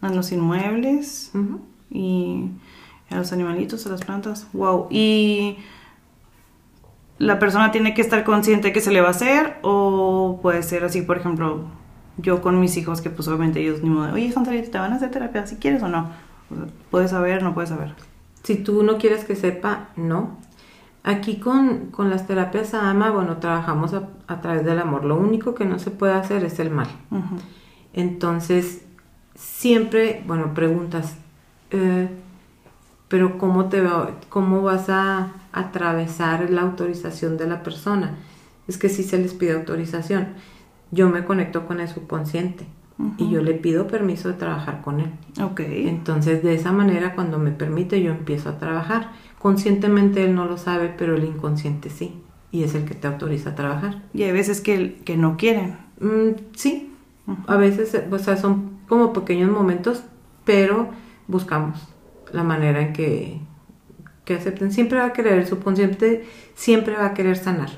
A 0.00 0.08
los 0.08 0.32
inmuebles 0.32 1.32
y 1.90 2.50
a 3.10 3.16
los 3.16 3.32
animalitos, 3.32 3.86
a 3.86 3.90
las 3.90 4.00
plantas. 4.00 4.46
Wow. 4.52 4.88
Y 4.90 5.58
la 7.18 7.38
persona 7.38 7.70
tiene 7.70 7.92
que 7.94 8.00
estar 8.00 8.24
consciente 8.24 8.72
que 8.72 8.80
se 8.80 8.90
le 8.90 9.02
va 9.02 9.08
a 9.08 9.10
hacer 9.10 9.58
o 9.62 10.38
puede 10.40 10.62
ser 10.62 10.84
así, 10.84 11.02
por 11.02 11.18
ejemplo, 11.18 11.66
yo 12.16 12.40
con 12.40 12.58
mis 12.58 12.76
hijos 12.76 13.02
que 13.02 13.10
pues 13.10 13.28
obviamente 13.28 13.60
ellos 13.60 13.82
ni 13.82 13.90
modo, 13.90 14.14
oye, 14.14 14.32
Santa 14.32 14.50
¿te 14.50 14.78
van 14.78 14.92
a 14.92 14.96
hacer 14.96 15.10
terapia 15.10 15.46
si 15.46 15.56
quieres 15.56 15.82
o 15.82 15.88
no? 15.88 16.10
Puedes 16.90 17.10
saber, 17.10 17.42
no 17.42 17.54
puedes 17.54 17.70
saber. 17.70 17.94
Si 18.42 18.56
tú 18.56 18.82
no 18.82 18.98
quieres 18.98 19.24
que 19.24 19.36
sepa, 19.36 19.88
no. 19.96 20.38
Aquí 21.02 21.36
con, 21.36 21.92
las 21.98 22.26
terapias 22.26 22.74
ama, 22.74 23.10
bueno, 23.10 23.38
trabajamos 23.38 23.92
a, 23.94 24.40
través 24.40 24.64
del 24.64 24.78
amor. 24.78 25.04
Lo 25.04 25.16
único 25.16 25.54
que 25.54 25.64
no 25.64 25.78
se 25.78 25.90
puede 25.90 26.14
hacer 26.14 26.44
es 26.44 26.58
el 26.58 26.70
mal. 26.70 26.88
Entonces, 27.92 28.82
siempre, 29.34 30.22
bueno, 30.26 30.52
preguntas, 30.54 31.16
eh, 31.70 32.08
pero 33.08 33.38
¿cómo, 33.38 33.66
te, 33.66 33.82
¿cómo 34.28 34.62
vas 34.62 34.88
a 34.88 35.32
atravesar 35.52 36.50
la 36.50 36.62
autorización 36.62 37.36
de 37.36 37.46
la 37.46 37.62
persona? 37.62 38.16
Es 38.68 38.76
que 38.78 38.88
si 38.88 39.02
se 39.02 39.18
les 39.18 39.34
pide 39.34 39.52
autorización. 39.52 40.28
Yo 40.92 41.08
me 41.08 41.24
conecto 41.24 41.66
con 41.66 41.80
el 41.80 41.88
subconsciente 41.88 42.66
y 43.16 43.30
yo 43.30 43.42
le 43.42 43.54
pido 43.54 43.86
permiso 43.86 44.28
de 44.28 44.34
trabajar 44.34 44.82
con 44.82 45.00
él. 45.00 45.10
Ok. 45.42 45.60
Entonces, 45.60 46.42
de 46.42 46.54
esa 46.54 46.72
manera, 46.72 47.14
cuando 47.14 47.38
me 47.38 47.50
permite, 47.50 48.02
yo 48.02 48.10
empiezo 48.10 48.48
a 48.48 48.58
trabajar. 48.58 49.12
Conscientemente 49.38 50.24
él 50.24 50.34
no 50.34 50.44
lo 50.44 50.58
sabe, 50.58 50.92
pero 50.96 51.16
el 51.16 51.24
inconsciente 51.24 51.90
sí. 51.90 52.20
Y 52.50 52.64
es 52.64 52.74
el 52.74 52.84
que 52.84 52.94
te 52.94 53.06
autoriza 53.06 53.50
a 53.50 53.54
trabajar. 53.54 54.02
Y 54.12 54.24
hay 54.24 54.32
veces 54.32 54.60
que, 54.60 55.00
que 55.04 55.16
no 55.16 55.36
quieren. 55.36 55.78
Mm, 56.00 56.40
sí. 56.54 56.92
A 57.46 57.56
veces, 57.56 57.96
o 58.10 58.18
sea, 58.18 58.36
son 58.36 58.80
como 58.88 59.12
pequeños 59.12 59.50
momentos, 59.50 60.02
pero 60.44 60.90
buscamos 61.28 61.88
la 62.32 62.42
manera 62.42 62.80
en 62.80 62.92
que, 62.92 63.40
que 64.24 64.34
acepten. 64.34 64.72
Siempre 64.72 64.98
va 64.98 65.06
a 65.06 65.12
querer, 65.12 65.34
el 65.34 65.46
subconsciente 65.46 66.26
siempre 66.54 66.96
va 66.96 67.06
a 67.06 67.14
querer 67.14 67.36
sanar. 67.36 67.70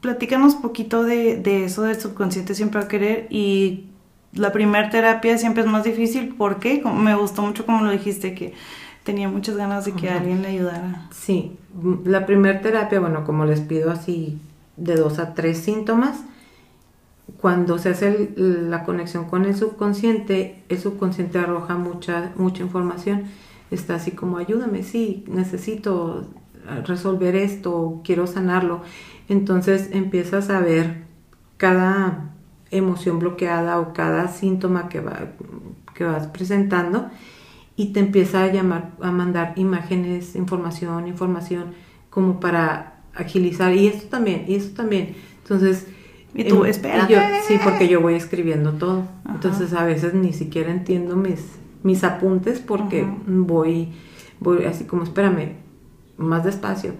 Platícanos 0.00 0.56
poquito 0.56 1.04
de, 1.04 1.36
de 1.36 1.64
eso 1.64 1.82
del 1.82 2.00
subconsciente 2.00 2.54
siempre 2.54 2.80
va 2.80 2.86
a 2.86 2.88
querer 2.88 3.26
y 3.30 3.89
la 4.32 4.52
primera 4.52 4.90
terapia 4.90 5.38
siempre 5.38 5.62
es 5.62 5.68
más 5.68 5.84
difícil. 5.84 6.34
¿Por 6.34 6.58
qué? 6.60 6.82
Me 6.84 7.14
gustó 7.14 7.42
mucho 7.42 7.66
como 7.66 7.82
lo 7.84 7.90
dijiste, 7.90 8.34
que 8.34 8.54
tenía 9.04 9.28
muchas 9.28 9.56
ganas 9.56 9.84
de 9.84 9.92
que 9.92 10.10
alguien 10.10 10.42
le 10.42 10.48
ayudara. 10.48 11.08
Sí, 11.10 11.56
la 12.04 12.26
primera 12.26 12.60
terapia, 12.60 13.00
bueno, 13.00 13.24
como 13.24 13.44
les 13.44 13.60
pido 13.60 13.90
así 13.90 14.38
de 14.76 14.96
dos 14.96 15.18
a 15.18 15.34
tres 15.34 15.58
síntomas, 15.58 16.20
cuando 17.38 17.78
se 17.78 17.90
hace 17.90 18.32
la 18.36 18.84
conexión 18.84 19.24
con 19.24 19.44
el 19.44 19.56
subconsciente, 19.56 20.62
el 20.68 20.78
subconsciente 20.78 21.38
arroja 21.38 21.76
mucha, 21.76 22.32
mucha 22.36 22.62
información. 22.62 23.24
Está 23.70 23.96
así 23.96 24.10
como, 24.10 24.38
ayúdame, 24.38 24.82
sí, 24.82 25.24
necesito 25.28 26.26
resolver 26.84 27.36
esto, 27.36 28.00
quiero 28.04 28.26
sanarlo. 28.26 28.82
Entonces 29.28 29.90
empiezas 29.92 30.50
a 30.50 30.60
ver 30.60 31.04
cada 31.56 32.30
emoción 32.70 33.18
bloqueada 33.18 33.80
o 33.80 33.92
cada 33.92 34.28
síntoma 34.28 34.88
que, 34.88 35.00
va, 35.00 35.28
que 35.94 36.04
vas 36.04 36.26
presentando 36.28 37.10
y 37.76 37.92
te 37.92 38.00
empieza 38.00 38.44
a 38.44 38.52
llamar, 38.52 38.92
a 39.00 39.10
mandar 39.10 39.54
imágenes, 39.56 40.36
información, 40.36 41.08
información, 41.08 41.72
como 42.10 42.40
para 42.40 43.00
agilizar. 43.14 43.74
Y 43.74 43.86
esto 43.86 44.08
también, 44.08 44.44
y 44.46 44.54
esto 44.54 44.76
también. 44.76 45.14
Entonces, 45.42 45.86
y 46.34 46.44
tú, 46.44 46.64
espera. 46.64 47.08
Sí, 47.46 47.58
porque 47.62 47.88
yo 47.88 48.00
voy 48.00 48.14
escribiendo 48.14 48.72
todo. 48.72 49.04
Entonces, 49.28 49.72
a 49.72 49.84
veces 49.84 50.14
ni 50.14 50.32
siquiera 50.32 50.70
entiendo 50.70 51.16
mis, 51.16 51.40
mis 51.82 52.04
apuntes 52.04 52.60
porque 52.60 53.06
voy, 53.26 53.88
voy 54.38 54.64
así 54.64 54.84
como, 54.84 55.02
espérame, 55.02 55.54
más 56.18 56.44
despacio. 56.44 56.92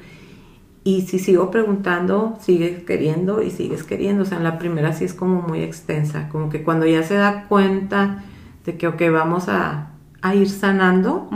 Y 0.82 1.02
si 1.02 1.18
sigo 1.18 1.50
preguntando, 1.50 2.38
sigues 2.40 2.84
queriendo 2.84 3.42
y 3.42 3.50
sigues 3.50 3.82
queriendo. 3.82 4.22
O 4.22 4.26
sea, 4.26 4.38
en 4.38 4.44
la 4.44 4.58
primera 4.58 4.92
sí 4.92 5.04
es 5.04 5.12
como 5.12 5.42
muy 5.42 5.62
extensa, 5.62 6.28
como 6.30 6.48
que 6.48 6.62
cuando 6.62 6.86
ya 6.86 7.02
se 7.02 7.14
da 7.14 7.44
cuenta 7.48 8.24
de 8.64 8.78
que, 8.78 8.86
ok, 8.86 9.02
vamos 9.12 9.48
a, 9.48 9.90
ir 10.34 10.48
sanando, 10.48 11.28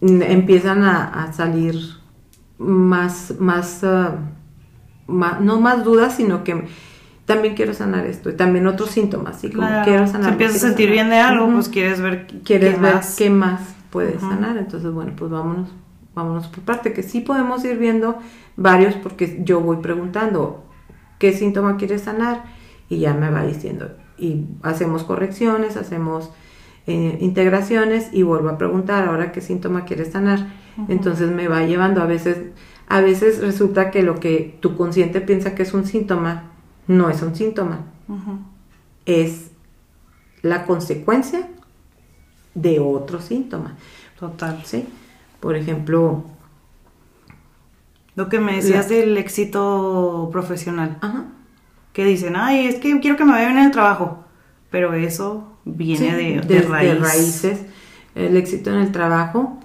empiezan 0.00 0.84
a, 0.84 1.32
salir 1.32 1.76
más, 2.58 3.34
más, 3.38 3.84
ah, 3.84 4.16
más, 5.06 5.40
no 5.40 5.60
más 5.60 5.84
dudas, 5.84 6.14
sino 6.14 6.44
que 6.44 6.64
también 7.26 7.54
quiero 7.54 7.74
sanar 7.74 8.06
esto 8.06 8.30
y 8.30 8.34
también 8.34 8.66
otros 8.66 8.90
síntomas, 8.90 9.36
así 9.36 9.50
como 9.50 9.68
quiero 9.84 10.06
sanar. 10.06 10.24
Si 10.24 10.32
empiezas 10.32 10.64
a 10.64 10.66
sentir 10.68 10.90
bien 10.90 11.10
de 11.10 11.18
algo, 11.18 11.50
pues 11.52 11.68
quieres 11.68 12.00
ver 12.00 12.26
quieres 12.44 12.80
ver 12.80 13.00
qué 13.16 13.30
más 13.30 13.60
puedes 13.90 14.20
sanar. 14.20 14.56
Entonces, 14.56 14.90
bueno, 14.92 15.12
pues 15.16 15.30
vámonos 15.30 15.68
vámonos 16.14 16.48
por 16.48 16.64
parte, 16.64 16.92
que 16.92 17.02
sí 17.02 17.20
podemos 17.20 17.64
ir 17.64 17.78
viendo 17.78 18.18
varios 18.56 18.94
porque 18.94 19.40
yo 19.44 19.60
voy 19.60 19.78
preguntando 19.78 20.64
qué 21.18 21.32
síntoma 21.32 21.76
quieres 21.76 22.02
sanar 22.02 22.44
y 22.88 22.98
ya 22.98 23.14
me 23.14 23.30
va 23.30 23.44
diciendo. 23.44 23.90
Y 24.18 24.46
hacemos 24.62 25.04
correcciones, 25.04 25.76
hacemos 25.76 26.30
eh, 26.86 27.16
integraciones 27.20 28.08
y 28.12 28.22
vuelvo 28.22 28.50
a 28.50 28.58
preguntar 28.58 29.08
ahora 29.08 29.32
qué 29.32 29.40
síntoma 29.40 29.84
quieres 29.84 30.12
sanar. 30.12 30.52
Entonces 30.88 31.30
me 31.30 31.48
va 31.48 31.64
llevando 31.64 32.02
a 32.02 32.06
veces, 32.06 32.38
a 32.88 33.00
veces 33.00 33.40
resulta 33.40 33.90
que 33.90 34.02
lo 34.02 34.20
que 34.20 34.56
tu 34.60 34.76
consciente 34.76 35.20
piensa 35.20 35.54
que 35.54 35.62
es 35.62 35.74
un 35.74 35.86
síntoma, 35.86 36.50
no 36.86 37.08
es 37.10 37.22
un 37.22 37.34
síntoma. 37.34 37.86
Es 39.06 39.50
la 40.42 40.66
consecuencia 40.66 41.48
de 42.54 42.80
otro 42.80 43.20
síntoma. 43.20 43.76
Total. 44.18 44.62
¿Sí? 44.64 44.86
Por 45.42 45.56
ejemplo... 45.56 46.22
Lo 48.14 48.28
que 48.28 48.38
me 48.38 48.54
decías 48.54 48.88
del 48.88 49.18
éxito 49.18 50.28
profesional. 50.30 50.98
Ajá. 51.00 51.24
Que 51.92 52.04
dicen, 52.04 52.36
ay, 52.36 52.66
es 52.66 52.76
que 52.76 53.00
quiero 53.00 53.16
que 53.16 53.24
me 53.24 53.32
vaya 53.32 53.46
bien 53.46 53.58
en 53.58 53.64
el 53.64 53.70
trabajo. 53.72 54.24
Pero 54.70 54.94
eso 54.94 55.58
viene 55.64 56.40
de, 56.42 56.62
raíces. 56.62 57.64
El 58.14 58.36
éxito 58.36 58.70
en 58.70 58.76
el 58.76 58.92
trabajo, 58.92 59.58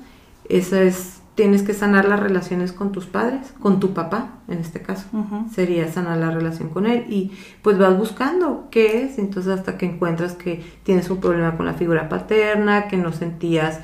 esa 0.50 0.82
es 0.82 1.18
tienes 1.38 1.62
que 1.62 1.76
sanar 1.76 2.06
las 2.06 2.20
relaciones 2.20 2.72
con 2.72 2.92
tus 2.92 3.06
padres, 3.06 3.54
con 3.60 3.80
tu 3.80 3.94
papá, 3.94 4.40
en 4.48 4.58
este 4.58 4.82
caso. 4.82 5.06
Sería 5.54 5.88
sanar 5.92 6.18
la 6.18 6.32
relación 6.32 6.70
con 6.70 6.88
él 6.88 7.06
y 7.10 7.32
pues 7.62 7.78
vas 7.78 7.96
buscando 7.96 8.70
qué 8.72 9.04
es, 9.04 9.20
entonces 9.20 9.54
hasta 9.54 9.78
que 9.78 9.86
encuentras 9.86 10.34
que 10.34 10.64
tienes 10.82 11.12
un 11.12 11.20
problema 11.20 11.56
con 11.56 11.68
la 11.68 11.76
figura 11.76 12.10
paterna, 12.10 12.88
que 12.88 12.98
no 12.98 13.14
sentías 13.14 13.82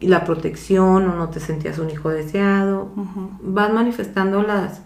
la 0.00 0.24
protección 0.24 1.08
o 1.08 1.16
no 1.16 1.28
te 1.28 1.40
sentías 1.40 1.78
un 1.78 1.90
hijo 1.90 2.08
deseado, 2.08 2.90
vas 3.42 3.72
manifestando 3.72 4.42
las 4.42 4.82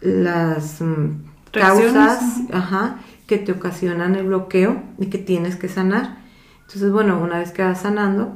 las 0.00 0.80
mm, 0.80 1.24
Reacciones, 1.52 1.92
causas 1.92 2.40
ajá, 2.52 2.98
que 3.26 3.38
te 3.38 3.52
ocasionan 3.52 4.14
el 4.14 4.26
bloqueo 4.26 4.80
y 4.98 5.06
que 5.06 5.18
tienes 5.18 5.56
que 5.56 5.68
sanar. 5.68 6.18
Entonces, 6.66 6.92
bueno, 6.92 7.18
una 7.20 7.38
vez 7.38 7.50
que 7.50 7.62
vas 7.62 7.80
sanando, 7.80 8.34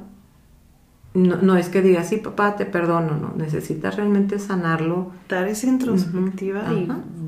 no, 1.14 1.36
no 1.36 1.56
es 1.56 1.68
que 1.68 1.82
digas, 1.82 2.08
sí, 2.08 2.16
papá, 2.16 2.56
te 2.56 2.64
perdono, 2.64 3.16
no, 3.16 3.34
necesitas 3.36 3.96
realmente 3.96 4.38
sanarlo. 4.38 5.12
Dar 5.28 5.46
esa 5.46 5.66
introspectiva 5.66 6.64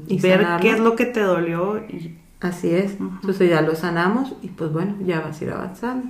y, 0.09 0.19
ver 0.19 0.41
sanarlo. 0.41 0.63
qué 0.63 0.71
es 0.71 0.81
lo 0.81 0.97
que 0.97 1.07
te 1.07 1.21
dolió 1.21 1.79
y 1.79 2.19
Así 2.45 2.69
es. 2.75 2.99
Entonces 3.01 3.49
ya 3.49 3.63
lo 3.63 3.75
sanamos 3.75 4.35
y 4.43 4.49
pues 4.49 4.71
bueno, 4.71 4.97
ya 5.07 5.21
vas 5.21 5.41
a 5.41 5.45
ir 5.45 5.51
avanzando. 5.51 6.09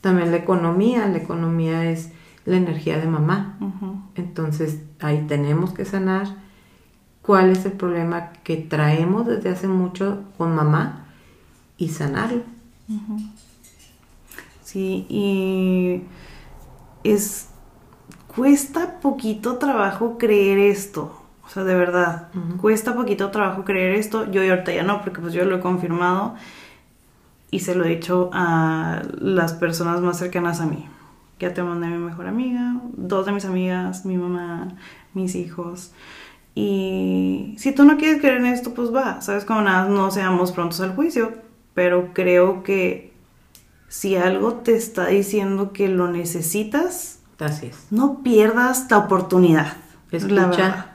También 0.00 0.30
la 0.30 0.38
economía, 0.38 1.06
la 1.06 1.18
economía 1.18 1.90
es 1.90 2.10
la 2.44 2.56
energía 2.56 2.98
de 2.98 3.06
mamá. 3.06 3.58
Entonces 4.14 4.80
ahí 5.00 5.24
tenemos 5.28 5.72
que 5.72 5.84
sanar 5.84 6.28
cuál 7.22 7.50
es 7.50 7.64
el 7.64 7.72
problema 7.72 8.32
que 8.44 8.56
traemos 8.56 9.26
desde 9.26 9.50
hace 9.50 9.68
mucho 9.68 10.24
con 10.38 10.54
mamá 10.54 11.06
y 11.76 11.88
sanarlo. 11.88 12.42
Sí, 14.64 15.06
y 15.08 16.02
es 17.04 17.48
cuesta 18.34 19.00
poquito 19.00 19.58
trabajo 19.58 20.18
creer 20.18 20.58
esto. 20.58 21.16
O 21.44 21.48
sea, 21.48 21.64
de 21.64 21.74
verdad, 21.74 22.28
cuesta 22.60 22.94
poquito 22.94 23.30
trabajo 23.30 23.64
creer 23.64 23.96
esto. 23.96 24.30
Yo 24.30 24.44
y 24.44 24.50
ahorita 24.50 24.72
ya 24.72 24.82
no, 24.84 25.02
porque 25.02 25.20
pues 25.20 25.32
yo 25.32 25.44
lo 25.44 25.56
he 25.56 25.60
confirmado 25.60 26.36
y 27.50 27.60
se 27.60 27.74
lo 27.74 27.84
he 27.84 27.88
dicho 27.96 28.30
a 28.32 29.02
las 29.18 29.52
personas 29.52 30.00
más 30.00 30.18
cercanas 30.18 30.60
a 30.60 30.66
mí. 30.66 30.86
Ya 31.38 31.54
te 31.54 31.62
mandé 31.62 31.86
a 31.86 31.90
mi 31.90 31.98
mejor 31.98 32.26
amiga, 32.26 32.76
dos 32.92 33.26
de 33.26 33.32
mis 33.32 33.44
amigas, 33.44 34.04
mi 34.04 34.16
mamá, 34.16 34.76
mis 35.14 35.34
hijos. 35.34 35.92
Y 36.54 37.54
si 37.58 37.72
tú 37.72 37.84
no 37.84 37.96
quieres 37.96 38.20
creer 38.20 38.38
en 38.38 38.46
esto, 38.46 38.74
pues 38.74 38.94
va, 38.94 39.20
sabes, 39.20 39.44
como 39.44 39.62
nada, 39.62 39.88
no 39.88 40.10
seamos 40.10 40.52
prontos 40.52 40.80
al 40.80 40.94
juicio, 40.94 41.32
pero 41.74 42.12
creo 42.12 42.62
que 42.62 43.12
si 43.88 44.16
algo 44.16 44.54
te 44.54 44.76
está 44.76 45.06
diciendo 45.06 45.72
que 45.72 45.88
lo 45.88 46.10
necesitas, 46.10 47.20
Así 47.38 47.66
es. 47.66 47.86
no 47.90 48.22
pierdas 48.22 48.86
la 48.90 48.98
oportunidad. 48.98 49.76
la. 50.10 50.42
Escucha, 50.42 50.86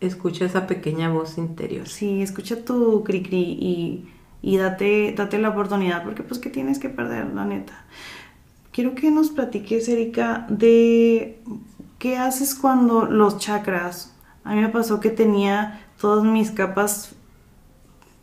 escucha 0.00 0.44
esa 0.44 0.66
pequeña 0.66 1.08
voz 1.08 1.38
interior. 1.38 1.88
Sí, 1.88 2.22
escucha 2.22 2.64
tu 2.64 3.02
cri 3.04 3.22
cri 3.22 3.40
y, 3.40 4.08
y 4.46 4.58
date, 4.58 5.14
date 5.16 5.38
la 5.38 5.48
oportunidad, 5.48 6.02
porque 6.04 6.22
pues 6.22 6.38
que 6.38 6.50
tienes 6.50 6.78
que 6.78 6.90
perder, 6.90 7.32
la 7.34 7.46
neta. 7.46 7.72
Quiero 8.72 8.94
que 8.94 9.10
nos 9.10 9.30
platiques, 9.30 9.88
Erika, 9.88 10.46
de 10.50 11.40
qué 11.98 12.18
haces 12.18 12.54
cuando 12.54 13.06
los 13.06 13.38
chakras. 13.38 14.14
A 14.44 14.54
mí 14.54 14.60
me 14.60 14.68
pasó 14.68 15.00
que 15.00 15.08
tenía 15.08 15.80
todas 15.98 16.24
mis 16.24 16.50
capas, 16.50 17.14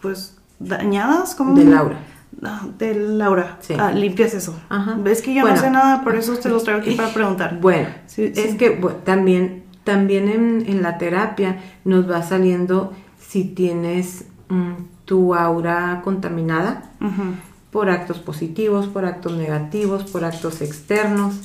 pues, 0.01 0.37
dañadas, 0.59 1.33
como 1.33 1.55
De 1.55 1.65
Laura. 1.65 1.97
Ah, 2.43 2.67
de 2.77 2.93
Laura. 2.93 3.57
Sí. 3.61 3.73
Ah, 3.79 3.91
limpias 3.91 4.33
eso. 4.35 4.53
Ajá. 4.69 4.95
Ves 5.01 5.21
que 5.23 5.33
yo 5.33 5.41
Bueno. 5.41 5.55
no 5.55 5.61
sé 5.63 5.71
nada, 5.71 6.03
por 6.03 6.15
eso 6.15 6.35
te 6.37 6.49
los 6.49 6.63
traigo 6.63 6.81
aquí 6.81 6.91
para 6.95 7.13
preguntar. 7.13 7.59
Bueno, 7.59 7.89
Sí, 8.05 8.31
es 8.35 8.51
sí. 8.51 8.57
que 8.57 8.69
también, 9.03 9.63
también 9.83 10.27
en, 10.29 10.63
en 10.67 10.83
la 10.83 10.97
terapia 10.99 11.59
nos 11.83 12.09
va 12.09 12.21
saliendo 12.21 12.93
si 13.19 13.43
tienes 13.45 14.25
mm, 14.49 14.73
tu 15.11 15.35
aura 15.35 15.99
contaminada 16.05 16.89
por 17.69 17.89
actos 17.89 18.19
positivos, 18.19 18.87
por 18.87 19.03
actos 19.03 19.33
negativos, 19.33 20.09
por 20.09 20.23
actos 20.23 20.61
externos. 20.61 21.35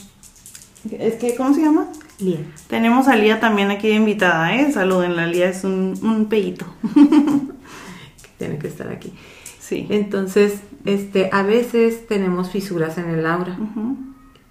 Es 0.89 1.15
que, 1.15 1.35
¿cómo 1.35 1.53
se 1.53 1.63
llama? 1.63 1.89
Lía. 2.21 2.39
Tenemos 2.69 3.09
a 3.09 3.17
Lía 3.17 3.41
también 3.41 3.73
aquí 3.73 3.91
invitada, 3.91 4.55
¿eh? 4.55 4.71
Saluden, 4.71 5.17
Lía 5.33 5.49
es 5.49 5.65
un, 5.65 5.99
un 6.01 6.27
peito. 6.27 6.65
que 6.95 8.29
tiene 8.39 8.59
que 8.59 8.69
estar 8.69 8.89
aquí. 8.89 9.13
Sí. 9.59 9.89
Entonces, 9.91 10.61
este, 10.85 11.29
a 11.33 11.43
veces 11.43 12.07
tenemos 12.07 12.51
fisuras 12.51 12.99
en 12.99 13.11
el 13.11 13.27
aura. 13.27 13.59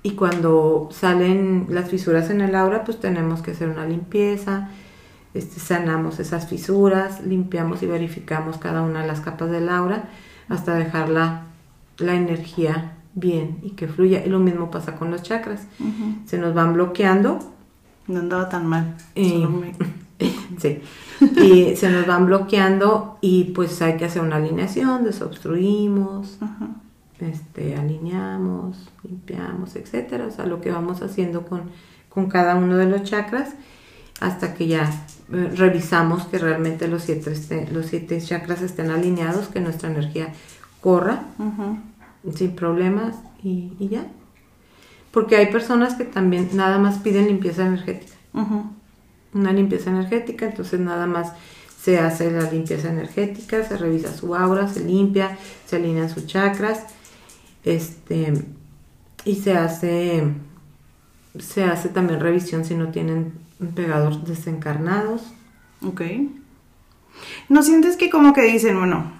Y 0.03 0.11
cuando 0.11 0.89
salen 0.91 1.67
las 1.69 1.89
fisuras 1.89 2.29
en 2.31 2.41
el 2.41 2.53
aura, 2.53 2.83
pues 2.83 2.99
tenemos 2.99 3.41
que 3.41 3.51
hacer 3.51 3.69
una 3.69 3.85
limpieza, 3.85 4.71
este, 5.35 5.59
sanamos 5.59 6.19
esas 6.19 6.47
fisuras, 6.47 7.23
limpiamos 7.23 7.83
y 7.83 7.85
verificamos 7.85 8.57
cada 8.57 8.81
una 8.81 9.01
de 9.01 9.07
las 9.07 9.19
capas 9.21 9.51
del 9.51 9.69
aura 9.69 10.05
hasta 10.49 10.73
dejarla 10.75 11.43
la 11.97 12.15
energía 12.15 12.93
bien 13.13 13.59
y 13.63 13.71
que 13.71 13.87
fluya. 13.87 14.25
Y 14.25 14.29
lo 14.29 14.39
mismo 14.39 14.71
pasa 14.71 14.95
con 14.95 15.11
los 15.11 15.21
chakras. 15.21 15.67
Se 16.25 16.37
nos 16.37 16.53
van 16.53 16.73
bloqueando 16.73 17.39
No 18.07 18.19
andaba 18.19 18.49
tan 18.49 18.65
mal. 18.67 18.95
Me- 19.49 19.73
Sí. 20.59 20.81
Y 21.41 21.75
se 21.75 21.89
nos 21.89 22.05
van 22.07 22.25
bloqueando 22.27 23.17
y 23.19 23.45
pues 23.45 23.81
hay 23.81 23.97
que 23.97 24.05
hacer 24.05 24.21
una 24.21 24.37
alineación, 24.37 25.03
desobstruimos, 25.03 26.37
este, 27.19 27.75
alineamos, 27.75 28.89
limpiamos, 29.03 29.75
etcétera. 29.75 30.27
O 30.27 30.31
sea, 30.31 30.45
lo 30.45 30.61
que 30.61 30.71
vamos 30.71 31.01
haciendo 31.01 31.45
con, 31.45 31.63
con 32.09 32.27
cada 32.27 32.55
uno 32.55 32.77
de 32.77 32.85
los 32.85 33.03
chakras 33.03 33.55
hasta 34.21 34.53
que 34.53 34.67
ya 34.67 34.89
eh, 35.33 35.51
revisamos 35.55 36.25
que 36.27 36.37
realmente 36.37 36.87
los 36.87 37.03
siete, 37.03 37.31
este- 37.31 37.67
los 37.71 37.87
siete 37.87 38.21
chakras 38.21 38.61
estén 38.61 38.91
alineados, 38.91 39.47
que 39.47 39.59
nuestra 39.59 39.89
energía 39.89 40.33
corra 40.81 41.23
sin 42.35 42.55
problemas 42.55 43.15
y, 43.43 43.73
y 43.79 43.89
ya. 43.89 44.05
Porque 45.11 45.35
hay 45.37 45.47
personas 45.51 45.95
que 45.95 46.03
también 46.05 46.49
nada 46.53 46.77
más 46.77 46.99
piden 46.99 47.27
limpieza 47.27 47.65
energética. 47.65 48.13
Una 49.33 49.51
limpieza 49.51 49.89
energética, 49.89 50.45
entonces 50.45 50.79
nada 50.79 51.07
más 51.07 51.33
se 51.81 51.99
hace 51.99 52.31
la 52.31 52.49
limpieza 52.51 52.89
energética, 52.89 53.63
se 53.63 53.77
revisa 53.77 54.13
su 54.15 54.33
aura, 54.35 54.67
se 54.67 54.81
limpia, 54.83 55.37
se 55.67 55.75
alinean 55.75 56.09
sus 56.09 56.25
chakras, 56.25 56.83
este 57.63 58.33
y 59.25 59.35
se 59.35 59.57
hace 59.57 60.23
se 61.39 61.63
hace 61.63 61.89
también 61.89 62.19
revisión 62.19 62.63
si 62.65 62.75
no 62.75 62.89
tienen 62.89 63.33
pegados 63.73 64.25
desencarnados. 64.27 65.21
Ok. 65.85 66.01
¿No 67.49 67.63
sientes 67.63 67.95
que 67.97 68.09
como 68.09 68.33
que 68.33 68.41
dicen, 68.41 68.77
bueno, 68.77 69.11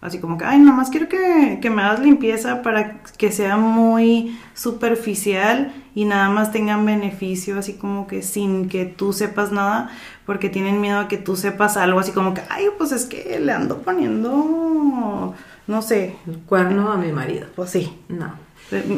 así 0.00 0.18
como 0.18 0.38
que, 0.38 0.44
ay, 0.44 0.58
nada 0.58 0.76
más 0.76 0.90
quiero 0.90 1.08
que, 1.08 1.58
que 1.60 1.70
me 1.70 1.82
hagas 1.82 2.00
limpieza 2.00 2.62
para 2.62 3.02
que 3.02 3.30
sea 3.30 3.56
muy 3.56 4.38
superficial 4.54 5.72
y 5.94 6.04
nada 6.04 6.28
más 6.30 6.52
tengan 6.52 6.84
beneficio, 6.84 7.58
así 7.58 7.74
como 7.74 8.06
que 8.06 8.22
sin 8.22 8.68
que 8.68 8.86
tú 8.86 9.12
sepas 9.12 9.52
nada, 9.52 9.90
porque 10.26 10.48
tienen 10.48 10.80
miedo 10.80 10.98
a 11.00 11.08
que 11.08 11.18
tú 11.18 11.36
sepas 11.36 11.76
algo, 11.76 12.00
así 12.00 12.12
como 12.12 12.34
que, 12.34 12.42
ay, 12.48 12.66
pues 12.78 12.92
es 12.92 13.06
que 13.06 13.38
le 13.40 13.52
ando 13.52 13.82
poniendo, 13.82 15.34
no 15.66 15.82
sé, 15.82 16.16
El 16.26 16.38
cuerno 16.40 16.90
a 16.90 16.96
mi 16.96 17.12
marido. 17.12 17.48
pues 17.54 17.70
sí. 17.70 17.92
No. 18.08 18.49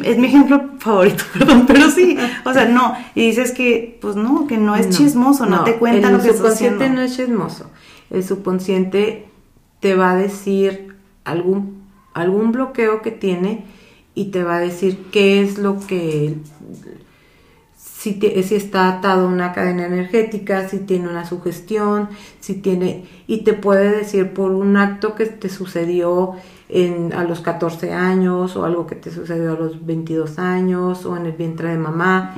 Es 0.03 0.17
mi 0.17 0.27
ejemplo 0.27 0.61
favorito, 0.79 1.23
perdón, 1.33 1.65
pero 1.65 1.89
sí, 1.89 2.17
o 2.45 2.53
sea, 2.53 2.65
no, 2.65 2.93
y 3.15 3.27
dices 3.27 3.51
que, 3.51 3.97
pues 4.01 4.15
no, 4.15 4.45
que 4.47 4.57
no 4.57 4.75
es 4.75 4.89
chismoso, 4.89 5.45
no, 5.45 5.63
te 5.63 5.75
cuenta 5.75 6.07
el 6.09 6.13
lo 6.13 6.21
que 6.21 6.29
estás 6.29 6.37
subconsciente 6.59 6.89
no 6.89 7.01
es 7.01 7.15
chismoso. 7.15 7.69
El 8.11 8.23
subconsciente 8.23 9.25
te 9.79 9.95
va 9.95 10.11
a 10.11 10.15
decir 10.15 10.95
algún, 11.23 11.83
algún 12.13 12.51
bloqueo 12.51 13.01
que 13.01 13.11
tiene 13.11 13.65
y 14.15 14.25
te 14.25 14.43
va 14.43 14.57
a 14.57 14.59
decir 14.59 15.05
qué 15.11 15.41
es 15.41 15.57
lo 15.57 15.79
que 15.87 16.35
si, 17.75 18.13
te- 18.13 18.41
si 18.43 18.55
está 18.55 18.87
atado 18.89 19.25
a 19.27 19.29
una 19.31 19.53
cadena 19.53 19.85
energética, 19.85 20.67
si 20.69 20.79
tiene 20.79 21.07
una 21.07 21.25
sugestión, 21.25 22.09
si 22.39 22.55
tiene 22.55 23.05
y 23.27 23.43
te 23.43 23.53
puede 23.53 23.89
decir 23.97 24.31
por 24.33 24.51
un 24.51 24.77
acto 24.77 25.15
que 25.15 25.25
te 25.25 25.49
sucedió 25.49 26.33
en, 26.75 27.13
a 27.13 27.23
los 27.23 27.41
14 27.41 27.93
años 27.93 28.55
o 28.55 28.65
algo 28.65 28.87
que 28.87 28.95
te 28.95 29.11
sucedió 29.11 29.53
a 29.53 29.59
los 29.59 29.85
22 29.85 30.39
años 30.39 31.05
o 31.05 31.15
en 31.15 31.25
el 31.27 31.33
vientre 31.33 31.69
de 31.69 31.77
mamá 31.77 32.33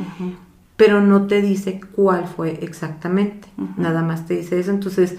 pero 0.77 0.99
no 1.01 1.25
te 1.27 1.41
dice 1.41 1.79
cuál 1.95 2.27
fue 2.27 2.59
exactamente, 2.61 3.47
nada 3.77 4.01
más 4.01 4.25
te 4.27 4.35
dice 4.35 4.59
eso, 4.59 4.71
entonces 4.71 5.15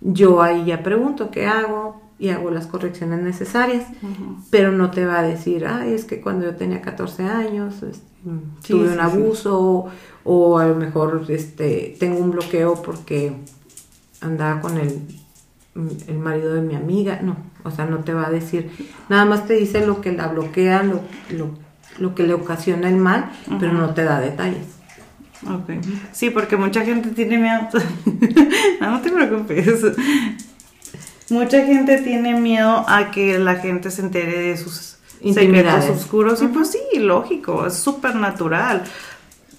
yo 0.00 0.40
ahí 0.40 0.64
ya 0.64 0.82
pregunto 0.82 1.30
qué 1.30 1.46
hago 1.46 2.00
y 2.18 2.30
hago 2.30 2.50
las 2.50 2.66
correcciones 2.66 3.20
necesarias, 3.22 3.84
pero 4.50 4.72
no 4.72 4.90
te 4.90 5.04
va 5.04 5.18
a 5.18 5.22
decir, 5.22 5.66
ay, 5.66 5.92
es 5.92 6.06
que 6.06 6.22
cuando 6.22 6.46
yo 6.46 6.54
tenía 6.56 6.80
14 6.80 7.24
años 7.24 7.82
este, 7.82 8.14
Sí, 8.62 8.72
tuve 8.72 8.86
sí, 8.88 8.94
un 8.94 8.94
sí. 8.94 9.00
abuso 9.00 9.60
o, 9.60 9.90
o 10.24 10.58
a 10.58 10.66
lo 10.66 10.74
mejor 10.76 11.26
este, 11.28 11.94
tengo 12.00 12.20
un 12.20 12.30
bloqueo 12.30 12.80
porque 12.82 13.36
andaba 14.22 14.62
con 14.62 14.78
el, 14.78 15.02
el 15.74 16.18
marido 16.18 16.54
de 16.54 16.60
mi 16.60 16.74
amiga, 16.74 17.20
no, 17.22 17.36
o 17.64 17.70
sea, 17.70 17.86
no 17.86 17.98
te 17.98 18.14
va 18.14 18.26
a 18.26 18.30
decir, 18.30 18.70
nada 19.08 19.24
más 19.24 19.46
te 19.46 19.54
dice 19.54 19.86
lo 19.86 20.00
que 20.00 20.12
la 20.12 20.28
bloquea, 20.28 20.82
lo, 20.82 21.00
lo, 21.30 21.50
lo 21.98 22.14
que 22.14 22.24
le 22.24 22.34
ocasiona 22.34 22.88
el 22.88 22.96
mal, 22.96 23.30
pero 23.58 23.72
no 23.72 23.92
te 23.94 24.04
da 24.04 24.20
detalles. 24.20 24.74
Ok. 25.46 25.84
Sí, 26.12 26.30
porque 26.30 26.56
mucha 26.56 26.84
gente 26.84 27.10
tiene 27.10 27.38
miedo. 27.38 27.68
no, 28.80 28.90
no 28.90 29.00
te 29.00 29.10
preocupes. 29.10 29.84
Mucha 31.30 31.64
gente 31.64 31.98
tiene 31.98 32.38
miedo 32.38 32.84
a 32.88 33.10
que 33.10 33.38
la 33.38 33.56
gente 33.56 33.90
se 33.90 34.02
entere 34.02 34.38
de 34.38 34.56
sus 34.56 34.98
secretos 35.22 35.88
oscuros. 35.90 36.42
Y 36.42 36.48
pues 36.48 36.70
sí, 36.70 36.98
lógico, 36.98 37.66
es 37.66 37.74
súper 37.74 38.14
natural. 38.14 38.84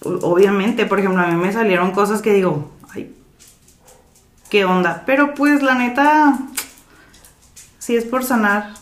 Obviamente, 0.04 0.86
por 0.86 1.00
ejemplo, 1.00 1.22
a 1.22 1.28
mí 1.28 1.36
me 1.36 1.52
salieron 1.52 1.92
cosas 1.92 2.22
que 2.22 2.34
digo, 2.34 2.72
¿qué 4.50 4.66
onda? 4.66 5.04
Pero 5.06 5.34
pues 5.34 5.62
la 5.62 5.76
neta, 5.76 6.40
si 7.80 7.96
es 7.96 8.06
por 8.06 8.24
sanar, 8.24 8.74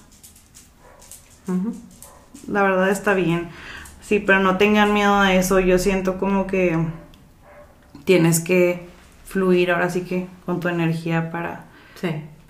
la 2.47 2.63
verdad 2.63 2.89
está 2.89 3.13
bien. 3.13 3.49
Sí, 4.01 4.19
pero 4.19 4.39
no 4.39 4.57
tengan 4.57 4.93
miedo 4.93 5.15
a 5.15 5.33
eso. 5.33 5.59
Yo 5.59 5.79
siento 5.79 6.17
como 6.17 6.45
que 6.45 6.77
tienes 8.05 8.39
que 8.39 8.87
fluir 9.25 9.71
ahora 9.71 9.89
sí 9.89 10.01
que 10.01 10.27
con 10.45 10.59
tu 10.59 10.67
energía 10.67 11.31
para, 11.31 11.65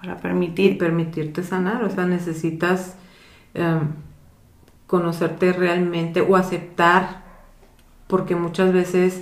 para 0.02 0.17
permitir. 0.17 0.78
permitirte 0.78 1.43
sanar. 1.43 1.84
O 1.84 1.89
sea, 1.89 2.06
necesitas 2.06 2.95
em, 3.54 3.89
conocerte 4.88 5.54
realmente 5.54 6.21
o 6.21 6.36
aceptar, 6.36 7.23
porque 8.08 8.36
muchas 8.36 8.73
veces 8.73 9.21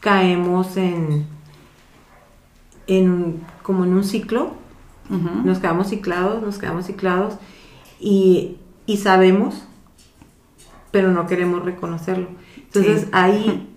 caemos 0.00 0.76
en, 0.76 1.26
en 2.98 3.40
como 3.62 3.84
en 3.84 3.94
un 3.94 4.04
ciclo. 4.04 4.58
Nos 5.44 5.58
quedamos 5.58 5.88
ciclados, 5.88 6.40
nos 6.40 6.58
quedamos 6.58 6.86
ciclados 6.86 7.34
y, 7.98 8.58
y 8.86 8.98
sabemos 8.98 9.66
pero 10.90 11.12
no 11.12 11.26
queremos 11.26 11.64
reconocerlo. 11.64 12.28
Entonces 12.56 13.08
ahí, 13.12 13.68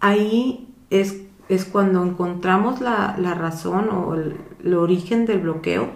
ahí 0.00 0.68
es, 0.90 1.22
es 1.48 1.64
cuando 1.64 2.04
encontramos 2.04 2.80
la, 2.80 3.16
razón 3.34 3.88
o 3.90 4.14
el, 4.14 4.74
origen 4.74 5.26
del 5.26 5.40
bloqueo 5.40 5.90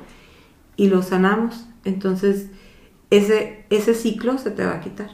y 0.77 0.89
lo 0.89 1.03
sanamos. 1.03 1.69
Entonces 1.85 2.51
ese, 3.11 3.67
ese 3.71 3.95
ciclo 3.95 4.39
se 4.39 4.51
te 4.51 4.65
va 4.65 4.75
a 4.75 4.81
quitar. 4.81 5.11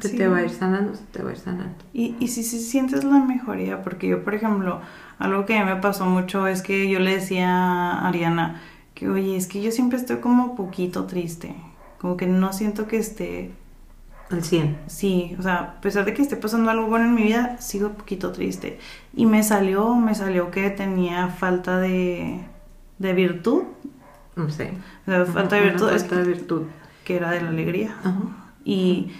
Se 0.00 0.10
te 0.10 0.28
va 0.28 0.38
a 0.38 0.42
ir 0.42 0.50
sanando, 0.50 0.94
se 0.94 1.04
te 1.04 1.22
va 1.22 1.30
a 1.30 1.32
ir 1.32 1.38
sanando. 1.38 1.78
Y, 1.94 2.16
y 2.20 2.28
si, 2.28 2.42
si 2.42 2.58
sientes 2.58 3.02
la 3.02 3.18
mejoría, 3.18 3.82
porque 3.82 4.08
yo, 4.08 4.22
por 4.24 4.34
ejemplo, 4.34 4.82
algo 5.18 5.46
que 5.46 5.62
me 5.64 5.76
pasó 5.76 6.06
mucho 6.06 6.46
es 6.46 6.62
que 6.62 6.88
yo 6.88 6.98
le 6.98 7.16
decía 7.16 7.48
a 7.48 8.08
Ariana 8.08 8.62
que, 8.94 9.08
oye, 9.08 9.36
es 9.36 9.46
que 9.46 9.62
yo 9.62 9.70
siempre 9.70 9.98
estoy 9.98 10.18
como 10.18 10.56
poquito 10.56 11.04
triste, 11.04 11.54
como 12.00 12.16
que 12.16 12.26
no 12.26 12.52
siento 12.52 12.86
que 12.86 12.98
esté 12.98 13.52
al 14.30 14.42
100. 14.42 14.78
Sí, 14.86 15.36
o 15.38 15.42
sea, 15.42 15.56
a 15.56 15.80
pesar 15.80 16.04
de 16.04 16.14
que 16.14 16.22
esté 16.22 16.36
pasando 16.36 16.70
algo 16.70 16.86
bueno 16.86 17.06
en 17.06 17.14
mi 17.14 17.22
vida, 17.22 17.56
sigo 17.60 17.90
poquito 17.90 18.32
triste. 18.32 18.78
Y 19.14 19.26
me 19.26 19.42
salió, 19.42 19.94
me 19.94 20.14
salió 20.14 20.50
que 20.50 20.70
tenía 20.70 21.28
falta 21.28 21.78
de, 21.78 22.40
de 22.98 23.12
virtud. 23.12 23.64
No 24.34 24.50
sé. 24.50 24.72
falta 25.06 25.56
de 25.56 25.62
virtud. 25.62 25.88
Falta 25.88 26.16
de 26.16 26.24
virtud. 26.24 26.62
Que 27.04 27.16
era 27.16 27.30
de 27.30 27.40
la 27.40 27.48
alegría. 27.48 27.96
Y 28.64 29.12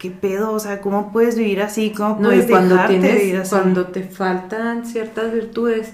qué 0.00 0.10
pedo, 0.10 0.52
o 0.52 0.58
sea, 0.58 0.80
¿cómo 0.80 1.12
puedes 1.12 1.36
vivir 1.36 1.60
así? 1.60 1.90
¿Cómo 1.90 2.16
puedes 2.16 2.50
cuando 2.50 2.76
vivir 2.88 3.36
así? 3.36 3.50
Cuando 3.50 3.86
te 3.88 4.02
faltan 4.02 4.86
ciertas 4.86 5.30
virtudes, 5.30 5.92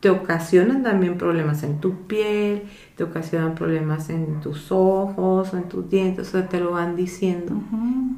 te 0.00 0.10
ocasionan 0.10 0.82
también 0.82 1.18
problemas 1.18 1.62
en 1.62 1.80
tu 1.80 2.08
piel, 2.08 2.64
te 2.96 3.04
ocasionan 3.04 3.54
problemas 3.54 4.10
en 4.10 4.40
tus 4.40 4.72
ojos 4.72 5.54
o 5.54 5.56
en 5.56 5.68
tus 5.68 5.88
dientes, 5.88 6.28
o 6.28 6.30
sea, 6.32 6.48
te 6.48 6.58
lo 6.58 6.72
van 6.72 6.96
diciendo. 6.96 7.54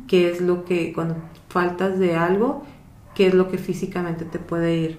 ¿Qué 0.09 0.31
es 0.31 0.41
lo 0.41 0.65
que, 0.65 0.95
cuando 0.95 1.17
faltas 1.51 1.99
de 1.99 2.17
algo, 2.17 2.63
qué 3.15 3.27
es 3.27 3.35
lo 3.35 3.51
que 3.51 3.59
físicamente 3.59 4.25
te 4.25 4.39
puede 4.39 4.75
ir, 4.75 4.99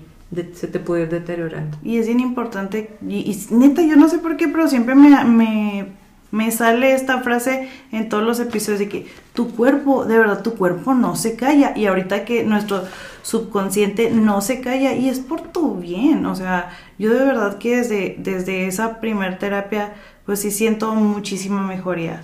se 0.54 0.68
te 0.68 0.80
puede 0.80 1.04
ir 1.04 1.10
deteriorando? 1.10 1.80
Y 1.84 1.98
es 1.98 2.06
bien 2.06 2.20
importante, 2.20 2.96
y, 3.02 3.36
neta, 3.50 3.82
yo 3.82 3.96
no 3.96 4.08
sé 4.08 4.20
por 4.20 4.38
qué, 4.38 4.48
pero 4.50 4.68
siempre 4.68 4.94
me 4.94 5.26
me 5.26 6.05
sale 6.52 6.94
esta 6.94 7.22
frase 7.22 7.70
en 7.92 8.10
todos 8.10 8.24
los 8.24 8.40
episodios 8.40 8.80
de 8.80 8.90
que 8.90 9.08
tu 9.34 9.56
cuerpo, 9.56 10.06
de 10.06 10.18
verdad, 10.18 10.42
tu 10.42 10.56
cuerpo 10.56 10.94
no 10.94 11.16
se 11.16 11.36
calla. 11.36 11.74
Y 11.76 11.86
ahorita 11.86 12.26
que 12.26 12.44
nuestro 12.44 12.84
subconsciente 13.22 14.12
no 14.12 14.42
se 14.42 14.62
calla 14.62 14.94
y 14.94 15.10
es 15.10 15.20
por 15.20 15.42
tu 15.42 15.76
bien. 15.76 16.26
O 16.26 16.36
sea, 16.36 16.70
yo 16.98 17.14
de 17.14 17.24
verdad 17.26 17.58
que 17.58 17.78
desde, 17.78 18.16
desde 18.20 18.68
esa 18.68 19.00
primer 19.00 19.40
terapia, 19.40 19.94
pues 20.26 20.42
sí 20.42 20.52
siento 20.52 20.94
muchísima 20.96 21.62
mejoría. 21.62 22.22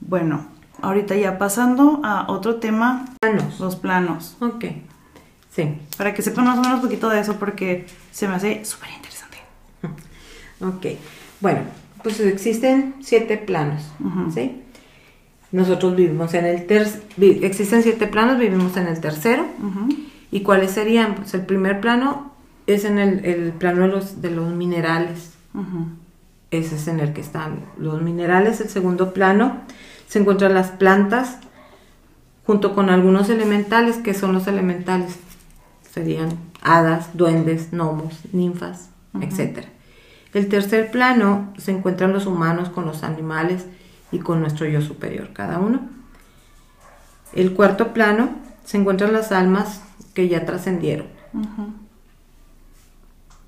Bueno, 0.00 0.46
ahorita 0.82 1.16
ya 1.16 1.38
pasando 1.38 2.00
a 2.04 2.30
otro 2.30 2.56
tema. 2.56 3.06
Planos. 3.20 3.60
Los 3.60 3.76
planos. 3.76 4.36
Ok. 4.40 4.64
Sí. 5.50 5.74
Para 5.96 6.14
que 6.14 6.22
sepan 6.22 6.44
más 6.44 6.58
o 6.58 6.62
menos 6.62 6.76
un 6.76 6.82
poquito 6.82 7.08
de 7.08 7.20
eso 7.20 7.36
porque 7.38 7.86
se 8.12 8.28
me 8.28 8.34
hace 8.34 8.64
súper 8.64 8.90
interesante. 8.90 9.38
Ok. 10.60 10.98
Bueno, 11.40 11.60
pues 12.16 12.20
existen 12.20 12.94
siete 13.00 13.36
planos, 13.36 13.82
¿sí? 14.34 14.62
Nosotros 15.50 15.96
vivimos 15.96 16.34
en 16.34 16.44
el 16.44 16.66
tercer, 16.66 17.02
existen 17.20 17.82
siete 17.82 18.06
planos, 18.06 18.38
vivimos 18.38 18.76
en 18.76 18.86
el 18.86 19.00
tercero. 19.00 19.46
¿Y 20.30 20.40
cuáles 20.40 20.72
serían? 20.72 21.14
Pues 21.14 21.32
el 21.34 21.46
primer 21.46 21.80
plano 21.80 22.32
es 22.66 22.84
en 22.84 22.98
el, 22.98 23.52
plano 23.52 23.82
de 23.82 23.88
los, 23.88 24.20
de 24.20 24.30
los 24.30 24.52
minerales. 24.52 25.32
Ese 26.50 26.76
es 26.76 26.88
en 26.88 27.00
el 27.00 27.12
que 27.12 27.20
están 27.20 27.60
los 27.78 28.02
minerales. 28.02 28.60
El 28.60 28.68
segundo 28.68 29.14
plano 29.14 29.58
se 30.06 30.18
encuentran 30.18 30.54
las 30.54 30.70
plantas 30.70 31.38
junto 32.46 32.74
con 32.74 32.90
algunos 32.90 33.30
elementales. 33.30 33.96
que 33.96 34.14
son 34.14 34.32
los 34.34 34.46
elementales? 34.46 35.16
Serían 35.90 36.30
hadas, 36.62 37.16
duendes, 37.16 37.70
gnomos, 37.72 38.20
ninfas, 38.32 38.90
etcétera. 39.20 39.68
El 40.34 40.48
tercer 40.48 40.90
plano 40.90 41.52
se 41.56 41.70
encuentran 41.70 42.12
los 42.12 42.26
humanos 42.26 42.68
con 42.68 42.84
los 42.84 43.02
animales 43.02 43.66
y 44.12 44.18
con 44.18 44.40
nuestro 44.40 44.66
yo 44.66 44.80
superior, 44.82 45.30
cada 45.32 45.58
uno. 45.58 45.88
El 47.32 47.52
cuarto 47.52 47.92
plano 47.92 48.30
se 48.64 48.78
encuentran 48.78 49.12
las 49.12 49.32
almas 49.32 49.82
que 50.14 50.28
ya 50.28 50.44
trascendieron. 50.44 51.06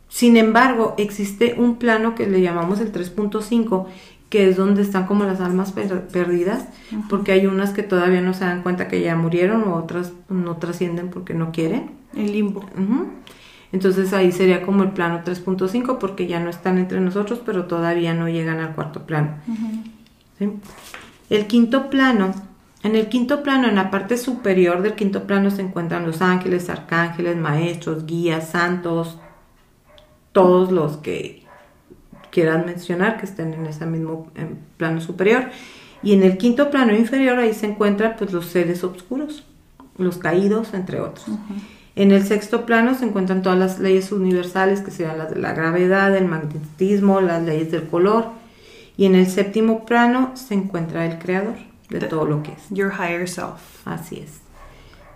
Sin 0.08 0.36
embargo, 0.36 0.94
existe 0.98 1.54
un 1.56 1.76
plano 1.76 2.14
que 2.14 2.26
le 2.26 2.40
llamamos 2.40 2.80
el 2.80 2.92
3.5, 2.92 3.86
que 4.28 4.48
es 4.48 4.56
donde 4.56 4.82
están 4.82 5.06
como 5.06 5.24
las 5.24 5.40
almas 5.40 5.72
perdidas, 5.72 6.66
porque 7.08 7.32
hay 7.32 7.46
unas 7.46 7.70
que 7.70 7.82
todavía 7.82 8.20
no 8.20 8.34
se 8.34 8.44
dan 8.44 8.62
cuenta 8.62 8.88
que 8.88 9.00
ya 9.00 9.16
murieron 9.16 9.64
o 9.64 9.76
otras 9.76 10.12
no 10.28 10.56
trascienden 10.56 11.10
porque 11.10 11.34
no 11.34 11.52
quieren. 11.52 11.92
El 12.14 12.32
limbo. 12.32 12.64
Entonces 13.72 14.12
ahí 14.12 14.32
sería 14.32 14.62
como 14.62 14.82
el 14.82 14.90
plano 14.90 15.22
3.5 15.24 15.98
porque 15.98 16.26
ya 16.26 16.40
no 16.40 16.50
están 16.50 16.78
entre 16.78 17.00
nosotros, 17.00 17.40
pero 17.44 17.66
todavía 17.66 18.14
no 18.14 18.28
llegan 18.28 18.58
al 18.58 18.74
cuarto 18.74 19.06
plano. 19.06 19.34
El 21.28 21.46
quinto 21.46 21.88
plano, 21.90 22.34
en 22.82 22.96
el 22.96 23.08
quinto 23.08 23.42
plano, 23.42 23.68
en 23.68 23.76
la 23.76 23.90
parte 23.90 24.16
superior 24.16 24.82
del 24.82 24.94
quinto 24.94 25.24
plano 25.24 25.50
se 25.50 25.62
encuentran 25.62 26.04
los 26.04 26.20
ángeles, 26.20 26.68
arcángeles, 26.68 27.36
maestros, 27.36 28.06
guías, 28.06 28.50
santos, 28.50 29.18
todos 30.32 30.72
los 30.72 30.96
que 30.96 31.44
quieran 32.30 32.66
mencionar 32.66 33.18
que 33.18 33.26
estén 33.26 33.52
en 33.52 33.66
ese 33.66 33.86
mismo 33.86 34.30
plano 34.76 35.00
superior. 35.00 35.50
Y 36.02 36.14
en 36.14 36.22
el 36.22 36.38
quinto 36.38 36.70
plano 36.70 36.94
inferior 36.94 37.38
ahí 37.38 37.54
se 37.54 37.66
encuentran 37.66 38.14
pues 38.18 38.32
los 38.32 38.46
seres 38.46 38.82
oscuros, 38.82 39.44
los 39.98 40.18
caídos, 40.18 40.74
entre 40.74 41.00
otros. 41.00 41.26
En 41.96 42.12
el 42.12 42.24
sexto 42.24 42.66
plano 42.66 42.94
se 42.94 43.04
encuentran 43.04 43.42
todas 43.42 43.58
las 43.58 43.78
leyes 43.78 44.12
universales, 44.12 44.80
que 44.80 44.90
serían 44.90 45.18
las 45.18 45.30
de 45.30 45.40
la 45.40 45.52
gravedad, 45.52 46.16
el 46.16 46.26
magnetismo, 46.26 47.20
las 47.20 47.42
leyes 47.42 47.70
del 47.70 47.88
color. 47.88 48.26
Y 48.96 49.06
en 49.06 49.14
el 49.14 49.26
séptimo 49.26 49.84
plano 49.86 50.32
se 50.34 50.54
encuentra 50.54 51.06
el 51.06 51.18
creador 51.18 51.56
de 51.88 52.00
todo 52.00 52.26
lo 52.26 52.42
que 52.42 52.52
es. 52.52 52.68
Your 52.70 52.92
higher 52.92 53.28
self. 53.28 53.86
Así 53.86 54.20
es. 54.20 54.40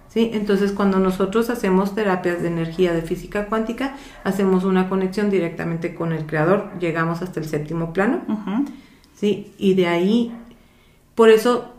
¿Sí? 0.09 0.31
Entonces, 0.33 0.73
cuando 0.73 0.99
nosotros 0.99 1.51
hacemos 1.51 1.95
terapias 1.95 2.41
de 2.41 2.49
energía 2.49 2.93
de 2.93 3.03
física 3.03 3.47
cuántica, 3.47 3.97
hacemos 4.23 4.65
una 4.65 4.89
conexión 4.89 5.29
directamente 5.29 5.95
con 5.95 6.13
el 6.13 6.25
creador, 6.27 6.71
llegamos 6.79 7.21
hasta 7.21 7.41
el 7.41 7.47
séptimo 7.47 7.93
plano. 7.93 8.23
¿sí? 9.17 9.53
Y 9.59 9.75
de 9.75 9.89
ahí, 9.89 10.33
por 11.15 11.31
eso, 11.31 11.75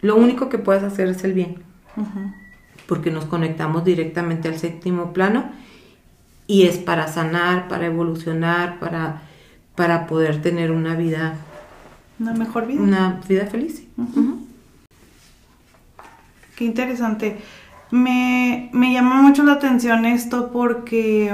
lo 0.00 0.16
único 0.16 0.48
que 0.48 0.58
puedes 0.58 0.82
hacer 0.82 1.08
es 1.08 1.22
el 1.24 1.34
bien 1.34 1.66
porque 2.86 3.10
nos 3.10 3.24
conectamos 3.24 3.84
directamente 3.84 4.48
al 4.48 4.58
séptimo 4.58 5.12
plano 5.12 5.50
y 6.46 6.64
es 6.64 6.78
para 6.78 7.08
sanar, 7.08 7.68
para 7.68 7.86
evolucionar, 7.86 8.78
para, 8.78 9.22
para 9.74 10.06
poder 10.06 10.42
tener 10.42 10.70
una 10.70 10.94
vida. 10.94 11.36
Una 12.18 12.32
mejor 12.32 12.66
vida. 12.66 12.80
Una 12.80 13.20
vida 13.28 13.46
feliz. 13.46 13.82
Qué 16.54 16.64
interesante. 16.64 17.38
Me, 17.90 18.70
me 18.72 18.92
llama 18.92 19.22
mucho 19.22 19.42
la 19.42 19.52
atención 19.52 20.06
esto 20.06 20.50
porque 20.52 21.32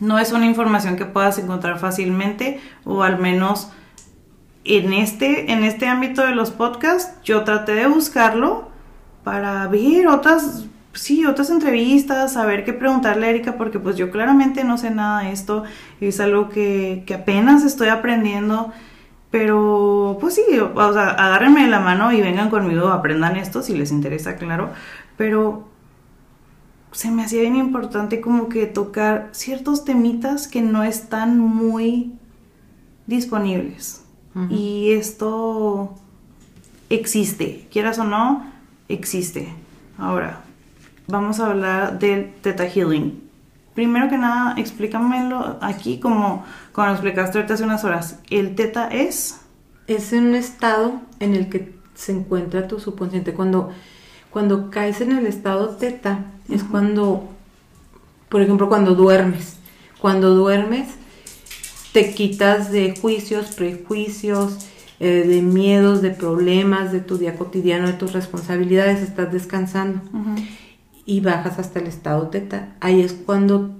no 0.00 0.18
es 0.18 0.32
una 0.32 0.46
información 0.46 0.96
que 0.96 1.04
puedas 1.04 1.38
encontrar 1.38 1.78
fácilmente 1.78 2.60
o 2.84 3.02
al 3.02 3.18
menos 3.18 3.70
en 4.64 4.92
este, 4.92 5.52
en 5.52 5.64
este 5.64 5.86
ámbito 5.86 6.22
de 6.22 6.34
los 6.34 6.50
podcasts 6.50 7.14
yo 7.24 7.44
traté 7.44 7.74
de 7.74 7.86
buscarlo 7.86 8.71
para 9.24 9.66
ver 9.68 10.08
otras 10.08 10.66
sí, 10.94 11.24
otras 11.24 11.50
entrevistas, 11.50 12.34
saber 12.34 12.64
qué 12.64 12.72
preguntarle 12.72 13.26
a 13.26 13.30
Erika, 13.30 13.56
porque 13.56 13.78
pues 13.78 13.96
yo 13.96 14.10
claramente 14.10 14.64
no 14.64 14.78
sé 14.78 14.90
nada 14.90 15.22
de 15.22 15.32
esto, 15.32 15.64
es 16.00 16.20
algo 16.20 16.48
que, 16.48 17.04
que 17.06 17.14
apenas 17.14 17.64
estoy 17.64 17.88
aprendiendo, 17.88 18.72
pero 19.30 20.18
pues 20.20 20.34
sí, 20.34 20.42
o 20.58 20.92
sea, 20.92 21.08
agárrenme 21.10 21.62
de 21.62 21.68
la 21.68 21.80
mano 21.80 22.12
y 22.12 22.20
vengan 22.20 22.50
conmigo, 22.50 22.88
aprendan 22.88 23.36
esto 23.36 23.62
si 23.62 23.74
les 23.74 23.90
interesa, 23.90 24.36
claro, 24.36 24.70
pero 25.16 25.68
se 26.92 27.10
me 27.10 27.24
hacía 27.24 27.40
bien 27.40 27.56
importante 27.56 28.20
como 28.20 28.50
que 28.50 28.66
tocar 28.66 29.30
ciertos 29.32 29.84
temitas 29.84 30.46
que 30.46 30.60
no 30.60 30.84
están 30.84 31.38
muy 31.38 32.12
disponibles. 33.06 34.00
Y 34.48 34.92
esto 34.92 35.94
existe, 36.88 37.68
quieras 37.70 37.98
o 37.98 38.04
no, 38.04 38.51
existe. 38.88 39.52
Ahora, 39.98 40.40
vamos 41.06 41.40
a 41.40 41.46
hablar 41.46 41.98
del 41.98 42.32
Theta 42.42 42.66
Healing. 42.68 43.22
Primero 43.74 44.08
que 44.08 44.18
nada, 44.18 44.54
explícamelo 44.58 45.58
aquí 45.62 45.98
como, 45.98 46.44
lo 46.76 46.90
explicaste 46.90 47.38
ahorita 47.38 47.54
hace 47.54 47.64
unas 47.64 47.84
horas. 47.84 48.18
¿El 48.28 48.54
Theta 48.54 48.88
es? 48.88 49.40
Es 49.86 50.12
un 50.12 50.34
estado 50.34 51.00
en 51.20 51.34
el 51.34 51.48
que 51.48 51.74
se 51.94 52.12
encuentra 52.12 52.68
tu 52.68 52.80
subconsciente. 52.80 53.32
Cuando, 53.32 53.70
cuando 54.30 54.70
caes 54.70 55.00
en 55.00 55.12
el 55.12 55.26
estado 55.26 55.76
Theta, 55.76 56.26
es 56.50 56.64
cuando, 56.64 57.28
por 58.28 58.42
ejemplo, 58.42 58.68
cuando 58.68 58.94
duermes. 58.94 59.56
Cuando 60.00 60.34
duermes, 60.34 60.88
te 61.92 62.12
quitas 62.14 62.72
de 62.72 62.94
juicios, 63.00 63.54
prejuicios, 63.54 64.66
eh, 65.04 65.24
de 65.26 65.42
miedos, 65.42 66.00
de 66.00 66.10
problemas, 66.10 66.92
de 66.92 67.00
tu 67.00 67.18
día 67.18 67.34
cotidiano, 67.34 67.88
de 67.88 67.94
tus 67.94 68.12
responsabilidades, 68.12 69.02
estás 69.02 69.32
descansando 69.32 70.00
y 71.04 71.18
bajas 71.18 71.58
hasta 71.58 71.80
el 71.80 71.88
estado 71.88 72.28
teta. 72.28 72.76
Ahí 72.78 73.00
es 73.00 73.12
cuando 73.12 73.72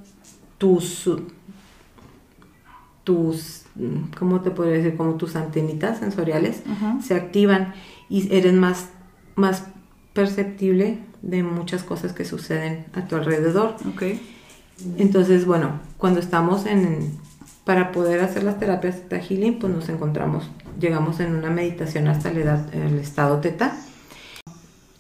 tus, 0.59 1.09
tus, 3.05 3.63
¿cómo 4.19 4.41
te 4.41 4.51
podría 4.51 4.79
decir? 4.79 4.97
Como 4.97 5.15
tus 5.15 5.37
antenitas 5.37 6.01
sensoriales 6.01 6.63
se 7.01 7.15
activan 7.15 7.73
y 8.09 8.35
eres 8.35 8.55
más, 8.55 8.89
más 9.37 9.69
perceptible 10.15 10.99
de 11.23 11.45
muchas 11.45 11.85
cosas 11.85 12.13
que 12.13 12.25
suceden 12.25 12.87
a 12.95 13.07
tu 13.07 13.15
alrededor. 13.15 13.77
Okay. 13.95 14.21
Entonces, 14.99 15.47
bueno, 15.47 15.79
cuando 15.99 16.19
estamos 16.19 16.67
en, 16.67 17.13
para 17.65 17.93
poder 17.93 18.21
hacer 18.21 18.43
las 18.43 18.59
terapias 18.59 19.03
Teta 19.03 19.21
Healing, 19.21 19.61
pues 19.61 19.73
nos 19.73 19.89
encontramos, 19.89 20.51
llegamos 20.79 21.21
en 21.21 21.35
una 21.35 21.51
meditación 21.51 22.09
hasta 22.09 22.31
el 22.31 22.99
estado 22.99 23.39
Teta 23.39 23.77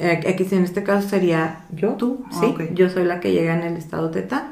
eh, 0.03 0.20
aquí 0.29 0.45
en 0.51 0.64
este 0.64 0.83
caso 0.83 1.09
sería 1.09 1.61
yo, 1.70 1.91
tú, 1.93 2.25
ah, 2.27 2.41
sí, 2.41 2.57
yo 2.75 2.91
soy 2.91 3.05
la 3.05 3.20
que 3.20 3.31
llega 3.31 3.55
en 3.55 3.62
el 3.62 3.77
estado 3.77 4.11
teta. 4.11 4.51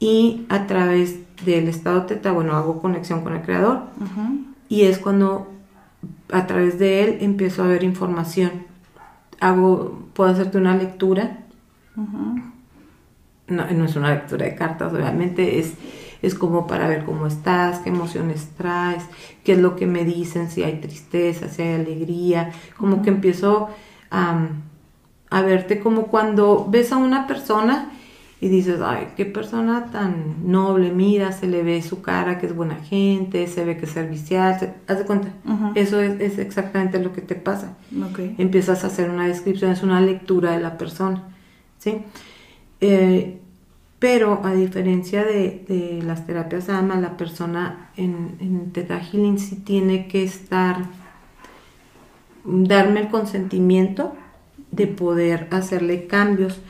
Y 0.00 0.44
a 0.50 0.66
través 0.66 1.20
del 1.46 1.66
estado 1.66 2.02
teta, 2.02 2.30
bueno, 2.32 2.54
hago 2.54 2.82
conexión 2.82 3.22
con 3.22 3.34
el 3.34 3.40
creador. 3.40 3.84
Y 4.68 4.82
es 4.82 4.98
cuando 4.98 5.50
a 6.30 6.46
través 6.46 6.78
de 6.78 7.04
él 7.04 7.18
empiezo 7.22 7.62
a 7.62 7.68
ver 7.68 7.82
información. 7.82 8.66
Hago, 9.40 10.10
puedo 10.12 10.28
hacerte 10.28 10.58
una 10.58 10.76
lectura. 10.76 11.38
no, 11.96 12.36
no 13.48 13.84
es 13.86 13.96
una 13.96 14.14
lectura 14.14 14.44
de 14.44 14.54
cartas, 14.54 14.92
obviamente, 14.92 15.58
es, 15.58 15.72
es 16.22 16.34
como 16.34 16.66
para 16.66 16.88
ver 16.88 17.04
cómo 17.04 17.26
estás, 17.26 17.78
qué 17.80 17.90
emociones 17.90 18.48
traes, 18.56 19.04
qué 19.44 19.52
es 19.52 19.58
lo 19.58 19.76
que 19.76 19.86
me 19.86 20.04
dicen, 20.04 20.50
si 20.50 20.62
hay 20.62 20.80
tristeza, 20.80 21.48
si 21.48 21.62
hay 21.62 21.74
alegría, 21.74 22.52
como 22.76 23.02
que 23.02 23.10
empiezo 23.10 23.68
a, 24.10 24.48
verte 25.30 25.80
como 25.80 26.06
cuando 26.06 26.66
ves 26.68 26.92
a 26.92 26.96
una 26.96 27.26
persona 27.26 27.92
y 28.40 28.48
dices, 28.48 28.80
ay, 28.84 29.08
qué 29.16 29.24
persona 29.24 29.86
tan 29.90 30.50
noble, 30.50 30.92
mira, 30.92 31.32
se 31.32 31.46
le 31.46 31.62
ve 31.62 31.82
su 31.82 32.02
cara 32.02 32.38
que 32.38 32.46
es 32.46 32.54
buena 32.54 32.76
gente, 32.76 33.46
se 33.48 33.64
ve 33.64 33.76
que 33.76 33.86
es 33.86 33.90
servicial, 33.90 34.74
haz 34.86 34.98
de 34.98 35.04
cuenta, 35.04 35.28
eso 35.74 36.00
es, 36.00 36.38
exactamente 36.38 37.02
lo 37.02 37.12
que 37.12 37.20
te 37.20 37.34
pasa. 37.34 37.76
Empiezas 38.38 38.84
a 38.84 38.88
hacer 38.88 39.10
una 39.10 39.26
descripción, 39.26 39.72
es 39.72 39.82
una 39.82 40.00
lectura 40.00 40.52
de 40.52 40.60
la 40.60 40.78
persona, 40.78 41.24
¿sí? 41.78 42.02
Eh, 42.80 43.40
pero 43.98 44.40
a 44.44 44.54
diferencia 44.54 45.24
de, 45.24 46.00
las 46.04 46.26
terapias 46.26 46.68
AMA, 46.68 46.96
la 46.96 47.16
persona 47.16 47.90
en, 47.96 48.36
en 48.40 48.72
Theta 48.72 49.00
Healing 49.00 49.38
sí 49.38 49.56
tiene 49.56 50.06
que 50.06 50.22
estar 50.22 50.84
darme 52.44 53.00
el 53.00 53.08
consentimiento 53.08 54.14
de 54.70 54.86
poder 54.86 55.48
hacerle 55.50 56.06
cambios 56.06 56.60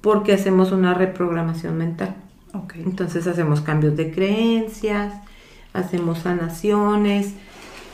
porque 0.00 0.32
hacemos 0.32 0.72
una 0.72 0.94
reprogramación 0.94 1.76
mental. 1.76 2.14
Entonces 2.74 3.26
hacemos 3.26 3.60
cambios 3.60 3.96
de 3.96 4.12
creencias, 4.12 5.12
hacemos 5.72 6.20
sanaciones, 6.20 7.34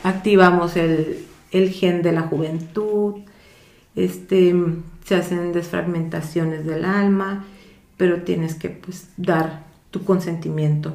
activamos 0.03 0.75
el, 0.77 1.25
gen 1.51 2.01
de 2.01 2.11
la 2.11 2.21
juventud, 2.21 3.15
este, 3.95 4.55
se 5.05 5.15
hacen 5.15 5.51
desfragmentaciones 5.51 6.65
del 6.65 6.85
alma, 6.85 7.45
pero 7.97 8.23
tienes 8.23 8.55
que 8.55 8.69
pues, 8.69 9.09
dar 9.17 9.63
tu 9.91 10.03
consentimiento 10.03 10.93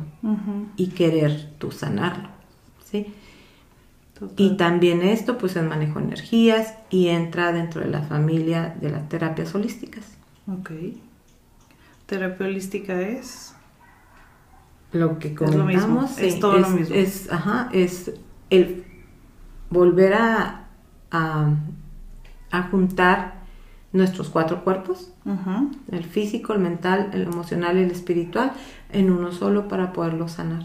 y 0.76 0.88
querer 0.88 1.50
tú 1.58 1.70
sanarlo. 1.70 2.28
¿sí? 2.84 3.14
Y 4.36 4.56
también 4.56 5.02
esto 5.02 5.38
pues 5.38 5.56
es 5.56 5.62
manejo 5.62 6.00
energías 6.00 6.74
y 6.90 7.08
entra 7.08 7.52
dentro 7.52 7.80
de 7.80 7.88
la 7.88 8.02
familia 8.02 8.74
de 8.80 8.90
las 8.90 9.08
terapias 9.08 9.54
holísticas. 9.54 10.04
Ok. 10.48 10.70
¿Terapia 12.06 12.46
holística 12.46 13.00
es? 13.00 13.54
Lo 14.92 15.18
que 15.18 15.34
comentamos. 15.34 16.18
Es, 16.18 16.40
todo 16.40 16.58
lo 16.58 16.70
mismo. 16.70 16.94
Es, 16.94 17.30
ajá, 17.30 17.68
es 17.72 18.12
el 18.50 18.84
volver 19.70 20.14
a, 20.14 20.68
a, 21.10 22.62
juntar 22.70 23.37
nuestros 23.92 24.28
cuatro 24.28 24.64
cuerpos, 24.64 25.12
el 25.90 26.04
físico, 26.04 26.52
el 26.52 26.60
mental, 26.60 27.10
el 27.12 27.22
emocional 27.22 27.78
y 27.78 27.82
el 27.82 27.90
espiritual, 27.90 28.52
en 28.90 29.10
uno 29.10 29.32
solo 29.32 29.68
para 29.68 29.92
poderlo 29.92 30.28
sanar. 30.28 30.64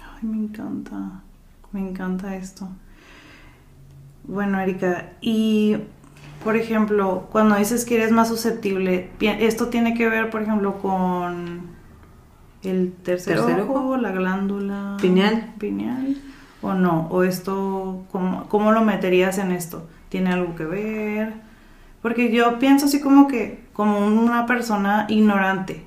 Ay, 0.00 0.28
me 0.28 0.36
encanta. 0.36 1.22
Me 1.72 1.80
encanta 1.80 2.36
esto. 2.36 2.68
Bueno, 4.24 4.60
Erika, 4.60 5.12
y 5.20 5.76
por 6.44 6.56
ejemplo, 6.56 7.28
cuando 7.30 7.56
dices 7.56 7.84
que 7.84 7.96
eres 7.96 8.12
más 8.12 8.28
susceptible, 8.28 9.10
¿esto 9.20 9.68
tiene 9.68 9.94
que 9.94 10.08
ver, 10.08 10.30
por 10.30 10.42
ejemplo, 10.42 10.78
con 10.78 11.62
el 12.62 12.92
tercer, 12.92 13.38
ojo, 13.38 13.96
la 13.96 14.10
glándula 14.10 14.96
pineal? 15.00 15.54
pineal? 15.58 16.16
¿O 16.62 16.74
no? 16.74 17.08
¿O 17.10 17.22
esto, 17.22 18.04
cómo, 18.10 18.72
lo 18.72 18.84
meterías 18.84 19.38
en 19.38 19.52
esto? 19.52 19.88
¿Tiene 20.08 20.30
algo 20.30 20.56
que 20.56 20.64
ver? 20.64 21.34
Porque 22.02 22.32
yo 22.32 22.58
pienso 22.58 22.86
así 22.86 23.00
como 23.00 23.28
que, 23.28 23.64
como 23.72 23.98
una 23.98 24.46
persona 24.46 25.06
ignorante. 25.08 25.84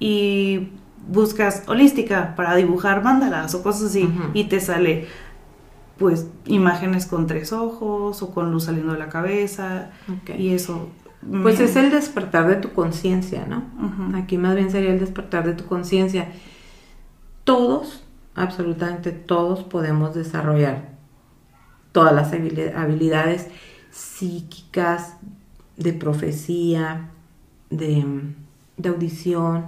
Y 0.00 0.68
buscas 1.06 1.62
holística 1.66 2.34
para 2.36 2.54
dibujar 2.54 3.02
mandalas 3.02 3.54
o 3.54 3.62
cosas 3.62 3.90
así 3.90 4.08
y 4.34 4.44
te 4.44 4.60
sale 4.60 5.06
pues 5.96 6.28
imágenes 6.46 7.06
con 7.06 7.26
tres 7.26 7.52
ojos 7.52 8.22
o 8.22 8.30
con 8.32 8.52
luz 8.52 8.64
saliendo 8.64 8.92
de 8.92 8.98
la 8.98 9.08
cabeza 9.08 9.90
y 10.36 10.50
eso. 10.50 10.90
Pues 11.42 11.58
es 11.58 11.74
el 11.76 11.90
despertar 11.90 12.46
de 12.48 12.56
tu 12.56 12.72
conciencia, 12.72 13.46
¿no? 13.46 13.64
Aquí 14.16 14.38
más 14.38 14.54
bien 14.54 14.70
sería 14.70 14.90
el 14.90 15.00
despertar 15.00 15.44
de 15.44 15.54
tu 15.54 15.64
conciencia. 15.66 16.28
Todos, 17.44 18.04
absolutamente 18.34 19.10
todos 19.10 19.64
podemos 19.64 20.14
desarrollar 20.14 20.90
todas 21.92 22.14
las 22.14 22.32
habilidades 22.32 23.48
psíquicas, 23.90 25.16
de 25.76 25.92
profecía, 25.92 27.10
de, 27.70 28.04
de 28.76 28.88
audición, 28.88 29.66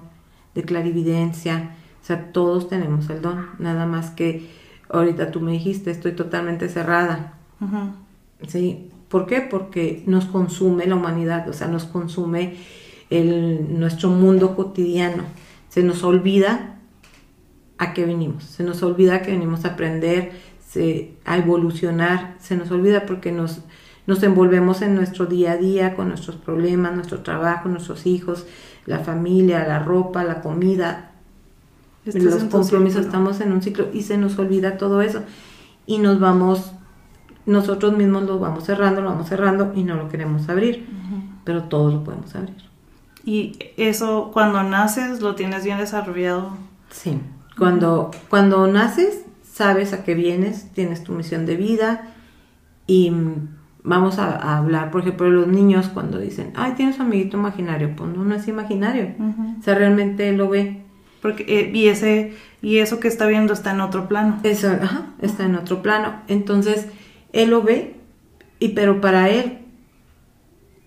de 0.54 0.64
clarividencia. 0.64 1.76
O 2.02 2.04
sea, 2.04 2.32
todos 2.32 2.68
tenemos 2.68 3.08
el 3.10 3.22
don, 3.22 3.46
nada 3.58 3.86
más 3.86 4.10
que 4.10 4.48
ahorita 4.88 5.30
tú 5.30 5.40
me 5.40 5.52
dijiste, 5.52 5.90
estoy 5.90 6.12
totalmente 6.12 6.68
cerrada. 6.68 7.34
¿Sí? 8.46 8.90
¿Por 9.08 9.26
qué? 9.26 9.40
Porque 9.40 10.02
nos 10.06 10.24
consume 10.24 10.86
la 10.86 10.94
humanidad, 10.94 11.48
o 11.48 11.52
sea, 11.52 11.66
nos 11.66 11.84
consume 11.84 12.56
el, 13.10 13.78
nuestro 13.78 14.08
mundo 14.08 14.56
cotidiano. 14.56 15.24
Se 15.68 15.82
nos 15.82 16.02
olvida 16.04 16.78
a 17.78 17.92
qué 17.92 18.04
venimos, 18.04 18.44
se 18.44 18.62
nos 18.62 18.82
olvida 18.82 19.22
que 19.22 19.32
venimos 19.32 19.64
a 19.64 19.68
aprender, 19.68 20.32
a 21.24 21.36
evolucionar, 21.36 22.36
se 22.38 22.56
nos 22.56 22.70
olvida 22.70 23.06
porque 23.06 23.32
nos, 23.32 23.60
nos 24.10 24.24
envolvemos 24.24 24.82
en 24.82 24.96
nuestro 24.96 25.26
día 25.26 25.52
a 25.52 25.56
día 25.56 25.94
con 25.94 26.08
nuestros 26.08 26.34
problemas, 26.34 26.92
nuestro 26.96 27.20
trabajo, 27.20 27.68
nuestros 27.68 28.06
hijos, 28.06 28.44
la 28.84 28.98
familia, 28.98 29.64
la 29.68 29.78
ropa, 29.78 30.24
la 30.24 30.40
comida, 30.40 31.12
los 32.04 32.42
compromisos, 32.44 33.06
estamos 33.06 33.40
en 33.40 33.52
un 33.52 33.62
ciclo 33.62 33.86
y 33.94 34.02
se 34.02 34.18
nos 34.18 34.36
olvida 34.36 34.78
todo 34.78 35.00
eso 35.00 35.22
y 35.86 35.98
nos 35.98 36.18
vamos, 36.18 36.72
nosotros 37.46 37.96
mismos 37.96 38.24
lo 38.24 38.40
vamos 38.40 38.64
cerrando, 38.64 39.00
lo 39.00 39.10
vamos 39.10 39.28
cerrando 39.28 39.72
y 39.76 39.84
no 39.84 39.94
lo 39.94 40.08
queremos 40.08 40.48
abrir. 40.48 40.88
pero 41.44 41.62
todos 41.62 41.94
lo 41.94 42.02
podemos 42.02 42.34
abrir. 42.34 42.56
Y 43.24 43.58
eso, 43.76 44.30
cuando 44.32 44.64
naces, 44.64 45.20
lo 45.20 45.36
tienes 45.36 45.62
bien 45.62 45.78
desarrollado. 45.78 46.56
Sí, 46.90 47.20
cuando, 47.56 48.10
cuando 48.28 48.66
naces, 48.66 49.24
sabes 49.44 49.92
a 49.92 50.02
qué 50.02 50.16
vienes, 50.16 50.72
tienes 50.72 51.04
tu 51.04 51.12
misión 51.12 51.46
de 51.46 51.56
vida 51.56 52.12
y 52.88 53.12
vamos 53.82 54.18
a, 54.18 54.58
hablar, 54.58 54.90
por 54.90 55.02
ejemplo, 55.02 55.26
de 55.26 55.32
los 55.32 55.46
niños 55.46 55.88
cuando 55.88 56.18
dicen, 56.18 56.52
ay, 56.54 56.72
tienes 56.76 56.96
un 56.96 57.06
amiguito 57.06 57.36
imaginario, 57.36 57.94
pues 57.96 58.10
no, 58.10 58.24
no 58.24 58.34
es 58.34 58.46
imaginario, 58.48 59.14
o 59.58 59.62
sea, 59.62 59.74
realmente 59.74 60.32
lo 60.32 60.48
ve. 60.48 60.82
Porque, 61.22 61.44
eh, 61.48 61.70
y, 61.74 61.88
ese, 61.88 62.34
y 62.62 62.78
eso 62.78 62.98
que 62.98 63.08
está 63.08 63.26
viendo 63.26 63.52
está 63.52 63.72
en 63.72 63.82
otro 63.82 64.08
plano. 64.08 64.40
Eso, 64.42 64.68
ajá, 64.68 65.08
está 65.20 65.44
en 65.44 65.54
otro 65.54 65.82
plano. 65.82 66.14
Entonces, 66.28 66.86
él 67.32 67.50
lo 67.50 67.62
ve, 67.62 67.94
y 68.58 68.68
pero 68.68 69.02
para 69.02 69.28
él 69.28 69.58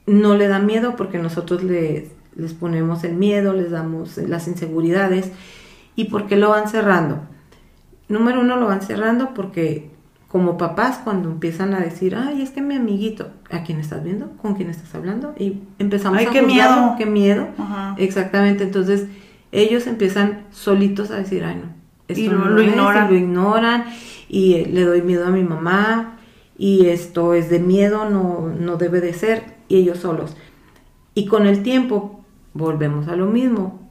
no 0.07 0.35
le 0.35 0.47
da 0.47 0.59
miedo 0.59 0.95
porque 0.95 1.19
nosotros 1.19 1.63
le, 1.63 2.09
les 2.35 2.53
ponemos 2.53 3.03
el 3.03 3.13
miedo, 3.13 3.53
les 3.53 3.71
damos 3.71 4.17
las 4.17 4.47
inseguridades. 4.47 5.31
¿Y 5.95 6.05
por 6.05 6.25
qué 6.25 6.35
lo 6.35 6.49
van 6.49 6.67
cerrando? 6.67 7.21
Número 8.09 8.41
uno, 8.41 8.57
lo 8.57 8.65
van 8.65 8.81
cerrando 8.81 9.33
porque 9.35 9.92
como 10.33 10.57
papás 10.57 10.99
cuando 11.03 11.29
empiezan 11.29 11.75
a 11.75 11.79
decir, 11.79 12.15
ay, 12.15 12.41
es 12.41 12.49
que 12.49 12.63
mi 12.63 12.73
amiguito, 12.73 13.27
¿a 13.51 13.61
quién 13.61 13.79
estás 13.79 14.03
viendo? 14.03 14.31
¿Con 14.41 14.55
quién 14.55 14.67
estás 14.71 14.95
hablando? 14.95 15.35
Y 15.37 15.59
empezamos 15.77 16.17
ay, 16.17 16.25
a 16.25 16.31
qué 16.31 16.41
miedo. 16.41 16.95
qué 16.97 17.05
miedo. 17.05 17.49
Exactamente, 17.97 18.63
entonces 18.63 19.05
ellos 19.51 19.85
empiezan 19.85 20.39
solitos 20.49 21.11
a 21.11 21.17
decir, 21.17 21.43
ay, 21.43 21.61
no. 21.63 21.71
Esto 22.07 22.19
Y 22.23 22.27
no 22.29 22.45
lo 22.49 22.59
es", 22.61 22.67
ignoran. 22.67 23.07
y 23.07 23.11
lo 23.11 23.17
ignoran 23.19 23.85
y 24.27 24.53
eh, 24.55 24.69
le 24.73 24.85
doy 24.85 25.03
miedo 25.03 25.27
a 25.27 25.29
mi 25.29 25.43
mamá 25.43 26.17
y 26.57 26.87
esto 26.87 27.35
es 27.35 27.51
de 27.51 27.59
miedo, 27.59 28.09
no, 28.09 28.49
no 28.59 28.77
debe 28.77 29.01
de 29.01 29.13
ser, 29.13 29.43
y 29.67 29.75
ellos 29.77 29.99
solos. 29.99 30.35
Y 31.13 31.27
con 31.27 31.45
el 31.45 31.61
tiempo 31.61 32.25
volvemos 32.55 33.07
a 33.07 33.15
lo 33.15 33.27
mismo. 33.27 33.87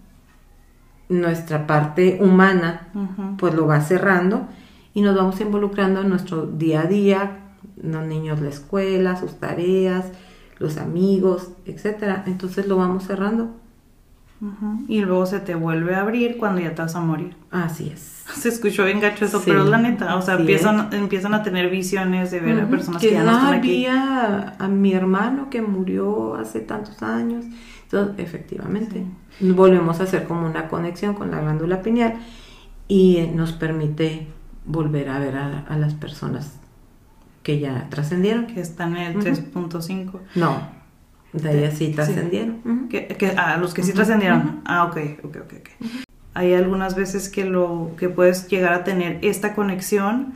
Nuestra 1.08 1.68
parte 1.68 2.18
humana 2.20 2.88
pues 3.38 3.54
lo 3.54 3.68
va 3.68 3.80
cerrando 3.80 4.48
y 4.94 5.00
nos 5.02 5.16
vamos 5.16 5.40
involucrando 5.40 6.00
en 6.02 6.08
nuestro 6.08 6.46
día 6.46 6.82
a 6.82 6.86
día, 6.86 7.38
los 7.82 8.04
niños 8.06 8.40
la 8.40 8.48
escuela, 8.50 9.16
sus 9.16 9.38
tareas, 9.38 10.06
los 10.58 10.76
amigos, 10.78 11.50
etcétera. 11.64 12.24
Entonces 12.26 12.66
lo 12.66 12.76
vamos 12.76 13.04
cerrando. 13.06 13.56
Ujú. 14.40 14.84
Y 14.88 15.00
luego 15.02 15.24
se 15.26 15.38
te 15.38 15.54
vuelve 15.54 15.94
a 15.94 16.00
abrir 16.00 16.36
cuando 16.36 16.60
ya 16.60 16.74
te 16.74 16.82
vas 16.82 16.96
a 16.96 17.00
morir. 17.00 17.36
Así 17.50 17.90
es. 17.90 18.24
Se 18.34 18.48
escuchó 18.48 18.84
bien 18.84 19.00
gacho 19.00 19.24
eso, 19.24 19.38
Sí, 19.38 19.44
pero 19.48 19.62
es 19.64 19.68
la 19.70 19.78
neta. 19.78 20.16
O 20.16 20.22
sea, 20.22 20.34
empiezan, 20.34 20.92
empiezan 20.92 21.34
a 21.34 21.42
tener 21.44 21.70
visiones 21.70 22.30
de 22.32 22.40
ver 22.40 22.58
a 22.58 22.62
Ujú, 22.62 22.70
personas 22.70 23.00
que 23.02 23.08
que 23.08 23.14
ya 23.14 23.22
no 23.22 23.30
"Ah, 23.30 23.34
están 23.34 23.54
aquí. 23.54 23.86
a, 23.86 24.56
a 24.58 24.68
mi 24.68 24.92
hermano 24.94 25.48
que 25.48 25.62
murió 25.62 26.34
hace 26.34 26.60
tantos 26.60 27.02
años. 27.02 27.44
Entonces, 27.84 28.14
efectivamente, 28.18 29.04
volvemos 29.40 30.00
a 30.00 30.04
hacer 30.04 30.24
como 30.24 30.46
una 30.46 30.68
conexión 30.68 31.14
con 31.14 31.30
la 31.30 31.40
glándula 31.40 31.82
pineal 31.82 32.14
y 32.88 33.18
eh, 33.18 33.30
nos 33.34 33.52
permite 33.52 34.26
volver 34.64 35.08
a 35.08 35.18
ver 35.18 35.36
a, 35.36 35.60
a 35.68 35.76
las 35.76 35.94
personas 35.94 36.52
que 37.42 37.58
ya 37.58 37.88
trascendieron. 37.90 38.46
Que 38.46 38.60
están 38.60 38.96
en 38.96 39.12
el 39.12 39.16
Ujú. 39.18 39.26
3.5. 39.26 40.20
No, 40.36 40.68
de 41.32 41.48
ahí 41.48 41.64
así 41.64 41.86
Sí. 41.88 41.92
trascendieron. 41.92 42.60
Ujú. 42.64 42.88
Que, 42.88 43.06
que- 43.08 43.34
ah, 43.36 43.56
los 43.56 43.74
que 43.74 43.82
sí 43.82 43.92
trascendieron. 43.92 44.60
Ah, 44.64 44.84
ok, 44.84 44.96
ok, 45.24 45.36
ok, 45.44 45.52
ok. 45.60 45.68
Hay 46.34 46.54
algunas 46.54 46.94
veces 46.94 47.28
que 47.28 47.44
lo 47.44 47.90
que 47.98 48.08
puedes 48.08 48.48
llegar 48.48 48.72
a 48.72 48.84
tener 48.84 49.18
esta 49.22 49.54
conexión, 49.54 50.34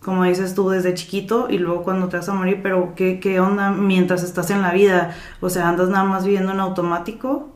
como 0.00 0.24
dices 0.24 0.54
tú, 0.54 0.68
desde 0.70 0.92
chiquito 0.94 1.48
y 1.48 1.58
luego 1.58 1.82
cuando 1.82 2.08
te 2.08 2.16
vas 2.18 2.28
a 2.28 2.34
morir, 2.34 2.60
pero 2.62 2.94
¿qué, 2.94 3.20
qué 3.20 3.40
onda 3.40 3.70
mientras 3.70 4.22
estás 4.22 4.50
en 4.50 4.60
la 4.60 4.72
vida? 4.72 5.14
O 5.40 5.48
sea, 5.50 5.68
andas 5.68 5.88
nada 5.88 6.04
más 6.04 6.24
viviendo 6.24 6.52
en 6.52 6.60
automático. 6.60 7.50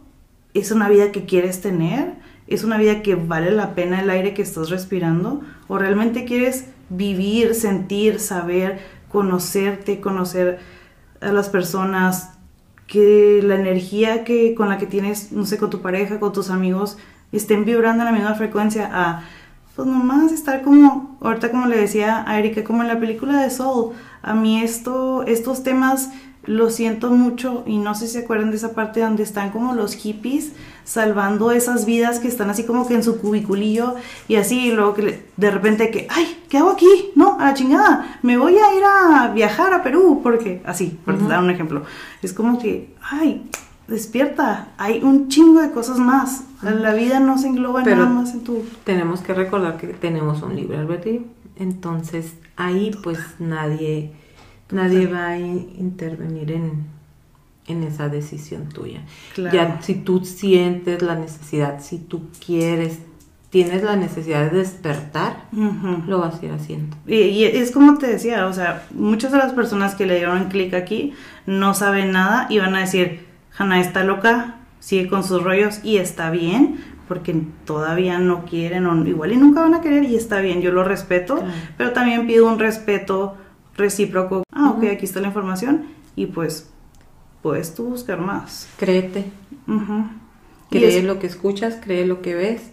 ¿Es 0.55 0.71
una 0.71 0.89
vida 0.89 1.13
que 1.13 1.27
quieres 1.27 1.61
tener? 1.61 2.15
¿Es 2.49 2.65
una 2.65 2.79
vida 2.79 3.03
que 3.03 3.15
vale 3.15 3.53
la 3.53 3.75
pena 3.75 4.01
el 4.01 4.11
aire 4.11 4.35
que 4.35 4.43
estás 4.43 4.71
respirando? 4.71 5.43
¿O 5.69 5.79
realmente 5.79 6.25
quieres 6.25 6.67
vivir, 6.89 7.55
sentir, 7.55 8.19
saber, 8.19 8.81
conocerte, 9.11 10.01
conocer 10.01 10.59
a 11.21 11.33
las 11.33 11.49
personas, 11.49 12.31
que 12.89 13.41
la 13.45 13.55
energía 13.55 14.25
que 14.25 14.55
con 14.55 14.69
la 14.69 14.79
que 14.79 14.87
tienes, 14.87 15.31
no 15.31 15.45
sé, 15.45 15.59
con 15.59 15.71
tu 15.71 15.81
pareja, 15.83 16.19
con 16.19 16.33
tus 16.33 16.51
amigos, 16.51 16.97
estén 17.31 17.65
vibrando 17.65 18.03
en 18.03 18.07
la 18.07 18.13
misma 18.13 18.35
frecuencia 18.35 18.89
a, 18.91 19.23
pues 19.77 19.87
nomás 19.87 20.33
estar 20.33 20.63
como, 20.63 21.19
ahorita 21.21 21.51
como 21.51 21.67
le 21.67 21.77
decía 21.77 22.25
a 22.27 22.39
Erika, 22.39 22.65
como 22.65 22.83
en 22.83 22.89
la 22.89 22.99
película 22.99 23.43
de 23.43 23.51
Soul, 23.51 23.93
a 24.23 24.35
mí 24.35 24.63
esto, 24.63 25.23
estos 25.25 25.63
temas 25.63 26.11
lo 26.45 26.71
siento 26.71 27.11
mucho 27.11 27.63
y 27.67 27.77
no 27.77 27.95
sé 27.95 28.07
si 28.07 28.15
se 28.15 28.19
acuerdan 28.21 28.51
de 28.51 28.57
esa 28.57 28.75
parte 28.75 29.01
donde 29.01 29.23
están 29.23 29.51
como 29.51 29.75
los 29.75 29.95
hippies 29.95 30.53
salvando 30.89 31.51
esas 31.53 31.85
vidas 31.85 32.19
que 32.19 32.29
están 32.29 32.49
así 32.49 32.65
como 32.65 32.89
que 32.89 32.95
en 32.95 33.03
su 33.03 33.19
cubiculillo 33.21 33.95
y 34.27 34.37
así 34.37 34.69
y 34.69 34.73
luego 34.73 34.95
que 34.95 35.23
de 35.37 35.51
repente 35.51 35.91
que 35.91 36.07
ay 36.09 36.43
qué 36.49 36.57
hago 36.57 36.71
aquí 36.71 36.87
no 37.15 37.39
a 37.39 37.45
la 37.45 37.55
chingada 37.55 38.19
me 38.23 38.39
voy 38.39 38.55
a 38.57 38.75
ir 38.75 38.83
a 38.85 39.29
viajar 39.35 39.75
a 39.75 39.83
Perú 39.83 40.21
porque 40.23 40.63
así 40.65 40.99
por 41.05 41.29
dar 41.29 41.43
un 41.45 41.51
ejemplo 41.51 41.83
es 42.23 42.33
como 42.33 42.59
que 42.59 42.95
ay 43.03 43.51
despierta 43.87 44.69
hay 44.79 45.03
un 45.03 45.29
chingo 45.29 45.61
de 45.61 45.71
cosas 45.73 45.99
más 45.99 46.45
la 46.63 46.95
vida 46.95 47.21
no 47.21 47.37
se 47.37 47.49
engloba 47.49 47.83
Pero- 47.85 47.97
nada 48.05 48.09
más 48.09 48.33
en 48.33 48.41
tu 48.45 48.63
Tenemos 48.85 49.21
que 49.21 49.35
recordar 49.35 49.77
que 49.77 49.89
tenemos 49.89 50.43
un 50.43 50.57
libre 50.57 50.79
albedrío. 50.79 51.21
Entonces, 51.57 52.35
ahí 52.57 52.91
pues 53.03 53.19
nadie, 53.39 54.13
nadie 54.73 55.07
va 55.07 55.27
a 55.29 55.39
in- 55.39 55.71
intervenir 55.79 56.51
en, 56.53 56.85
en 57.69 57.83
esa 57.85 58.09
decisión 58.09 58.69
tuya. 58.69 59.01
Claro. 59.35 59.55
Ya 59.57 59.83
si 59.83 59.95
tú 59.95 60.25
sientes 60.25 61.03
la 61.03 61.15
necesidad, 61.15 61.81
si 61.81 61.99
tú 61.99 62.23
quieres, 62.45 62.99
tienes 63.51 63.83
la 63.83 63.97
necesidad 63.97 64.51
de 64.51 64.59
despertar, 64.59 65.45
lo 66.07 66.19
vas 66.19 66.43
a 66.43 66.47
ir 66.47 66.53
haciendo. 66.53 66.97
Y, 67.07 67.17
y 67.17 67.45
es 67.45 67.71
como 67.71 67.97
te 67.99 68.07
decía, 68.07 68.47
o 68.47 68.53
sea, 68.53 68.87
muchas 68.95 69.33
de 69.33 69.39
las 69.39 69.53
personas 69.53 69.95
que 69.95 70.07
le 70.07 70.17
dieron 70.17 70.45
clic 70.49 70.75
aquí 70.75 71.15
no 71.47 71.73
saben 71.75 72.13
nada 72.13 72.47
y 72.51 72.59
van 72.59 72.75
a 72.75 72.81
decir, 72.81 73.27
Hanna 73.57 73.81
está 73.81 74.05
loca, 74.05 74.57
sigue 74.81 75.09
con 75.09 75.25
sus 75.25 75.43
rollos 75.43 75.81
y 75.83 75.97
está 75.97 76.31
bien, 76.31 76.77
porque 77.09 77.35
todavía 77.65 78.19
no 78.19 78.45
quieren 78.45 78.85
o 78.87 79.07
igual 79.07 79.33
y 79.33 79.37
nunca 79.39 79.63
van 79.63 79.73
a 79.75 79.81
querer 79.81 80.05
y 80.05 80.15
está 80.15 80.41
bien, 80.41 80.61
yo 80.61 80.71
lo 80.73 80.85
respeto, 80.85 81.37
Claro. 81.37 81.51
pero 81.79 81.93
también 81.93 82.27
pido 82.27 82.47
un 82.47 82.59
respeto 82.59 83.35
recíproco. 83.77 84.43
Ah, 84.53 84.71
ok, 84.71 84.79
Ujú. 84.83 84.93
aquí 84.93 85.05
está 85.07 85.21
la 85.21 85.29
información 85.29 85.85
y 86.17 86.27
pues 86.27 86.71
puedes 87.43 87.75
tú 87.75 87.85
buscar 87.91 88.21
más. 88.21 88.69
Créete. 88.79 89.31
Y 90.71 90.79
cree 90.79 90.99
es- 90.99 91.05
lo 91.05 91.19
que 91.19 91.27
escuchas, 91.27 91.79
cree 91.83 92.07
lo 92.07 92.21
que 92.23 92.35
ves 92.35 92.71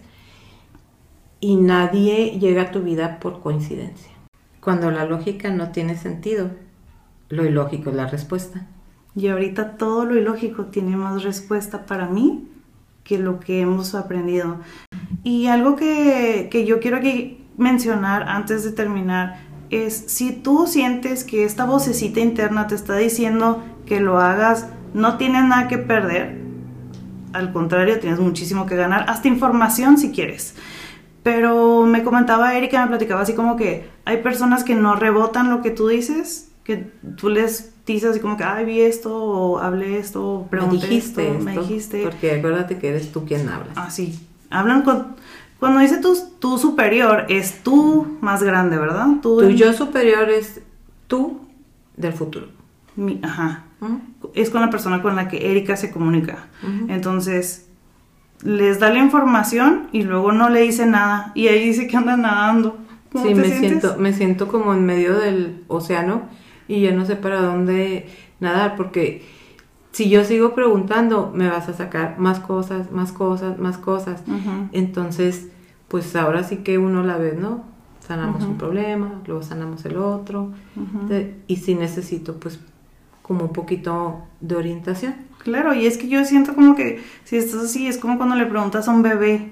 y 1.40 1.56
nadie 1.56 2.38
llega 2.38 2.62
a 2.62 2.70
tu 2.70 2.82
vida 2.82 3.18
por 3.20 3.40
coincidencia. 3.40 4.10
Cuando 4.60 4.90
la 4.90 5.04
lógica 5.04 5.50
no 5.50 5.70
tiene 5.70 5.96
sentido, 5.96 6.50
lo 7.28 7.44
ilógico 7.44 7.90
es 7.90 7.96
la 7.96 8.06
respuesta. 8.06 8.66
Y 9.14 9.28
ahorita 9.28 9.76
todo 9.76 10.04
lo 10.04 10.16
ilógico 10.16 10.66
tiene 10.66 10.96
más 10.96 11.22
respuesta 11.22 11.86
para 11.86 12.08
mí 12.08 12.48
que 13.04 13.18
lo 13.18 13.38
que 13.40 13.60
hemos 13.60 13.94
aprendido. 13.94 14.58
Y 15.22 15.46
algo 15.46 15.76
que, 15.76 16.48
que 16.50 16.66
yo 16.66 16.80
quiero 16.80 16.96
aquí 16.98 17.44
mencionar 17.56 18.24
antes 18.28 18.64
de 18.64 18.72
terminar 18.72 19.38
es 19.70 19.94
si 20.08 20.32
tú 20.32 20.66
sientes 20.66 21.24
que 21.24 21.44
esta 21.44 21.64
vocecita 21.64 22.20
interna 22.20 22.66
te 22.66 22.74
está 22.74 22.96
diciendo 22.96 23.62
que 23.86 24.00
lo 24.00 24.18
hagas, 24.20 24.68
no 24.94 25.16
tienes 25.16 25.44
nada 25.44 25.68
que 25.68 25.78
perder. 25.78 26.38
Al 27.32 27.52
contrario, 27.52 27.98
tienes 28.00 28.18
muchísimo 28.18 28.66
que 28.66 28.76
ganar, 28.76 29.04
hasta 29.08 29.28
información 29.28 29.98
si 29.98 30.10
quieres. 30.10 30.54
Pero 31.22 31.84
me 31.86 32.02
comentaba 32.04 32.54
Erika, 32.56 32.80
me 32.82 32.88
platicaba 32.88 33.22
así 33.22 33.34
como 33.34 33.56
que 33.56 33.88
hay 34.04 34.18
personas 34.18 34.62
que 34.64 34.74
no 34.74 34.94
rebotan 34.96 35.50
lo 35.50 35.60
que 35.60 35.70
tú 35.70 35.88
dices, 35.88 36.50
que 36.62 36.76
tú 37.16 37.28
les 37.28 37.72
dices 37.84 38.10
así 38.10 38.20
como 38.20 38.36
que, 38.36 38.44
ay, 38.44 38.64
vi 38.64 38.80
esto, 38.80 39.14
o 39.14 39.58
hablé 39.58 39.98
esto, 39.98 40.24
o 40.24 40.42
Me 40.44 40.48
pregunté 40.50 40.86
dijiste 40.86 41.28
esto, 41.32 41.44
me 41.44 41.50
esto, 41.52 41.62
dijiste. 41.62 42.02
Porque 42.04 42.32
acuérdate 42.32 42.78
que 42.78 42.88
eres 42.88 43.12
tú 43.12 43.24
quien 43.24 43.48
habla. 43.48 43.72
Así. 43.74 44.18
Hablan 44.50 44.82
con. 44.82 45.16
Cuando 45.58 45.80
dice 45.80 45.98
tu, 45.98 46.16
tu 46.38 46.58
superior, 46.58 47.26
es 47.28 47.62
tú 47.62 48.18
más 48.20 48.42
grande, 48.42 48.76
¿verdad? 48.78 49.06
Tú, 49.22 49.38
Tu 49.40 49.50
yo 49.50 49.72
superior 49.72 50.28
es 50.30 50.60
tú 51.06 51.40
del 51.96 52.12
futuro. 52.12 52.48
mi- 52.94 53.20
ajá. 53.22 53.64
Es 54.34 54.50
con 54.50 54.60
la 54.60 54.70
persona 54.70 55.02
con 55.02 55.16
la 55.16 55.28
que 55.28 55.50
Erika 55.50 55.76
se 55.76 55.90
comunica. 55.90 56.46
Entonces, 56.88 57.68
les 58.42 58.80
da 58.80 58.90
la 58.90 58.98
información 58.98 59.88
y 59.92 60.02
luego 60.02 60.32
no 60.32 60.48
le 60.48 60.60
dice 60.62 60.86
nada. 60.86 61.32
Y 61.34 61.48
ahí 61.48 61.66
dice 61.66 61.86
que 61.86 61.96
anda 61.96 62.16
nadando. 62.16 62.78
¿Cómo 63.12 63.24
Sí, 63.24 63.34
te 63.34 63.40
me 63.40 63.46
sientes? 63.48 63.68
siento, 63.70 63.96
me 63.98 64.12
siento 64.12 64.48
como 64.48 64.74
en 64.74 64.84
medio 64.84 65.16
del 65.18 65.64
océano 65.68 66.22
y 66.68 66.80
ya 66.82 66.92
no 66.92 67.06
sé 67.06 67.16
para 67.16 67.40
dónde 67.40 68.08
nadar 68.40 68.76
porque 68.76 69.24
si 69.92 70.10
yo 70.10 70.24
sigo 70.24 70.54
preguntando 70.54 71.30
me 71.34 71.48
vas 71.48 71.68
a 71.68 71.72
sacar 71.72 72.18
más 72.18 72.40
cosas, 72.40 72.90
más 72.92 73.12
cosas, 73.12 73.58
más 73.58 73.78
cosas. 73.78 74.22
Entonces, 74.72 75.48
pues 75.88 76.14
ahora 76.16 76.42
sí 76.42 76.58
que 76.58 76.76
uno 76.78 77.02
la 77.04 77.16
ve, 77.16 77.36
¿no? 77.40 77.64
Sanamos 78.00 78.44
un 78.44 78.58
problema, 78.58 79.22
luego 79.26 79.42
sanamos 79.42 79.84
el 79.86 79.96
otro. 79.96 80.50
Y 81.46 81.56
si 81.56 81.74
necesito, 81.74 82.38
pues, 82.38 82.60
como 83.26 83.46
un 83.46 83.52
poquito 83.52 84.22
de 84.40 84.54
orientación. 84.54 85.16
Claro, 85.42 85.74
y 85.74 85.86
es 85.86 85.98
que 85.98 86.06
yo 86.08 86.24
siento 86.24 86.54
como 86.54 86.76
que 86.76 87.02
si 87.24 87.36
estás 87.36 87.64
así, 87.64 87.88
es 87.88 87.98
como 87.98 88.18
cuando 88.18 88.36
le 88.36 88.46
preguntas 88.46 88.86
a 88.86 88.92
un 88.92 89.02
bebé. 89.02 89.50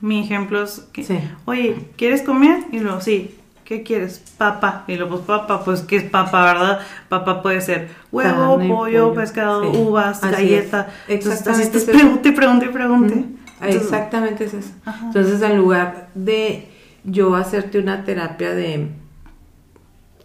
Mi 0.00 0.20
ejemplo 0.24 0.62
es 0.64 0.80
que, 0.92 1.04
Sí. 1.04 1.18
oye, 1.44 1.76
¿quieres 1.96 2.22
comer? 2.22 2.64
Y 2.72 2.80
luego, 2.80 3.00
sí, 3.00 3.36
¿qué 3.64 3.84
quieres? 3.84 4.18
Papa. 4.38 4.82
Y 4.88 4.96
luego, 4.96 5.16
pues 5.18 5.26
papa, 5.26 5.62
pues 5.64 5.82
¿qué 5.82 5.96
es 5.98 6.04
papa, 6.04 6.42
verdad? 6.44 6.80
Papa 7.08 7.42
puede 7.42 7.60
ser 7.60 7.90
huevo, 8.10 8.56
Carne, 8.56 8.68
pollo, 8.68 9.08
pollo. 9.10 9.14
pescado, 9.14 9.72
Sí. 9.72 9.78
uvas, 9.78 10.24
Así 10.24 10.32
galleta. 10.32 10.88
es. 11.06 11.14
Entonces, 11.14 11.40
Exactamente 11.40 11.62
estás 11.78 11.82
es 11.82 11.88
eso. 11.88 11.98
pregunte, 11.98 12.28
y 12.28 12.32
pregunte, 12.32 12.66
y 12.66 12.68
pregunte. 12.70 13.14
Ujú. 13.14 13.26
Entonces, 13.60 13.82
Exactamente 13.82 14.44
es 14.46 14.54
eso. 14.54 14.70
Ajá. 14.84 15.06
Entonces, 15.06 15.40
en 15.42 15.56
lugar 15.56 16.08
de 16.16 16.68
yo 17.04 17.36
hacerte 17.36 17.78
una 17.78 18.04
terapia 18.04 18.52
de 18.54 18.88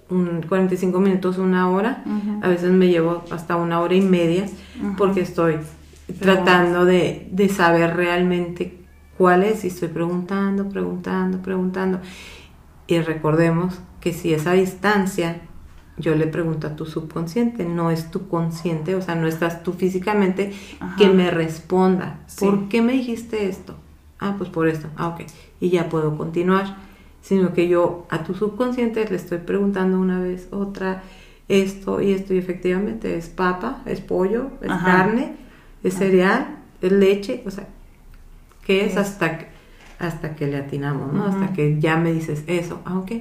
un 0.09 0.41
45 0.47 0.99
minutos, 0.99 1.37
una 1.37 1.69
hora, 1.69 2.03
a 2.41 2.47
veces 2.47 2.71
me 2.71 2.87
llevo 2.87 3.23
hasta 3.31 3.55
una 3.55 3.81
hora 3.81 3.95
y 3.95 4.01
media 4.01 4.45
porque 4.97 5.21
estoy 5.21 5.57
tratando 6.19 6.85
de, 6.85 7.27
de 7.31 7.49
saber 7.49 7.95
realmente 7.95 8.77
cuál 9.17 9.43
es 9.43 9.63
y 9.63 9.67
estoy 9.67 9.89
preguntando, 9.89 10.69
preguntando, 10.69 11.39
preguntando. 11.41 11.99
Y 12.87 12.99
recordemos 12.99 13.79
que 13.99 14.13
si 14.13 14.33
esa 14.33 14.53
distancia 14.53 15.41
yo 15.97 16.15
le 16.15 16.27
pregunto 16.27 16.67
a 16.67 16.75
tu 16.75 16.85
subconsciente, 16.85 17.65
no 17.65 17.89
es 17.89 18.11
tu 18.11 18.27
consciente, 18.27 18.95
o 18.95 19.01
sea, 19.01 19.15
no 19.15 19.27
estás 19.27 19.63
tú 19.63 19.73
físicamente 19.73 20.53
Ajá. 20.79 20.95
que 20.95 21.09
me 21.09 21.31
responda. 21.31 22.19
Sí. 22.27 22.45
¿Por 22.45 22.69
qué 22.69 22.81
me 22.81 22.93
dijiste 22.93 23.49
esto? 23.49 23.75
Ah, 24.19 24.35
pues 24.37 24.49
por 24.49 24.67
esto. 24.67 24.87
Ah, 24.95 25.07
ok. 25.07 25.21
Y 25.59 25.69
ya 25.69 25.89
puedo 25.89 26.15
continuar. 26.15 26.77
Sino 27.21 27.53
que 27.53 27.67
yo 27.67 28.05
a 28.09 28.23
tu 28.23 28.33
subconsciente 28.33 29.05
le 29.09 29.15
estoy 29.15 29.39
preguntando 29.39 29.99
una 29.99 30.21
vez, 30.21 30.47
otra, 30.51 31.03
esto 31.47 32.01
y 32.01 32.11
esto. 32.11 32.33
Y 32.33 32.37
efectivamente 32.37 33.17
es 33.17 33.27
papa, 33.27 33.81
es 33.85 34.01
pollo, 34.01 34.51
es 34.61 34.71
Ajá. 34.71 34.85
carne, 34.85 35.33
es 35.83 35.95
cereal, 35.95 36.57
es 36.81 36.91
leche. 36.91 37.43
O 37.45 37.51
sea, 37.51 37.67
¿qué 38.65 38.85
es 38.85 38.93
es? 38.93 38.97
hasta 38.97 39.37
que, 39.39 39.47
hasta 39.99 40.35
que 40.35 40.47
le 40.47 40.57
atinamos, 40.57 41.13
¿no? 41.13 41.25
Hasta 41.25 41.53
que 41.53 41.79
ya 41.79 41.97
me 41.97 42.13
dices 42.13 42.43
eso. 42.47 42.81
Ah, 42.85 42.97
ok. 42.99 43.11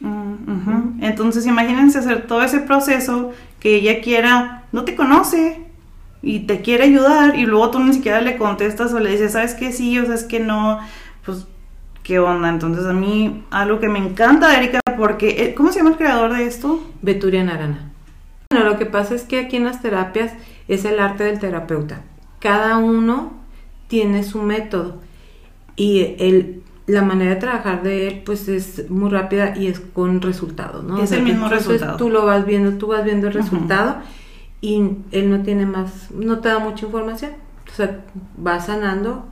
Mm. 0.00 1.02
Entonces 1.02 1.46
imagínense 1.46 1.98
hacer 1.98 2.26
todo 2.26 2.42
ese 2.42 2.60
proceso 2.60 3.32
que 3.60 3.76
ella 3.76 4.00
quiera, 4.00 4.64
no 4.72 4.84
te 4.84 4.94
conoce 4.94 5.62
y 6.22 6.40
te 6.40 6.60
quiere 6.60 6.84
ayudar 6.84 7.36
y 7.36 7.46
luego 7.46 7.70
tú 7.70 7.80
ni 7.80 7.92
siquiera 7.92 8.20
le 8.20 8.36
contestas 8.36 8.92
o 8.92 9.00
le 9.00 9.10
dices, 9.10 9.32
¿sabes 9.32 9.54
qué? 9.54 9.72
Sí 9.72 9.98
o 9.98 10.06
sabes 10.06 10.24
que 10.24 10.40
no, 10.40 10.78
pues 11.24 11.46
qué 12.08 12.18
onda. 12.18 12.48
Entonces 12.48 12.86
a 12.86 12.94
mí 12.94 13.44
algo 13.50 13.78
que 13.78 13.88
me 13.88 13.98
encanta 13.98 14.48
de 14.48 14.56
Erika 14.56 14.80
porque, 14.96 15.44
eh, 15.44 15.54
¿cómo 15.54 15.70
se 15.70 15.78
llama 15.78 15.90
el 15.90 15.96
creador 15.96 16.32
de 16.32 16.46
esto? 16.46 16.82
Beturia 17.02 17.44
Narana. 17.44 17.92
Bueno, 18.50 18.64
lo 18.64 18.78
que 18.78 18.86
pasa 18.86 19.14
es 19.14 19.24
que 19.24 19.40
aquí 19.40 19.56
en 19.56 19.66
las 19.66 19.82
terapias 19.82 20.32
es 20.68 20.86
el 20.86 20.98
arte 20.98 21.24
del 21.24 21.38
terapeuta. 21.38 22.00
Cada 22.40 22.78
uno 22.78 23.34
tiene 23.88 24.24
su 24.24 24.40
método 24.40 25.02
y 25.76 26.16
el, 26.18 26.62
la 26.86 27.02
manera 27.02 27.34
de 27.34 27.40
trabajar 27.40 27.82
de 27.82 28.08
él 28.08 28.22
pues 28.24 28.48
es 28.48 28.88
muy 28.88 29.10
rápida 29.10 29.54
y 29.54 29.66
es 29.66 29.78
con 29.78 30.22
resultados, 30.22 30.82
¿no? 30.84 31.02
Es 31.02 31.12
el 31.12 31.22
mismo 31.22 31.44
entonces 31.44 31.68
resultado. 31.68 31.98
Tú 31.98 32.08
lo 32.08 32.24
vas 32.24 32.46
viendo, 32.46 32.78
tú 32.78 32.86
vas 32.86 33.04
viendo 33.04 33.26
el 33.26 33.34
resultado 33.34 33.98
y 34.62 34.82
él 35.12 35.30
no 35.30 35.42
tiene 35.42 35.66
más, 35.66 36.10
no 36.10 36.38
te 36.38 36.48
da 36.48 36.58
mucha 36.58 36.86
información. 36.86 37.32
O 37.70 37.74
sea, 37.76 38.00
va 38.44 38.60
sanando 38.60 39.26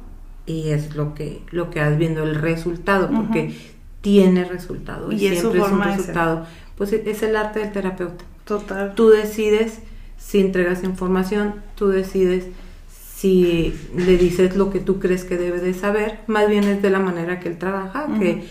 y 0.46 0.70
es 0.70 0.94
lo 0.94 1.14
que, 1.14 1.42
lo 1.50 1.70
que 1.70 1.80
vas 1.80 1.98
viendo, 1.98 2.22
el 2.22 2.36
resultado, 2.36 3.10
porque 3.10 3.54
tiene 4.00 4.44
resultado 4.44 5.10
y, 5.10 5.16
Y 5.16 5.26
es 5.26 5.40
su 5.40 5.50
siempre 5.50 5.60
es 5.60 5.72
un 5.72 5.82
resultado. 5.82 6.46
Pues 6.76 6.92
es 6.92 7.22
el 7.22 7.36
arte 7.36 7.60
del 7.60 7.72
terapeuta. 7.72 8.24
Total. 8.44 8.94
Tú 8.94 9.10
decides 9.10 9.80
si 10.16 10.40
entregas 10.40 10.84
información, 10.84 11.56
tú 11.74 11.88
decides 11.88 12.46
si 12.88 13.74
le 13.96 14.16
dices 14.18 14.56
lo 14.56 14.70
que 14.70 14.78
tú 14.78 14.98
crees 14.98 15.24
que 15.24 15.36
debe 15.36 15.58
de 15.58 15.74
saber, 15.74 16.20
más 16.26 16.48
bien 16.48 16.64
es 16.64 16.82
de 16.82 16.90
la 16.90 16.98
manera 16.98 17.40
que 17.40 17.48
él 17.48 17.58
trabaja, 17.58 18.06
que, 18.20 18.44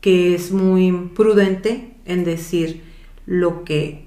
que 0.00 0.34
es 0.34 0.52
muy 0.52 1.10
prudente 1.14 1.94
en 2.04 2.24
decir 2.24 2.82
lo 3.26 3.64
que 3.64 4.04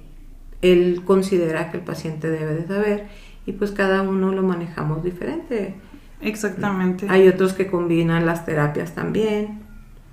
él 0.61 1.01
considera 1.05 1.71
que 1.71 1.77
el 1.77 1.83
paciente 1.83 2.29
debe 2.29 2.55
de 2.55 2.67
saber 2.67 3.07
y 3.45 3.51
pues 3.51 3.71
cada 3.71 4.01
uno 4.01 4.31
lo 4.31 4.43
manejamos 4.43 5.03
diferente. 5.03 5.75
Exactamente. 6.21 7.07
Hay 7.09 7.27
otros 7.27 7.53
que 7.53 7.67
combinan 7.67 8.25
las 8.25 8.45
terapias 8.45 8.93
también 8.93 9.59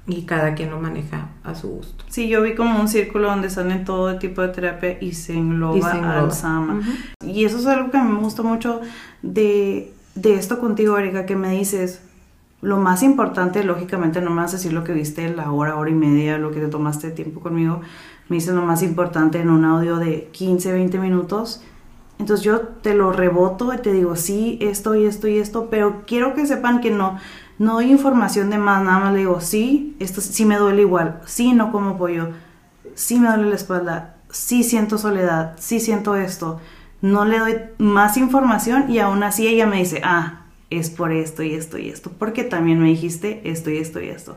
y 0.06 0.22
cada 0.22 0.54
quien 0.54 0.70
lo 0.70 0.80
maneja 0.80 1.28
a 1.44 1.54
su 1.54 1.68
gusto. 1.68 2.04
Sí, 2.08 2.28
yo 2.28 2.42
vi 2.42 2.54
como 2.54 2.80
un 2.80 2.88
círculo 2.88 3.28
donde 3.28 3.50
salen 3.50 3.84
todo 3.84 4.18
tipo 4.18 4.40
de 4.40 4.48
terapia 4.48 4.96
y 5.00 5.12
se 5.12 5.34
engloba, 5.34 5.76
Y 5.76 5.82
se 5.82 5.90
engloba. 5.90 6.20
al 6.20 6.32
Sama. 6.32 6.80
Y 7.22 7.44
eso 7.44 7.58
es 7.58 7.66
algo 7.66 7.90
que 7.90 7.98
me 7.98 8.18
gustó 8.18 8.42
mucho 8.42 8.80
de, 9.22 9.92
de 10.14 10.34
esto 10.34 10.58
contigo, 10.58 10.96
Erika, 10.96 11.26
que 11.26 11.36
me 11.36 11.50
dices, 11.50 12.00
lo 12.62 12.78
más 12.78 13.02
importante, 13.02 13.62
lógicamente, 13.64 14.20
no 14.22 14.30
me 14.30 14.40
vas 14.42 14.54
a 14.54 14.56
decir 14.56 14.72
lo 14.72 14.82
que 14.82 14.92
viste 14.92 15.28
la 15.34 15.52
hora, 15.52 15.76
hora 15.76 15.90
y 15.90 15.94
media, 15.94 16.38
lo 16.38 16.50
que 16.50 16.60
te 16.60 16.68
tomaste 16.68 17.10
tiempo 17.10 17.40
conmigo, 17.40 17.82
me 18.28 18.36
dices 18.36 18.54
lo 18.54 18.62
más 18.62 18.82
importante 18.82 19.40
en 19.40 19.50
un 19.50 19.64
audio 19.64 19.96
de 19.96 20.28
15, 20.32 20.72
20 20.72 20.98
minutos. 20.98 21.62
Entonces 22.18 22.44
yo 22.44 22.60
te 22.60 22.94
lo 22.94 23.12
reboto 23.12 23.72
y 23.72 23.78
te 23.78 23.92
digo, 23.92 24.16
sí, 24.16 24.58
esto 24.60 24.94
y 24.94 25.06
esto 25.06 25.28
y 25.28 25.38
esto, 25.38 25.68
pero 25.70 26.02
quiero 26.06 26.34
que 26.34 26.46
sepan 26.46 26.80
que 26.80 26.90
no, 26.90 27.18
no 27.58 27.74
doy 27.74 27.90
información 27.90 28.50
de 28.50 28.58
más, 28.58 28.82
nada 28.82 28.98
más 28.98 29.12
le 29.12 29.20
digo, 29.20 29.40
sí, 29.40 29.96
esto 30.00 30.20
sí 30.20 30.44
me 30.44 30.56
duele 30.56 30.82
igual, 30.82 31.20
sí, 31.26 31.52
no 31.52 31.70
como 31.70 31.96
pollo, 31.96 32.30
sí 32.94 33.20
me 33.20 33.28
duele 33.28 33.50
la 33.50 33.54
espalda, 33.54 34.16
sí 34.30 34.64
siento 34.64 34.98
soledad, 34.98 35.54
sí 35.58 35.80
siento 35.80 36.16
esto. 36.16 36.60
No 37.00 37.24
le 37.24 37.38
doy 37.38 37.56
más 37.78 38.16
información 38.16 38.90
y 38.90 38.98
aún 38.98 39.22
así 39.22 39.46
ella 39.46 39.66
me 39.66 39.76
dice, 39.76 40.00
ah, 40.02 40.46
es 40.70 40.90
por 40.90 41.12
esto 41.12 41.42
y 41.44 41.54
esto 41.54 41.78
y 41.78 41.88
esto, 41.88 42.10
porque 42.18 42.42
también 42.42 42.80
me 42.80 42.88
dijiste 42.88 43.40
esto 43.48 43.70
y 43.70 43.78
esto 43.78 44.00
y 44.00 44.08
esto. 44.08 44.36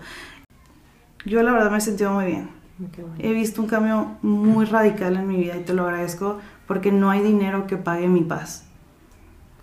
Yo 1.25 1.41
la 1.43 1.51
verdad 1.51 1.71
me 1.71 1.79
he 1.79 1.81
sentido 1.81 2.11
muy 2.13 2.25
bien. 2.25 2.49
He 3.19 3.31
visto 3.33 3.61
un 3.61 3.67
cambio 3.67 4.17
muy 4.23 4.65
radical 4.65 5.15
en 5.15 5.27
mi 5.27 5.37
vida 5.37 5.55
y 5.55 5.61
te 5.61 5.73
lo 5.73 5.83
agradezco 5.83 6.39
porque 6.71 6.89
no 6.93 7.09
hay 7.09 7.21
dinero 7.21 7.67
que 7.67 7.75
pague 7.75 8.07
mi 8.07 8.21
paz. 8.21 8.63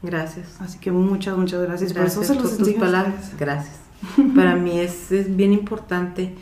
Gracias. 0.03 0.61
Así 0.61 0.79
que 0.79 0.93
muchas, 0.93 1.39
muchas 1.39 1.63
gracias. 1.63 1.95
Por 1.95 2.05
eso 2.05 2.23
se 2.23 2.35
los 2.35 2.59
tus 2.59 2.69
palabras. 2.75 3.33
Gracias. 3.41 3.81
Para 4.37 4.57
mí 4.57 4.79
es, 4.79 5.11
es 5.11 5.35
bien 5.35 5.55
importante 5.55 6.35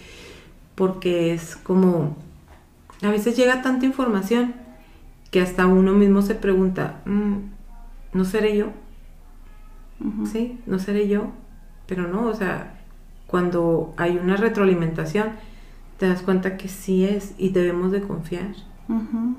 porque 0.74 1.32
es 1.32 1.54
como, 1.54 2.16
a 3.00 3.10
veces 3.10 3.36
llega 3.36 3.62
tanta 3.62 3.86
información 3.86 4.56
que 5.30 5.40
hasta 5.40 5.66
uno 5.68 5.92
mismo 5.92 6.20
se 6.20 6.34
pregunta, 6.34 7.00
"Mm, 7.04 7.34
¿no 8.12 8.24
seré 8.24 8.56
yo? 8.56 8.66
Sí, 10.32 10.58
no 10.66 10.80
seré 10.80 11.06
yo. 11.06 11.28
Pero 11.86 12.08
no, 12.08 12.26
o 12.26 12.34
sea, 12.34 12.74
cuando 13.28 13.94
hay 13.98 14.16
una 14.16 14.36
retroalimentación, 14.36 15.28
te 15.98 16.08
das 16.08 16.22
cuenta 16.22 16.56
que 16.56 16.66
sí 16.66 17.04
es 17.04 17.34
y 17.38 17.50
debemos 17.50 17.92
de 17.92 18.00
confiar. 18.02 18.48
Ujú. 18.88 19.36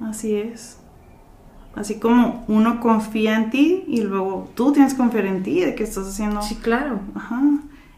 Así 0.00 0.34
es. 0.34 0.78
Así 1.74 1.96
como 2.00 2.44
uno 2.48 2.80
confía 2.80 3.36
en 3.36 3.50
ti 3.50 3.84
y 3.86 4.00
luego 4.00 4.50
tú 4.54 4.72
tienes 4.72 4.94
que 4.94 4.98
confiar 4.98 5.26
en 5.26 5.42
ti 5.42 5.60
de 5.60 5.74
que 5.74 5.84
estás 5.84 6.08
haciendo. 6.08 6.42
Sí, 6.42 6.56
claro. 6.56 7.00
Ajá. 7.14 7.40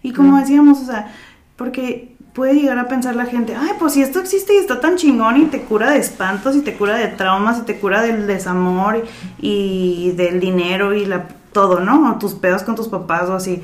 Y 0.02 0.12
como 0.12 0.36
decíamos, 0.38 0.80
o 0.80 0.84
sea, 0.84 1.12
porque 1.56 2.16
puede 2.34 2.54
llegar 2.54 2.78
a 2.78 2.88
pensar 2.88 3.16
la 3.16 3.26
gente, 3.26 3.54
ay, 3.54 3.70
pues 3.78 3.94
si 3.94 4.02
esto 4.02 4.20
existe 4.20 4.54
y 4.54 4.58
está 4.58 4.80
tan 4.80 4.96
chingón 4.96 5.36
y 5.36 5.46
te 5.46 5.62
cura 5.62 5.90
de 5.90 5.98
espantos 5.98 6.56
y 6.56 6.60
te 6.60 6.74
cura 6.74 6.96
de 6.96 7.08
traumas 7.08 7.58
y 7.58 7.62
te 7.62 7.78
cura 7.78 8.02
del 8.02 8.26
desamor 8.26 9.04
y, 9.38 10.12
del 10.12 10.40
dinero 10.40 10.94
y 10.94 11.06
la, 11.06 11.28
todo, 11.52 11.80
¿no? 11.80 12.10
O 12.10 12.18
tus 12.18 12.34
pedos 12.34 12.62
con 12.62 12.76
tus 12.76 12.88
papás 12.88 13.28
o 13.28 13.34
así. 13.34 13.62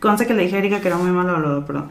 Conste 0.00 0.26
que 0.26 0.34
le 0.34 0.44
dije 0.44 0.56
a 0.56 0.58
Erika 0.58 0.80
que 0.80 0.88
era 0.88 0.96
muy 0.96 1.10
mal 1.10 1.28
hablado, 1.28 1.64
perdón. 1.66 1.90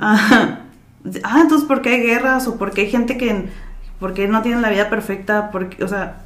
ah, 0.00 0.60
ah, 1.24 1.40
entonces, 1.40 1.66
¿por 1.66 1.80
qué 1.80 1.90
hay 1.90 2.02
guerras? 2.02 2.46
¿O 2.48 2.56
por 2.56 2.72
qué 2.72 2.82
hay 2.82 2.90
gente 2.90 3.16
que, 3.16 3.48
por 4.00 4.14
qué 4.14 4.28
no 4.28 4.42
tienen 4.42 4.62
la 4.62 4.70
vida 4.70 4.88
perfecta? 4.90 5.50
Porque, 5.50 5.82
o 5.84 5.88
sea, 5.88 6.22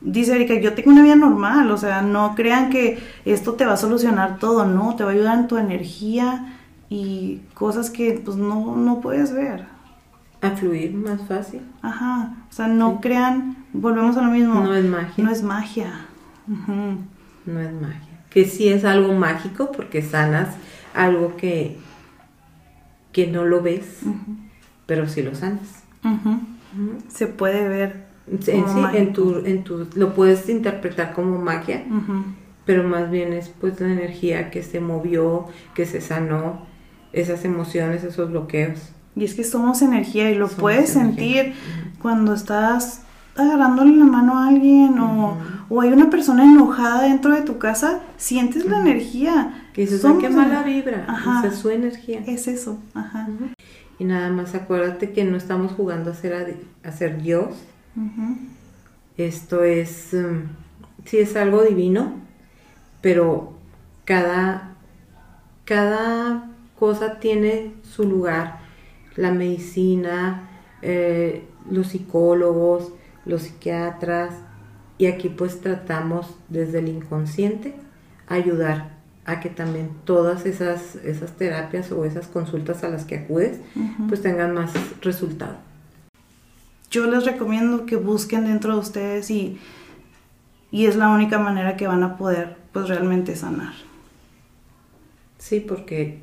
dice 0.00 0.34
Erika, 0.34 0.54
yo 0.54 0.74
tengo 0.74 0.90
una 0.90 1.02
vida 1.02 1.16
normal, 1.16 1.70
o 1.70 1.76
sea, 1.76 2.02
no 2.02 2.34
crean 2.34 2.70
que 2.70 2.98
esto 3.24 3.54
te 3.54 3.66
va 3.66 3.74
a 3.74 3.76
solucionar 3.76 4.38
todo, 4.38 4.64
no, 4.66 4.94
te 4.96 5.04
va 5.04 5.10
a 5.10 5.12
ayudar 5.14 5.38
en 5.38 5.48
tu 5.48 5.56
energía 5.58 6.54
y 6.88 7.40
cosas 7.54 7.90
que 7.90 8.20
pues 8.24 8.36
no, 8.36 8.76
no 8.76 9.00
puedes 9.00 9.32
ver. 9.32 9.64
A 10.42 10.50
fluir 10.50 10.92
más 10.94 11.22
fácil. 11.26 11.62
Ajá, 11.82 12.34
o 12.48 12.52
sea, 12.52 12.68
no 12.68 12.92
Sí. 12.92 12.98
crean, 13.02 13.56
volvemos 13.72 14.16
a 14.16 14.22
lo 14.22 14.30
mismo. 14.30 14.60
No 14.60 14.74
es 14.74 14.84
magia. 14.84 15.24
No 15.24 15.30
es 15.30 15.42
magia. 15.42 15.92
Ujú. 16.46 16.98
No 17.46 17.60
es 17.60 17.72
magia. 17.72 18.20
Que 18.30 18.44
sí 18.44 18.68
es 18.68 18.84
algo 18.84 19.14
mágico 19.14 19.72
porque 19.72 20.02
sanas 20.02 20.48
algo 20.94 21.36
que, 21.36 21.78
que 23.12 23.26
no 23.26 23.44
lo 23.44 23.62
ves, 23.62 24.00
pero 24.84 25.08
sí 25.08 25.22
lo 25.22 25.34
sanas. 25.34 25.82
Ujú. 26.04 26.38
Se 27.08 27.26
puede 27.26 27.68
ver. 27.68 28.06
En 28.28 28.42
sí, 28.42 28.50
en 28.94 29.12
tu, 29.12 29.36
en 29.44 29.62
tu, 29.62 29.86
lo 29.94 30.14
puedes 30.14 30.48
interpretar 30.48 31.12
como 31.12 31.38
magia, 31.38 31.84
pero 32.64 32.82
más 32.82 33.08
bien 33.08 33.32
es 33.32 33.50
pues 33.60 33.80
la 33.80 33.86
energía 33.92 34.50
que 34.50 34.64
se 34.64 34.80
movió, 34.80 35.46
que 35.74 35.86
se 35.86 36.00
sanó, 36.00 36.66
esas 37.12 37.44
emociones, 37.44 38.02
esos 38.02 38.30
bloqueos. 38.30 38.90
Y 39.14 39.24
es 39.24 39.34
que 39.34 39.44
somos 39.44 39.80
energía 39.80 40.28
y 40.30 40.34
lo 40.34 40.48
Somos 40.48 40.60
puedes 40.60 40.96
energía. 40.96 41.44
sentir 41.44 41.54
cuando 42.02 42.34
estás 42.34 43.02
agarrándole 43.36 43.94
la 43.96 44.04
mano 44.04 44.38
a 44.38 44.48
alguien 44.48 44.98
o, 44.98 45.36
o, 45.68 45.80
hay 45.80 45.90
una 45.92 46.10
persona 46.10 46.44
enojada 46.44 47.02
dentro 47.02 47.32
de 47.32 47.42
tu 47.42 47.58
casa, 47.58 48.00
sientes 48.16 48.64
la 48.64 48.80
energía. 48.80 49.68
Que 49.72 49.82
dices, 49.82 50.04
qué 50.20 50.30
mala 50.30 50.62
vibra, 50.62 51.04
Ajá. 51.06 51.46
es 51.46 51.54
su 51.56 51.70
energía. 51.70 52.22
Es 52.26 52.48
eso, 52.48 52.78
Ajá. 52.94 53.28
Y 53.98 54.04
nada 54.04 54.30
más 54.30 54.54
acuérdate 54.54 55.12
que 55.12 55.24
no 55.24 55.36
estamos 55.36 55.72
jugando 55.72 56.10
a 56.10 56.14
ser, 56.14 56.58
a, 56.82 56.92
ser 56.92 57.22
Dios. 57.22 57.54
Esto 59.16 59.64
es, 59.64 60.12
um, 60.12 60.42
sí 61.06 61.18
es 61.18 61.34
algo 61.36 61.62
divino, 61.62 62.14
pero 63.00 63.54
cada, 64.04 64.76
cada 65.64 66.50
cosa 66.78 67.18
tiene 67.18 67.72
su 67.82 68.04
lugar. 68.04 68.60
La 69.16 69.32
medicina, 69.32 70.50
eh, 70.82 71.44
los 71.70 71.88
psicólogos, 71.88 72.92
los 73.24 73.42
psiquiatras, 73.42 74.34
y 74.98 75.06
aquí 75.06 75.28
pues 75.28 75.60
tratamos 75.60 76.36
desde 76.48 76.78
el 76.78 76.88
inconsciente 76.88 77.74
ayudar 78.28 78.95
a 79.26 79.40
que 79.40 79.50
también 79.50 79.90
todas 80.04 80.46
esas, 80.46 80.94
esas 80.96 81.32
terapias 81.32 81.90
o 81.90 82.04
esas 82.04 82.28
consultas 82.28 82.84
a 82.84 82.88
las 82.88 83.04
que 83.04 83.16
acudes 83.16 83.58
pues 84.08 84.22
tengan 84.22 84.54
más 84.54 84.72
resultado. 85.02 85.56
Yo 86.90 87.06
les 87.10 87.24
recomiendo 87.24 87.86
que 87.86 87.96
busquen 87.96 88.44
dentro 88.44 88.74
de 88.74 88.78
ustedes 88.78 89.30
y, 89.30 89.58
y 90.70 90.86
es 90.86 90.94
la 90.94 91.08
única 91.08 91.40
manera 91.40 91.76
que 91.76 91.88
van 91.88 92.04
a 92.04 92.16
poder 92.16 92.56
pues 92.72 92.88
realmente 92.88 93.34
sanar. 93.34 93.74
Sí, 95.38 95.58
porque 95.58 96.22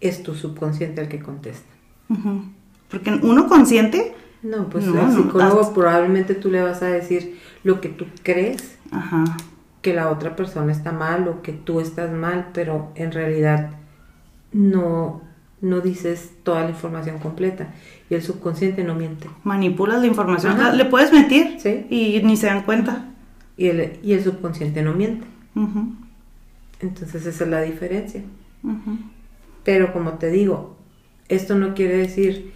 es 0.00 0.22
tu 0.22 0.36
subconsciente 0.36 1.00
el 1.00 1.08
que 1.08 1.18
contesta. 1.18 1.68
Porque 2.88 3.10
uno 3.22 3.48
consciente... 3.48 4.14
No, 4.42 4.68
pues 4.68 4.86
el 4.86 5.10
psicólogo 5.10 5.72
probablemente 5.72 6.34
tú 6.34 6.50
le 6.50 6.62
vas 6.62 6.82
a 6.82 6.86
decir 6.86 7.40
lo 7.64 7.80
que 7.80 7.88
tú 7.88 8.04
crees 8.22 8.76
que 9.84 9.92
la 9.92 10.08
otra 10.08 10.34
persona 10.34 10.72
está 10.72 10.92
mal 10.92 11.28
o 11.28 11.42
que 11.42 11.52
tú 11.52 11.78
estás 11.78 12.10
mal, 12.10 12.48
pero 12.54 12.90
en 12.94 13.12
realidad 13.12 13.72
no, 14.50 15.20
no 15.60 15.82
dices 15.82 16.32
toda 16.42 16.62
la 16.62 16.70
información 16.70 17.18
completa 17.18 17.68
y 18.08 18.14
el 18.14 18.22
subconsciente 18.22 18.82
no 18.82 18.94
miente. 18.94 19.28
Manipulas 19.42 20.00
la 20.00 20.06
información, 20.06 20.56
le 20.78 20.86
puedes 20.86 21.12
mentir 21.12 21.58
¿Sí? 21.60 21.86
y 21.90 22.22
ni 22.24 22.38
se 22.38 22.46
dan 22.46 22.62
cuenta. 22.62 23.10
Y 23.58 23.66
el, 23.66 23.98
y 24.02 24.14
el 24.14 24.24
subconsciente 24.24 24.82
no 24.82 24.94
miente. 24.94 25.26
Entonces 26.80 27.26
esa 27.26 27.44
es 27.44 27.50
la 27.50 27.60
diferencia. 27.60 28.22
Pero 29.64 29.92
como 29.92 30.14
te 30.14 30.30
digo, 30.30 30.78
esto 31.28 31.56
no 31.56 31.74
quiere 31.74 31.98
decir, 31.98 32.54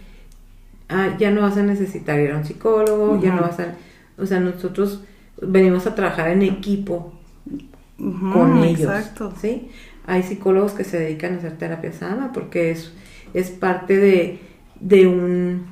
ah, 0.87 1.15
ya 1.19 1.29
no 1.29 1.41
vas 1.41 1.57
a 1.57 1.61
necesitar 1.61 2.19
ir 2.19 2.31
a 2.31 2.37
un 2.37 2.45
psicólogo, 2.45 3.21
ya 3.21 3.35
no 3.35 3.43
vas 3.43 3.59
a... 3.59 3.75
O 4.17 4.25
sea, 4.25 4.39
nosotros 4.39 5.03
venimos 5.39 5.85
a 5.85 5.93
trabajar 5.93 6.29
en 6.29 6.41
equipo 6.41 7.13
con 7.99 8.63
ellos. 8.63 8.81
Exacto. 8.81 9.33
¿sí? 9.39 9.69
Hay 10.07 10.23
psicólogos 10.23 10.71
que 10.73 10.83
se 10.83 10.99
dedican 10.99 11.35
a 11.35 11.37
hacer 11.37 11.57
terapia 11.57 11.91
sana 11.93 12.31
porque 12.33 12.71
es, 12.71 12.93
es 13.33 13.49
parte 13.49 13.97
de, 13.97 14.39
de, 14.79 15.07
un, 15.07 15.65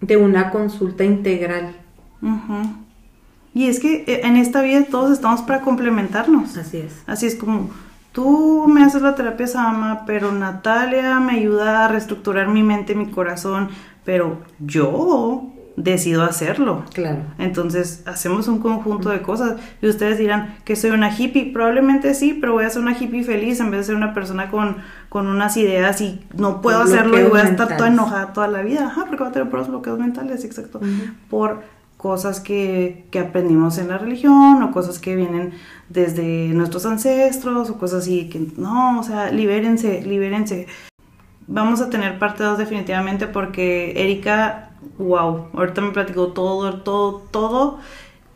de 0.00 0.16
una 0.16 0.50
consulta 0.50 1.04
integral. 1.04 1.74
Y 3.54 3.66
es 3.66 3.80
que 3.80 4.04
eh, 4.06 4.20
en 4.24 4.36
esta 4.36 4.62
vida 4.62 4.84
todos 4.90 5.10
estamos 5.10 5.42
para 5.42 5.62
complementarnos. 5.62 6.56
Así 6.56 6.78
es. 6.78 7.02
Así 7.06 7.26
es 7.26 7.34
como 7.34 7.70
tú 8.12 8.66
me 8.68 8.84
haces 8.84 9.02
la 9.02 9.14
terapia 9.14 9.46
Sama, 9.46 10.04
pero 10.06 10.32
Natalia 10.32 11.18
me 11.20 11.32
ayuda 11.32 11.84
a 11.84 11.88
reestructurar 11.88 12.48
mi 12.48 12.62
mente, 12.62 12.94
mi 12.94 13.06
corazón, 13.06 13.70
pero 14.04 14.38
yo 14.58 15.52
decido 15.82 16.22
hacerlo. 16.22 16.84
Claro. 16.92 17.20
Entonces 17.38 18.02
hacemos 18.06 18.48
un 18.48 18.58
conjunto 18.58 19.08
de 19.10 19.22
cosas 19.22 19.60
y 19.80 19.88
ustedes 19.88 20.18
dirán 20.18 20.56
que 20.64 20.76
soy 20.76 20.90
una 20.90 21.16
hippie, 21.16 21.52
probablemente 21.52 22.14
sí, 22.14 22.36
pero 22.40 22.52
voy 22.52 22.64
a 22.64 22.70
ser 22.70 22.82
una 22.82 22.96
hippie 22.98 23.24
feliz 23.24 23.60
en 23.60 23.70
vez 23.70 23.80
de 23.80 23.84
ser 23.84 23.96
una 23.96 24.14
persona 24.14 24.50
con, 24.50 24.76
con 25.08 25.26
unas 25.26 25.56
ideas 25.56 26.00
y 26.00 26.20
no 26.36 26.60
puedo 26.60 26.80
hacerlo 26.80 27.18
y 27.18 27.24
voy 27.24 27.40
a 27.40 27.44
estar 27.44 27.76
toda 27.76 27.88
enojada 27.88 28.32
toda 28.32 28.48
la 28.48 28.62
vida, 28.62 28.86
ajá, 28.86 29.06
porque 29.06 29.22
va 29.24 29.30
a 29.30 29.32
tener 29.32 29.48
puros 29.48 29.68
bloqueos 29.68 29.98
mentales, 29.98 30.44
exacto, 30.44 30.80
por 31.28 31.62
cosas 31.96 32.40
que, 32.40 33.04
que 33.10 33.18
aprendimos 33.18 33.76
en 33.78 33.88
la 33.88 33.98
religión 33.98 34.62
o 34.62 34.72
cosas 34.72 34.98
que 34.98 35.16
vienen 35.16 35.52
desde 35.90 36.48
nuestros 36.48 36.86
ancestros 36.86 37.68
o 37.68 37.78
cosas 37.78 38.02
así 38.02 38.28
que 38.28 38.40
no, 38.56 39.00
o 39.00 39.02
sea, 39.02 39.30
libérense, 39.30 40.02
libérense. 40.02 40.66
Vamos 41.46 41.80
a 41.80 41.90
tener 41.90 42.18
parte 42.18 42.44
2 42.44 42.58
definitivamente 42.58 43.26
porque 43.26 43.92
Erika, 43.96 44.69
wow, 44.98 45.48
ahorita 45.52 45.80
me 45.80 45.92
platicó 45.92 46.28
todo, 46.28 46.82
todo, 46.82 47.22
todo 47.30 47.80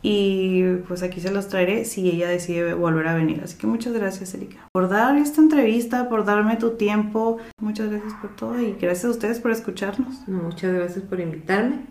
y 0.06 0.62
pues 0.86 1.02
aquí 1.02 1.18
se 1.22 1.30
los 1.30 1.48
traeré 1.48 1.86
si 1.86 2.10
ella 2.10 2.28
decide 2.28 2.74
volver 2.74 3.08
a 3.08 3.14
venir. 3.14 3.40
Así 3.42 3.56
que 3.56 3.66
muchas 3.66 3.94
gracias 3.94 4.34
Erika 4.34 4.58
por 4.70 4.90
dar 4.90 5.16
esta 5.16 5.40
entrevista, 5.40 6.10
por 6.10 6.26
darme 6.26 6.56
tu 6.56 6.72
tiempo. 6.76 7.38
Muchas 7.58 7.90
gracias 7.90 8.12
por 8.20 8.36
todo 8.36 8.60
y 8.60 8.72
gracias 8.74 9.06
a 9.06 9.10
ustedes 9.10 9.40
por 9.40 9.50
escucharnos. 9.50 10.28
muchas 10.28 10.74
gracias 10.74 11.02
por 11.06 11.20
invitarme. 11.20 11.86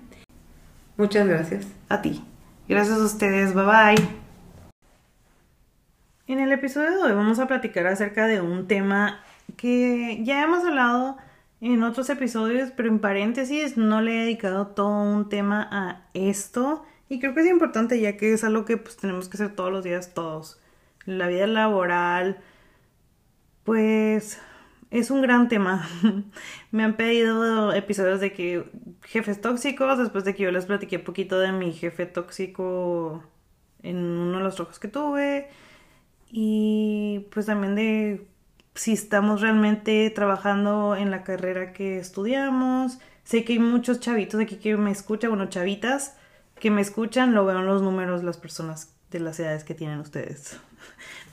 Muchas 0.95 1.27
gracias. 1.27 1.65
A 1.89 2.03
ti. 2.03 2.23
Gracias 2.69 2.99
a 2.99 3.03
ustedes. 3.03 3.55
Bye 3.55 3.65
bye. 3.65 4.07
En 6.27 6.39
el 6.39 6.51
episodio 6.51 6.91
de 6.91 6.97
hoy 6.97 7.13
vamos 7.13 7.39
a 7.39 7.47
platicar 7.47 7.87
acerca 7.87 8.27
de 8.27 8.41
un 8.41 8.67
tema 8.67 9.21
que 9.57 10.23
ya 10.23 10.43
hemos 10.43 10.63
hablado 10.63 11.17
en 11.71 11.81
otros 11.83 12.09
episodios, 12.09 12.71
pero 12.75 12.89
en 12.89 12.99
paréntesis 12.99 13.77
no 13.77 14.01
le 14.01 14.15
he 14.15 14.19
dedicado 14.25 14.67
todo 14.67 15.01
un 15.01 15.29
tema 15.29 15.67
a 15.71 16.09
esto 16.13 16.83
y 17.07 17.19
creo 17.19 17.33
que 17.33 17.41
es 17.41 17.47
importante 17.47 17.99
ya 18.01 18.17
que 18.17 18.33
es 18.33 18.43
algo 18.43 18.65
que 18.65 18.75
pues 18.75 18.97
tenemos 18.97 19.29
que 19.29 19.37
hacer 19.37 19.55
todos 19.55 19.71
los 19.71 19.83
días 19.83 20.13
todos. 20.13 20.59
La 21.05 21.27
vida 21.27 21.47
laboral, 21.47 22.39
pues 23.63 24.41
es 24.91 25.09
un 25.09 25.21
gran 25.21 25.47
tema. 25.47 25.87
Me 26.71 26.83
han 26.83 26.97
pedido 26.97 27.73
episodios 27.73 28.19
de 28.19 28.33
que 28.33 28.65
jefes 29.03 29.39
tóxicos, 29.39 29.97
después 29.97 30.25
de 30.25 30.35
que 30.35 30.43
yo 30.43 30.51
les 30.51 30.65
platiqué 30.65 30.97
un 30.97 31.03
poquito 31.03 31.39
de 31.39 31.51
mi 31.53 31.71
jefe 31.71 32.05
tóxico 32.05 33.23
en 33.83 33.97
uno 33.97 34.37
de 34.39 34.43
los 34.43 34.55
trabajos 34.55 34.79
que 34.79 34.89
tuve. 34.89 35.49
Y 36.29 37.27
pues 37.31 37.45
también 37.45 37.75
de 37.75 38.27
si 38.75 38.93
estamos 38.93 39.41
realmente 39.41 40.09
trabajando 40.09 40.95
en 40.95 41.11
la 41.11 41.23
carrera 41.23 41.73
que 41.73 41.99
estudiamos. 41.99 42.99
Sé 43.23 43.45
que 43.45 43.53
hay 43.53 43.59
muchos 43.59 43.99
chavitos 43.99 44.41
aquí 44.41 44.57
que 44.57 44.75
me 44.77 44.91
escuchan, 44.91 45.29
bueno, 45.31 45.47
chavitas 45.47 46.15
que 46.59 46.71
me 46.71 46.81
escuchan, 46.81 47.33
lo 47.33 47.45
veo 47.45 47.59
en 47.59 47.65
los 47.65 47.81
números 47.81 48.23
las 48.23 48.37
personas 48.37 48.95
de 49.11 49.19
las 49.19 49.39
edades 49.39 49.63
que 49.63 49.73
tienen 49.73 49.99
ustedes. 49.99 50.59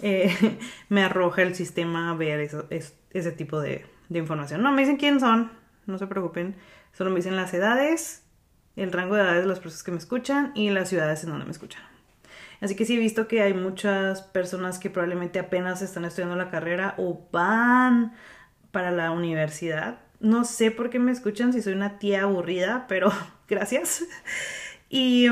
Eh, 0.03 0.59
me 0.89 1.03
arroja 1.03 1.43
el 1.43 1.55
sistema 1.55 2.11
a 2.11 2.15
ver 2.15 2.49
ese 3.11 3.33
tipo 3.33 3.61
de, 3.61 3.85
información. 4.09 4.63
No 4.63 4.73
me 4.73 4.81
dicen 4.81 4.97
quién 4.97 5.21
son, 5.21 5.51
no 5.87 5.99
se 5.99 6.07
preocupen. 6.07 6.57
Solo 6.93 7.11
me 7.11 7.17
dicen 7.17 7.37
las 7.37 7.53
edades, 7.53 8.23
el 8.77 8.93
rango 8.93 9.17
de 9.17 9.23
edades 9.23 9.43
de 9.43 9.49
las 9.49 9.59
personas 9.59 9.83
que 9.83 9.91
me 9.91 9.99
escuchan 9.99 10.53
y 10.55 10.71
las 10.71 10.89
ciudades 10.89 11.23
en 11.25 11.31
donde 11.31 11.45
me 11.45 11.51
escuchan. 11.51 11.83
Así 12.61 12.77
que 12.77 12.85
sí 12.85 12.97
he 12.97 12.99
visto 12.99 13.29
que 13.29 13.43
hay 13.43 13.55
muchas 13.55 14.23
personas 14.23 14.79
que 14.79 14.91
probablemente 14.91 15.39
apenas 15.39 15.83
están 15.83 16.05
estudiando 16.05 16.37
la 16.37 16.51
carrera 16.51 16.95
o 16.99 17.27
van 17.33 18.13
para 18.71 18.91
la 18.91 19.11
universidad. 19.11 20.01
No 20.21 20.45
sé 20.45 20.71
por 20.71 20.91
qué 20.91 20.99
me 20.99 21.13
escuchan 21.13 21.53
si 21.53 21.63
soy 21.63 21.73
una 21.73 21.99
tía 21.99 22.23
aburrida, 22.23 22.87
pero 22.89 23.11
gracias. 23.49 24.05
Y, 24.89 25.29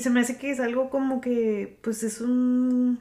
se 0.00 0.10
me 0.10 0.20
hace 0.20 0.38
que 0.38 0.50
es 0.50 0.60
algo 0.60 0.90
como 0.90 1.20
que, 1.20 1.78
pues 1.82 2.02
es 2.02 2.20
un, 2.20 3.00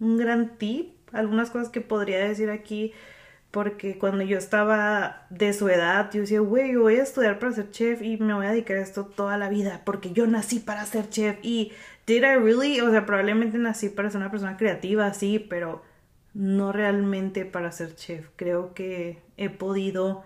un 0.00 0.16
gran 0.16 0.58
tip 0.58 0.94
algunas 1.14 1.50
cosas 1.50 1.70
que 1.70 1.80
podría 1.80 2.18
decir 2.18 2.50
aquí, 2.50 2.92
porque 3.50 3.98
cuando 3.98 4.24
yo 4.24 4.36
estaba 4.36 5.26
de 5.30 5.52
su 5.52 5.68
edad, 5.68 6.10
yo 6.12 6.22
decía, 6.22 6.40
güey, 6.40 6.74
voy 6.74 6.96
a 6.96 7.04
estudiar 7.04 7.38
para 7.38 7.52
ser 7.52 7.70
chef 7.70 8.02
y 8.02 8.16
me 8.16 8.34
voy 8.34 8.46
a 8.46 8.50
dedicar 8.50 8.78
a 8.78 8.82
esto 8.82 9.06
toda 9.06 9.38
la 9.38 9.48
vida, 9.48 9.82
porque 9.84 10.12
yo 10.12 10.26
nací 10.26 10.58
para 10.58 10.84
ser 10.84 11.08
chef 11.08 11.38
y, 11.42 11.72
did 12.06 12.22
I 12.22 12.36
really? 12.36 12.80
O 12.80 12.90
sea, 12.90 13.06
probablemente 13.06 13.58
nací 13.58 13.88
para 13.88 14.10
ser 14.10 14.20
una 14.20 14.30
persona 14.30 14.56
creativa, 14.56 15.12
sí, 15.14 15.38
pero 15.38 15.82
no 16.34 16.72
realmente 16.72 17.44
para 17.44 17.72
ser 17.72 17.94
chef. 17.94 18.28
Creo 18.36 18.74
que 18.74 19.22
he 19.36 19.50
podido 19.50 20.24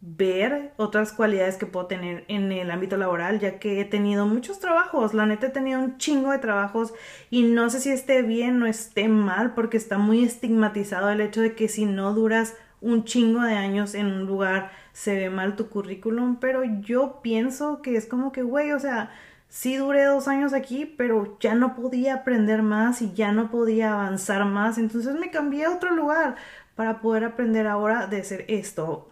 ver 0.00 0.72
otras 0.76 1.12
cualidades 1.12 1.56
que 1.56 1.66
puedo 1.66 1.86
tener 1.86 2.24
en 2.28 2.52
el 2.52 2.70
ámbito 2.70 2.96
laboral, 2.96 3.40
ya 3.40 3.58
que 3.58 3.80
he 3.80 3.84
tenido 3.84 4.26
muchos 4.26 4.60
trabajos, 4.60 5.14
la 5.14 5.26
neta 5.26 5.48
he 5.48 5.50
tenido 5.50 5.80
un 5.80 5.98
chingo 5.98 6.30
de 6.30 6.38
trabajos 6.38 6.92
y 7.30 7.42
no 7.42 7.70
sé 7.70 7.80
si 7.80 7.90
esté 7.90 8.22
bien 8.22 8.62
o 8.62 8.66
esté 8.66 9.08
mal, 9.08 9.54
porque 9.54 9.76
está 9.76 9.98
muy 9.98 10.22
estigmatizado 10.22 11.10
el 11.10 11.20
hecho 11.20 11.40
de 11.40 11.54
que 11.54 11.68
si 11.68 11.86
no 11.86 12.12
duras 12.12 12.54
un 12.80 13.04
chingo 13.04 13.40
de 13.42 13.54
años 13.54 13.94
en 13.94 14.06
un 14.06 14.26
lugar 14.26 14.70
se 14.92 15.16
ve 15.16 15.30
mal 15.30 15.56
tu 15.56 15.68
currículum, 15.70 16.36
pero 16.36 16.62
yo 16.62 17.20
pienso 17.22 17.82
que 17.82 17.96
es 17.96 18.06
como 18.06 18.32
que, 18.32 18.42
güey, 18.42 18.72
o 18.72 18.78
sea, 18.78 19.10
sí 19.48 19.76
duré 19.76 20.04
dos 20.04 20.28
años 20.28 20.52
aquí, 20.52 20.86
pero 20.86 21.38
ya 21.40 21.54
no 21.54 21.76
podía 21.76 22.14
aprender 22.14 22.62
más 22.62 23.02
y 23.02 23.12
ya 23.14 23.32
no 23.32 23.50
podía 23.50 23.92
avanzar 23.92 24.44
más, 24.44 24.78
entonces 24.78 25.14
me 25.14 25.30
cambié 25.30 25.66
a 25.66 25.72
otro 25.72 25.94
lugar 25.94 26.36
para 26.74 27.00
poder 27.00 27.24
aprender 27.24 27.66
ahora 27.66 28.06
de 28.06 28.20
hacer 28.20 28.44
esto 28.48 29.10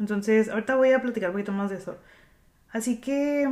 entonces, 0.00 0.48
ahorita 0.48 0.76
voy 0.76 0.92
a 0.92 1.02
platicar 1.02 1.30
un 1.30 1.34
poquito 1.34 1.52
más 1.52 1.70
de 1.70 1.76
eso. 1.76 1.98
Así 2.72 3.00
que, 3.00 3.48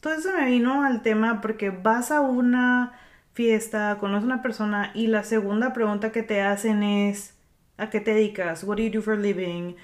Todo 0.00 0.14
eso 0.14 0.30
me 0.38 0.46
vino 0.46 0.84
al 0.84 1.02
tema 1.02 1.40
porque 1.40 1.70
vas 1.70 2.10
a 2.12 2.20
una 2.20 2.92
fiesta, 3.34 3.98
conoces 4.00 4.24
a 4.24 4.26
una 4.26 4.42
persona 4.42 4.92
y 4.94 5.08
la 5.08 5.24
segunda 5.24 5.72
pregunta 5.72 6.12
que 6.12 6.22
te 6.22 6.42
hacen 6.42 6.82
es 6.82 7.36
¿a 7.78 7.90
qué 7.90 8.00
te 8.00 8.14
dedicas? 8.14 8.64
What 8.64 8.78
do 8.78 8.84
you 8.84 8.90
do 8.92 9.02
for 9.02 9.14
a 9.14 9.16
living? 9.16 9.76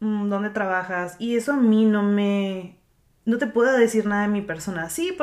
Mm, 0.00 0.28
¿Dónde 0.30 0.50
trabajas? 0.50 1.16
Y 1.18 1.36
eso 1.36 1.52
a 1.54 1.56
mí 1.56 1.84
no 1.86 2.02
me 2.02 2.78
no 3.24 3.38
te 3.38 3.46
puedo 3.46 3.72
decir 3.72 4.06
nada 4.06 4.22
de 4.22 4.28
mi 4.28 4.42
persona. 4.42 4.90
Sí, 4.90 5.16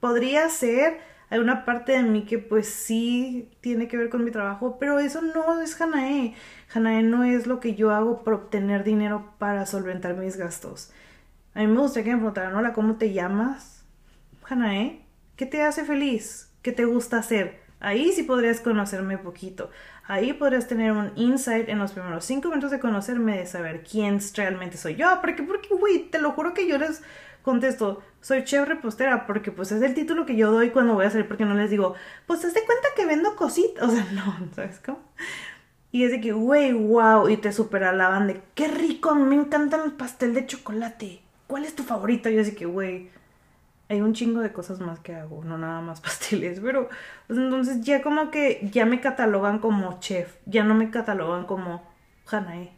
podría 0.00 0.48
ser 0.48 0.98
hay 1.34 1.40
una 1.40 1.64
parte 1.64 1.92
de 1.92 2.02
mí 2.02 2.24
que 2.26 2.38
pues 2.38 2.68
sí 2.68 3.50
tiene 3.60 3.88
que 3.88 3.96
ver 3.96 4.08
con 4.08 4.24
mi 4.24 4.30
trabajo, 4.30 4.78
pero 4.78 4.98
eso 4.98 5.20
no 5.20 5.60
es 5.60 5.80
Hanae. 5.80 6.34
Hanae 6.72 7.02
no 7.02 7.24
es 7.24 7.48
lo 7.48 7.58
que 7.58 7.74
yo 7.74 7.90
hago 7.90 8.22
por 8.22 8.34
obtener 8.34 8.84
dinero 8.84 9.34
para 9.38 9.66
solventar 9.66 10.14
mis 10.14 10.36
gastos. 10.36 10.92
A 11.54 11.58
mí 11.58 11.66
me 11.66 11.80
gustaría 11.80 12.04
que 12.04 12.10
me 12.12 12.18
preguntaran, 12.18 12.54
hola, 12.54 12.72
¿cómo 12.72 12.96
te 12.96 13.12
llamas? 13.12 13.84
Hanae, 14.48 15.04
¿qué 15.36 15.46
te 15.46 15.62
hace 15.62 15.84
feliz? 15.84 16.52
¿Qué 16.62 16.72
te 16.72 16.84
gusta 16.84 17.18
hacer? 17.18 17.62
Ahí 17.80 18.12
sí 18.12 18.22
podrías 18.22 18.60
conocerme 18.60 19.18
poquito. 19.18 19.70
Ahí 20.06 20.34
podrías 20.34 20.68
tener 20.68 20.92
un 20.92 21.12
insight 21.16 21.68
en 21.68 21.78
los 21.78 21.92
primeros 21.92 22.24
cinco 22.24 22.48
minutos 22.48 22.70
de 22.70 22.78
conocerme, 22.78 23.38
de 23.38 23.46
saber 23.46 23.82
quién 23.82 24.20
realmente 24.36 24.76
soy 24.76 24.96
yo. 24.96 25.18
Porque, 25.20 25.42
porque, 25.42 25.74
güey, 25.74 26.10
te 26.10 26.20
lo 26.20 26.32
juro 26.32 26.54
que 26.54 26.68
yo 26.68 26.78
contesto, 27.44 28.02
soy 28.20 28.42
chef 28.44 28.66
repostera, 28.66 29.26
porque 29.26 29.52
pues 29.52 29.70
es 29.70 29.82
el 29.82 29.94
título 29.94 30.24
que 30.26 30.34
yo 30.34 30.50
doy 30.50 30.70
cuando 30.70 30.94
voy 30.94 31.04
a 31.04 31.10
salir, 31.10 31.28
porque 31.28 31.44
no 31.44 31.54
les 31.54 31.70
digo, 31.70 31.94
pues 32.26 32.44
haz 32.44 32.54
de 32.54 32.64
cuenta 32.64 32.88
que 32.96 33.06
vendo 33.06 33.36
cositas, 33.36 33.86
o 33.86 33.90
sea, 33.90 34.06
no, 34.12 34.48
¿sabes 34.54 34.80
cómo? 34.84 35.00
Y 35.92 36.04
es 36.04 36.10
de 36.10 36.20
que, 36.20 36.32
güey, 36.32 36.72
wow, 36.72 37.28
y 37.28 37.36
te 37.36 37.52
super 37.52 37.84
alaban 37.84 38.26
de, 38.26 38.42
qué 38.54 38.66
rico, 38.66 39.14
me 39.14 39.36
encanta 39.36 39.82
el 39.84 39.92
pastel 39.92 40.34
de 40.34 40.46
chocolate, 40.46 41.20
¿cuál 41.46 41.64
es 41.64 41.76
tu 41.76 41.84
favorito? 41.84 42.28
Y 42.30 42.34
yo 42.34 42.40
así 42.40 42.54
que, 42.54 42.66
güey, 42.66 43.10
hay 43.90 44.00
un 44.00 44.14
chingo 44.14 44.40
de 44.40 44.52
cosas 44.52 44.80
más 44.80 44.98
que 45.00 45.14
hago, 45.14 45.44
no 45.44 45.58
nada 45.58 45.82
más 45.82 46.00
pasteles, 46.02 46.60
pero 46.60 46.88
pues, 47.26 47.38
entonces 47.38 47.82
ya 47.82 48.02
como 48.02 48.30
que 48.30 48.68
ya 48.72 48.86
me 48.86 49.00
catalogan 49.00 49.58
como 49.58 50.00
chef, 50.00 50.34
ya 50.46 50.64
no 50.64 50.74
me 50.74 50.90
catalogan 50.90 51.44
como 51.44 51.86
Hanae 52.26 52.72